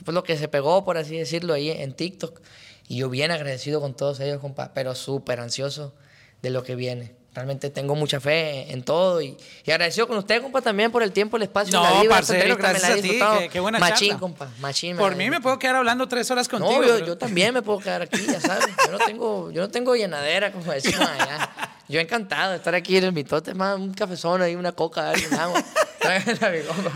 fue 0.04 0.14
lo 0.14 0.24
que 0.24 0.38
se 0.38 0.48
pegó, 0.48 0.84
por 0.84 0.98
así 0.98 1.18
decirlo, 1.18 1.54
ahí 1.54 1.70
en 1.70 1.93
TikTok. 1.93 2.41
Y 2.88 2.98
yo 2.98 3.10
bien 3.10 3.32
agradecido 3.32 3.82
con 3.82 3.96
todos 3.96 4.20
ellos, 4.20 4.39
compa, 4.39 4.74
pero 4.74 4.96
súper 4.96 5.39
ansioso 5.39 5.93
de 6.41 6.50
lo 6.50 6.64
que 6.64 6.76
viene. 6.76 7.16
Realmente 7.36 7.69
tengo 7.69 7.95
mucha 7.95 8.19
fe 8.21 8.71
en 8.71 8.81
todo 8.81 9.21
y, 9.21 9.36
y 9.65 9.71
agradecido 9.71 10.07
con 10.07 10.17
usted, 10.17 10.41
compa, 10.41 10.61
también 10.61 10.89
por 10.89 11.03
el 11.03 11.11
tiempo, 11.11 11.36
el 11.36 11.43
espacio, 11.43 11.73
No, 11.73 12.03
la 12.03 12.09
parcero, 12.09 12.55
gracias 12.55 12.91
a 12.91 12.95
ti, 12.95 13.09
qué- 13.09 13.49
qué 13.51 13.59
buena 13.59 13.77
Machín, 13.77 14.07
charla. 14.07 14.19
compa, 14.21 14.49
machín. 14.61 14.95
Por 14.95 15.17
mí 15.17 15.29
me 15.29 15.41
puedo 15.41 15.59
quedar 15.59 15.75
hablando 15.75 16.07
tres 16.07 16.31
horas 16.31 16.47
contigo. 16.47 16.81
no, 16.81 16.88
yo, 16.88 16.93
pero- 16.95 17.05
yo 17.05 17.17
también 17.17 17.53
me 17.53 17.61
puedo 17.61 17.79
quedar 17.79 18.01
aquí, 18.03 18.25
ya 18.25 18.39
sabes. 18.39 18.65
Yo 18.86 18.91
no 18.93 18.99
tengo, 18.99 19.51
yo 19.51 19.61
no 19.61 19.69
tengo 19.69 19.95
llenadera, 19.97 20.53
como 20.53 20.71
decimos 20.71 21.01
allá. 21.07 21.49
Yo 21.89 21.99
encantado 21.99 22.51
de 22.51 22.57
estar 22.57 22.73
aquí 22.73 22.95
en 22.97 23.03
el 23.03 23.11
mitote, 23.11 23.53
más 23.53 23.77
un 23.77 23.93
cafezón 23.93 24.41
ahí, 24.41 24.55
una 24.55 24.71
coca, 24.71 25.09
algo, 25.11 25.38
agua. 25.38 25.63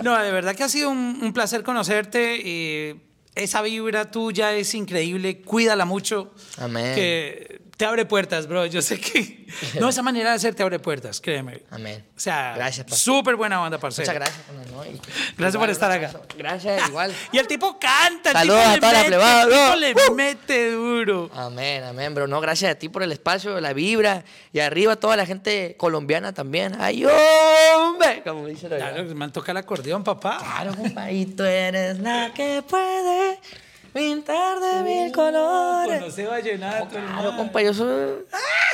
No, 0.03 0.17
de 0.21 0.31
verdad 0.31 0.55
que 0.55 0.63
ha 0.63 0.69
sido 0.69 0.89
un, 0.89 1.19
un 1.21 1.33
placer 1.33 1.63
conocerte. 1.63 2.37
y 2.37 3.01
esa 3.35 3.61
vibra 3.61 4.11
tuya 4.11 4.53
es 4.53 4.73
increíble. 4.73 5.41
Cuídala 5.41 5.85
mucho. 5.85 6.33
Amén. 6.57 6.95
Que 6.95 7.59
te 7.80 7.86
abre 7.86 8.03
puertas, 8.03 8.45
bro. 8.45 8.65
Yo 8.65 8.82
sé 8.82 8.99
que. 8.99 9.39
No, 9.80 9.89
esa 9.89 10.03
manera 10.03 10.30
de 10.32 10.36
hacer 10.36 10.53
te 10.53 10.61
abre 10.61 10.77
puertas, 10.80 11.19
créeme. 11.19 11.63
Amén. 11.71 12.05
O 12.15 12.19
sea, 12.19 12.53
Gracias, 12.55 12.86
súper 12.99 13.36
buena 13.36 13.57
banda, 13.57 13.80
parcero. 13.80 14.03
Muchas 14.05 14.15
gracias, 14.15 14.45
compa, 14.45 14.69
¿no? 14.71 14.86
Y- 14.86 15.01
Gracias 15.38 15.59
por 15.59 15.69
estar 15.71 15.91
acá. 15.91 16.11
Gracias, 16.38 16.88
igual. 16.89 17.11
Y 17.32 17.38
el 17.39 17.47
tipo 17.47 17.80
canta, 17.80 18.30
el 18.32 18.36
Saludos 18.38 18.61
tipo 18.73 18.75
a 18.75 18.80
toda 18.80 18.91
la 18.93 18.97
mete, 18.99 19.07
plebada, 19.07 19.43
el 19.43 19.49
tipo 19.49 19.75
le 20.05 20.11
¡Uh! 20.11 20.15
mete 20.15 20.71
duro. 20.71 21.32
Amén, 21.34 21.84
amén, 21.86 22.13
bro. 22.13 22.27
No, 22.27 22.39
gracias 22.41 22.73
a 22.73 22.75
ti 22.75 22.89
por 22.89 23.01
el 23.01 23.11
espacio, 23.13 23.59
la 23.61 23.73
vibra. 23.73 24.23
Y 24.53 24.59
arriba 24.59 24.97
toda 24.97 25.15
la 25.15 25.25
gente 25.25 25.75
colombiana 25.77 26.32
también. 26.34 26.75
¡Ay, 26.80 27.05
hombre! 27.05 28.21
Como 28.23 28.45
dicen 28.45 28.71
allá. 28.73 28.91
Claro, 28.91 29.15
me 29.15 29.30
toca 29.30 29.51
el 29.51 29.57
acordeón, 29.57 30.03
papá. 30.03 30.38
Claro, 30.39 30.75
compa. 30.75 31.09
Y 31.11 31.25
tú 31.25 31.43
eres 31.43 31.97
la 31.99 32.32
que 32.36 32.61
puede 32.67 33.39
pintar 33.93 34.59
de 34.59 34.83
mil 34.83 35.11
colores. 35.11 35.99
Conoce 35.99 36.25
vallenato, 36.25 36.87
Claro, 36.89 37.05
hermano. 37.07 37.37
compa, 37.37 37.61
yo 37.61 37.73
soy... 37.73 38.25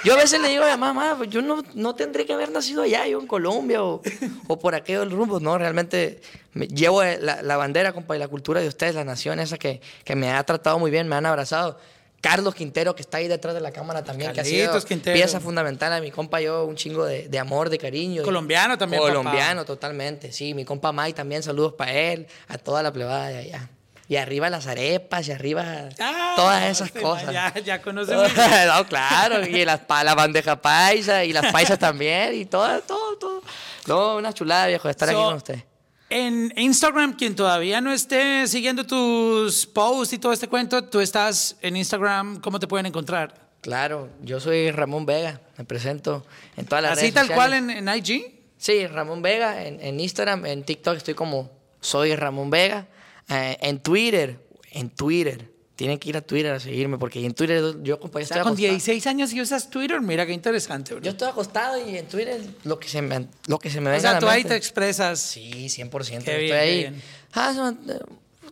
Yo 0.04 0.14
a 0.14 0.18
veces 0.18 0.40
le 0.40 0.50
digo 0.50 0.64
a 0.64 0.76
mi 0.76 0.80
mamá, 0.80 1.16
pues 1.18 1.30
yo 1.30 1.42
no, 1.42 1.64
no 1.74 1.96
tendré 1.96 2.26
que 2.26 2.34
haber 2.34 2.52
nacido 2.52 2.84
allá, 2.84 3.08
yo 3.08 3.20
en 3.20 3.26
Colombia 3.28 3.84
o, 3.84 4.02
o 4.48 4.60
por 4.60 4.76
aquellos 4.76 5.12
rumbos, 5.12 5.42
no, 5.42 5.58
realmente 5.58 6.22
me- 6.54 6.68
llevo 6.68 7.04
la, 7.04 7.42
la 7.42 7.58
bandera, 7.58 7.92
compa, 7.94 8.16
y 8.16 8.20
la 8.20 8.28
cultura 8.28 8.62
de 8.62 8.68
ustedes, 8.68 8.94
la 8.94 9.04
nación 9.04 9.40
esa 9.40 9.58
que, 9.58 9.82
que 10.04 10.16
me 10.16 10.32
ha 10.32 10.44
tratado 10.44 10.78
muy 10.78 10.92
bien, 10.92 11.08
me 11.08 11.16
han 11.16 11.26
abrazado. 11.26 11.80
Carlos 12.22 12.56
Quintero, 12.56 12.96
que 12.96 13.04
está 13.04 13.18
ahí 13.18 13.28
detrás 13.28 13.54
de 13.54 13.62
la 13.62 13.72
cámara 13.72 14.04
también, 14.04 14.34
que 14.34 14.42
ha 14.42 14.44
sido 14.44 14.66
Carlitos 14.66 14.86
Quintero. 14.86 15.14
pieza 15.16 15.40
fundamental 15.40 15.94
a 15.94 16.02
mi 16.02 16.10
compa, 16.12 16.42
yo 16.42 16.66
un 16.66 16.76
chingo 16.76 17.06
de, 17.06 17.28
de 17.28 17.38
amor, 17.40 17.70
de 17.70 17.78
cariño. 17.78 18.24
Colombiano 18.24 18.78
también, 18.80 19.02
papá. 19.02 19.14
Colombiano, 19.14 19.64
totalmente, 19.64 20.32
sí. 20.32 20.56
Mi 20.56 20.66
compa 20.66 20.92
Mai 20.92 21.14
también, 21.14 21.44
saludos 21.44 21.74
para 21.74 21.94
él, 21.94 22.26
a 22.48 22.58
toda 22.58 22.82
la 22.82 22.92
plebada 22.92 23.28
de 23.28 23.38
allá. 23.38 23.70
Y 24.08 24.18
arriba 24.18 24.50
las 24.50 24.68
arepas, 24.68 25.28
y 25.28 25.32
arriba 25.32 25.90
Ah, 26.00 26.34
todas 26.36 26.64
esas 26.70 26.92
cosas. 26.92 27.34
Ya, 27.34 27.54
ya 27.64 27.82
conoce 27.82 28.16
muy 28.16 28.26
bien. 28.26 28.68
no, 28.68 28.86
claro, 28.86 29.46
y 29.46 29.66
las, 29.66 29.82
la 29.90 30.14
bandeja 30.14 30.62
paisa, 30.62 31.24
y 31.24 31.34
las 31.34 31.52
paisas 31.52 31.80
también, 31.80 32.36
y 32.36 32.46
todo, 32.46 32.80
todo, 32.82 33.18
todo. 33.18 33.42
No, 33.88 34.18
una 34.18 34.32
chulada, 34.34 34.68
viejo, 34.68 34.88
de 34.88 34.92
estar 34.92 35.10
aquí 35.10 35.18
con 35.18 35.36
usted. 35.36 35.64
En 36.10 36.54
Instagram, 36.56 37.16
quien 37.16 37.36
todavía 37.36 37.82
no 37.82 37.92
esté 37.92 38.48
siguiendo 38.48 38.86
tus 38.86 39.66
posts 39.66 40.14
y 40.14 40.20
todo 40.20 40.34
este 40.34 40.48
cuento, 40.48 40.84
tú 40.84 41.00
estás 41.00 41.58
en 41.62 41.76
Instagram, 41.76 42.40
¿cómo 42.42 42.60
te 42.60 42.68
pueden 42.68 42.86
encontrar? 42.86 43.34
Claro, 43.62 44.10
yo 44.22 44.40
soy 44.40 44.70
Ramón 44.70 45.08
Vega, 45.08 45.42
me 45.58 45.66
presento 45.66 46.24
en 46.56 46.68
todas 46.68 46.84
las 46.84 46.92
Así 46.92 47.10
redes 47.10 47.16
tal 47.16 47.32
cual 47.32 47.54
en, 47.54 47.72
en 47.72 47.90
IG. 47.90 48.36
Sí, 48.58 48.86
Ramón 48.86 49.24
Vega, 49.24 49.66
en, 49.66 49.82
en 49.82 50.00
Instagram, 50.00 50.46
en 50.46 50.64
TikTok 50.64 50.98
estoy 50.98 51.16
como 51.16 51.50
soy 51.82 52.16
Ramón 52.16 52.52
Vega. 52.52 52.86
Eh, 53.30 53.58
en 53.62 53.80
Twitter, 53.80 54.40
en 54.72 54.90
Twitter, 54.90 55.50
tienen 55.76 56.00
que 56.00 56.10
ir 56.10 56.18
a 56.18 56.22
Twitter 56.22 56.54
a 56.54 56.60
seguirme 56.60 56.98
porque 56.98 57.26
en 57.26 57.34
Twitter 57.34 57.62
yo 57.82 58.00
compa, 58.00 58.20
yo 58.20 58.22
O 58.22 58.24
estoy 58.24 58.36
sea, 58.36 58.44
con 58.44 58.54
acostado. 58.54 58.70
16 58.72 59.08
años 59.08 59.34
y 59.34 59.42
usas 59.42 59.70
Twitter, 59.70 60.00
mira 60.02 60.26
qué 60.26 60.32
interesante, 60.34 60.94
bro. 60.94 61.04
Yo 61.04 61.12
estoy 61.12 61.28
acostado 61.28 61.78
y 61.86 61.98
en 61.98 62.08
Twitter 62.08 62.42
lo 62.64 62.80
que 62.80 62.88
se 62.88 63.02
me, 63.02 63.28
lo 63.48 63.60
que 63.60 63.70
se 63.70 63.82
me 63.82 63.94
o 63.96 64.00
sea, 64.00 64.20
tú 64.20 64.28
ahí 64.30 64.40
mente. 64.44 64.50
te 64.50 64.56
expresas. 64.56 65.20
Sí, 65.20 65.68
100%. 65.68 65.90
Qué 66.08 66.16
estoy 66.18 66.48
qué 66.48 66.54
ahí. 66.54 66.78
bien. 66.78 67.02
Ah, 67.34 67.74
eh, 67.90 68.00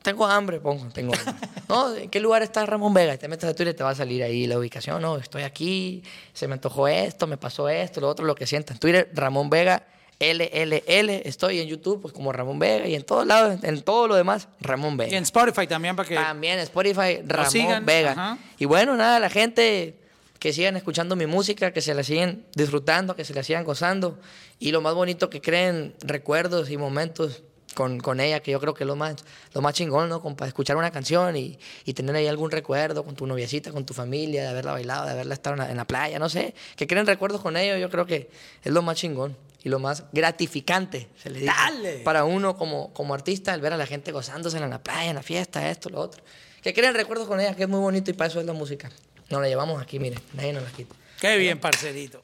tengo 0.02 0.26
hambre, 0.26 0.60
pongo, 0.60 0.86
tengo 0.92 1.14
hambre. 1.16 1.34
no, 1.70 1.96
¿en 1.96 2.10
qué 2.10 2.20
lugar 2.20 2.44
está 2.44 2.66
Ramón 2.66 2.94
Vega? 2.94 3.16
Te 3.18 3.30
metes 3.30 3.50
a 3.50 3.54
Twitter 3.54 3.74
y 3.74 3.78
te 3.78 3.84
va 3.84 3.92
a 3.92 3.96
salir 3.96 4.22
ahí 4.22 4.46
la 4.46 4.58
ubicación. 4.60 5.02
No, 5.02 5.18
estoy 5.18 5.44
aquí, 5.44 6.04
se 6.34 6.48
me 6.50 6.56
antojó 6.56 6.90
esto, 6.90 7.26
me 7.26 7.38
pasó 7.38 7.70
esto, 7.70 8.02
lo 8.02 8.10
otro, 8.10 8.26
lo 8.26 8.36
que 8.36 8.46
sientas. 8.46 8.80
Twitter, 8.82 9.10
Ramón 9.14 9.50
Vega, 9.50 9.88
LLL. 10.24 11.10
Estoy 11.26 11.60
en 11.60 11.68
YouTube, 11.68 12.02
pues 12.02 12.14
como 12.14 12.32
Ramón 12.32 12.60
Vega 12.60 12.88
y 12.88 12.96
en 12.96 13.04
todos 13.04 13.28
lados, 13.28 13.64
en 13.64 13.82
todo 13.82 14.08
lo 14.08 14.16
demás, 14.16 14.48
Ramón 14.62 14.98
Vega. 14.98 15.12
Y 15.12 15.16
en 15.16 15.24
Spotify 15.24 15.68
también 15.68 15.96
para 15.96 16.08
que... 16.08 16.16
También 16.16 16.60
Spotify, 16.60 17.20
Ramón 17.26 17.52
sigan, 17.52 17.86
Vega. 17.86 18.12
ajá. 18.12 18.38
Y 18.58 18.66
bueno, 18.66 18.96
nada, 18.96 19.20
la 19.20 19.30
gente 19.30 19.96
que 20.40 20.54
sigan 20.54 20.76
escuchando 20.76 21.16
mi 21.16 21.26
música, 21.26 21.72
que 21.72 21.82
se 21.82 21.94
la 21.94 22.04
siguen 22.04 22.46
disfrutando, 22.56 23.16
que 23.16 23.26
se 23.26 23.34
la 23.34 23.44
sigan 23.44 23.64
gozando. 23.64 24.20
Y 24.60 24.72
lo 24.72 24.82
más 24.82 24.94
bonito, 24.94 25.30
que 25.30 25.42
creen 25.42 25.96
recuerdos 26.02 26.70
y 26.70 26.78
momentos 26.78 27.44
con, 27.76 28.00
con 28.00 28.20
ella, 28.20 28.42
que 28.42 28.52
yo 28.52 28.60
creo 28.60 28.74
que 28.74 28.84
es 28.84 28.88
lo 28.88 28.96
más, 28.96 29.16
lo 29.54 29.62
más 29.62 29.74
chingón, 29.74 30.10
¿no? 30.10 30.22
Compa, 30.22 30.46
escuchar 30.46 30.78
una 30.78 30.92
canción 30.92 31.36
y, 31.36 31.58
y 31.86 31.94
tener 31.94 32.16
ahí 32.16 32.28
algún 32.28 32.52
recuerdo 32.52 33.04
con 33.04 33.16
tu 33.16 33.26
noviecita, 33.26 33.72
con 33.72 33.86
tu 33.86 33.94
familia, 33.94 34.44
de 34.44 34.50
haberla 34.50 34.74
bailado, 34.74 35.06
de 35.06 35.12
haberla 35.12 35.34
estado 35.34 35.56
en 35.56 35.60
la, 35.60 35.72
en 35.72 35.78
la 35.78 35.86
playa, 35.86 36.20
no 36.20 36.30
sé. 36.30 36.54
Que 36.76 36.88
creen 36.88 37.08
recuerdos 37.08 37.42
con 37.42 37.58
ellos, 37.58 37.80
yo 37.80 37.90
creo 37.90 38.06
que 38.06 38.30
es 38.64 38.72
lo 38.72 38.82
más 38.82 38.98
chingón 38.98 39.36
y 39.64 39.70
lo 39.70 39.80
más 39.80 40.03
gratificante, 40.11 41.09
se 41.22 41.30
le 41.30 41.39
dice. 41.39 41.51
Dale. 41.55 41.99
Para 41.99 42.26
uno 42.26 42.57
como, 42.57 42.93
como 42.93 43.14
artista, 43.14 43.53
el 43.53 43.61
ver 43.61 43.74
a 43.74 43.78
la 43.78 43.88
gente 43.88 44.11
gozándose 44.11 44.57
en 44.57 44.70
la 44.70 44.84
playa, 44.84 45.09
en 45.09 45.16
la 45.16 45.24
fiesta, 45.24 45.70
esto, 45.70 45.89
lo 45.89 45.99
otro. 45.99 46.24
Que 46.61 46.74
creen 46.74 46.93
recuerdos 46.93 47.28
con 47.28 47.39
ella, 47.39 47.55
que 47.55 47.64
es 47.64 47.70
muy 47.70 47.80
bonito 47.80 48.11
y 48.11 48.14
para 48.14 48.30
eso 48.30 48.39
es 48.39 48.45
la 48.45 48.53
música. 48.53 48.91
Nos 49.30 49.41
la 49.41 49.47
llevamos 49.47 49.82
aquí, 49.82 49.99
miren, 49.99 50.20
nadie 50.34 50.53
nos 50.53 50.64
la 50.64 50.70
quita. 50.70 50.95
Qué 51.20 51.38
bien, 51.38 51.59
parcerito. 51.59 52.23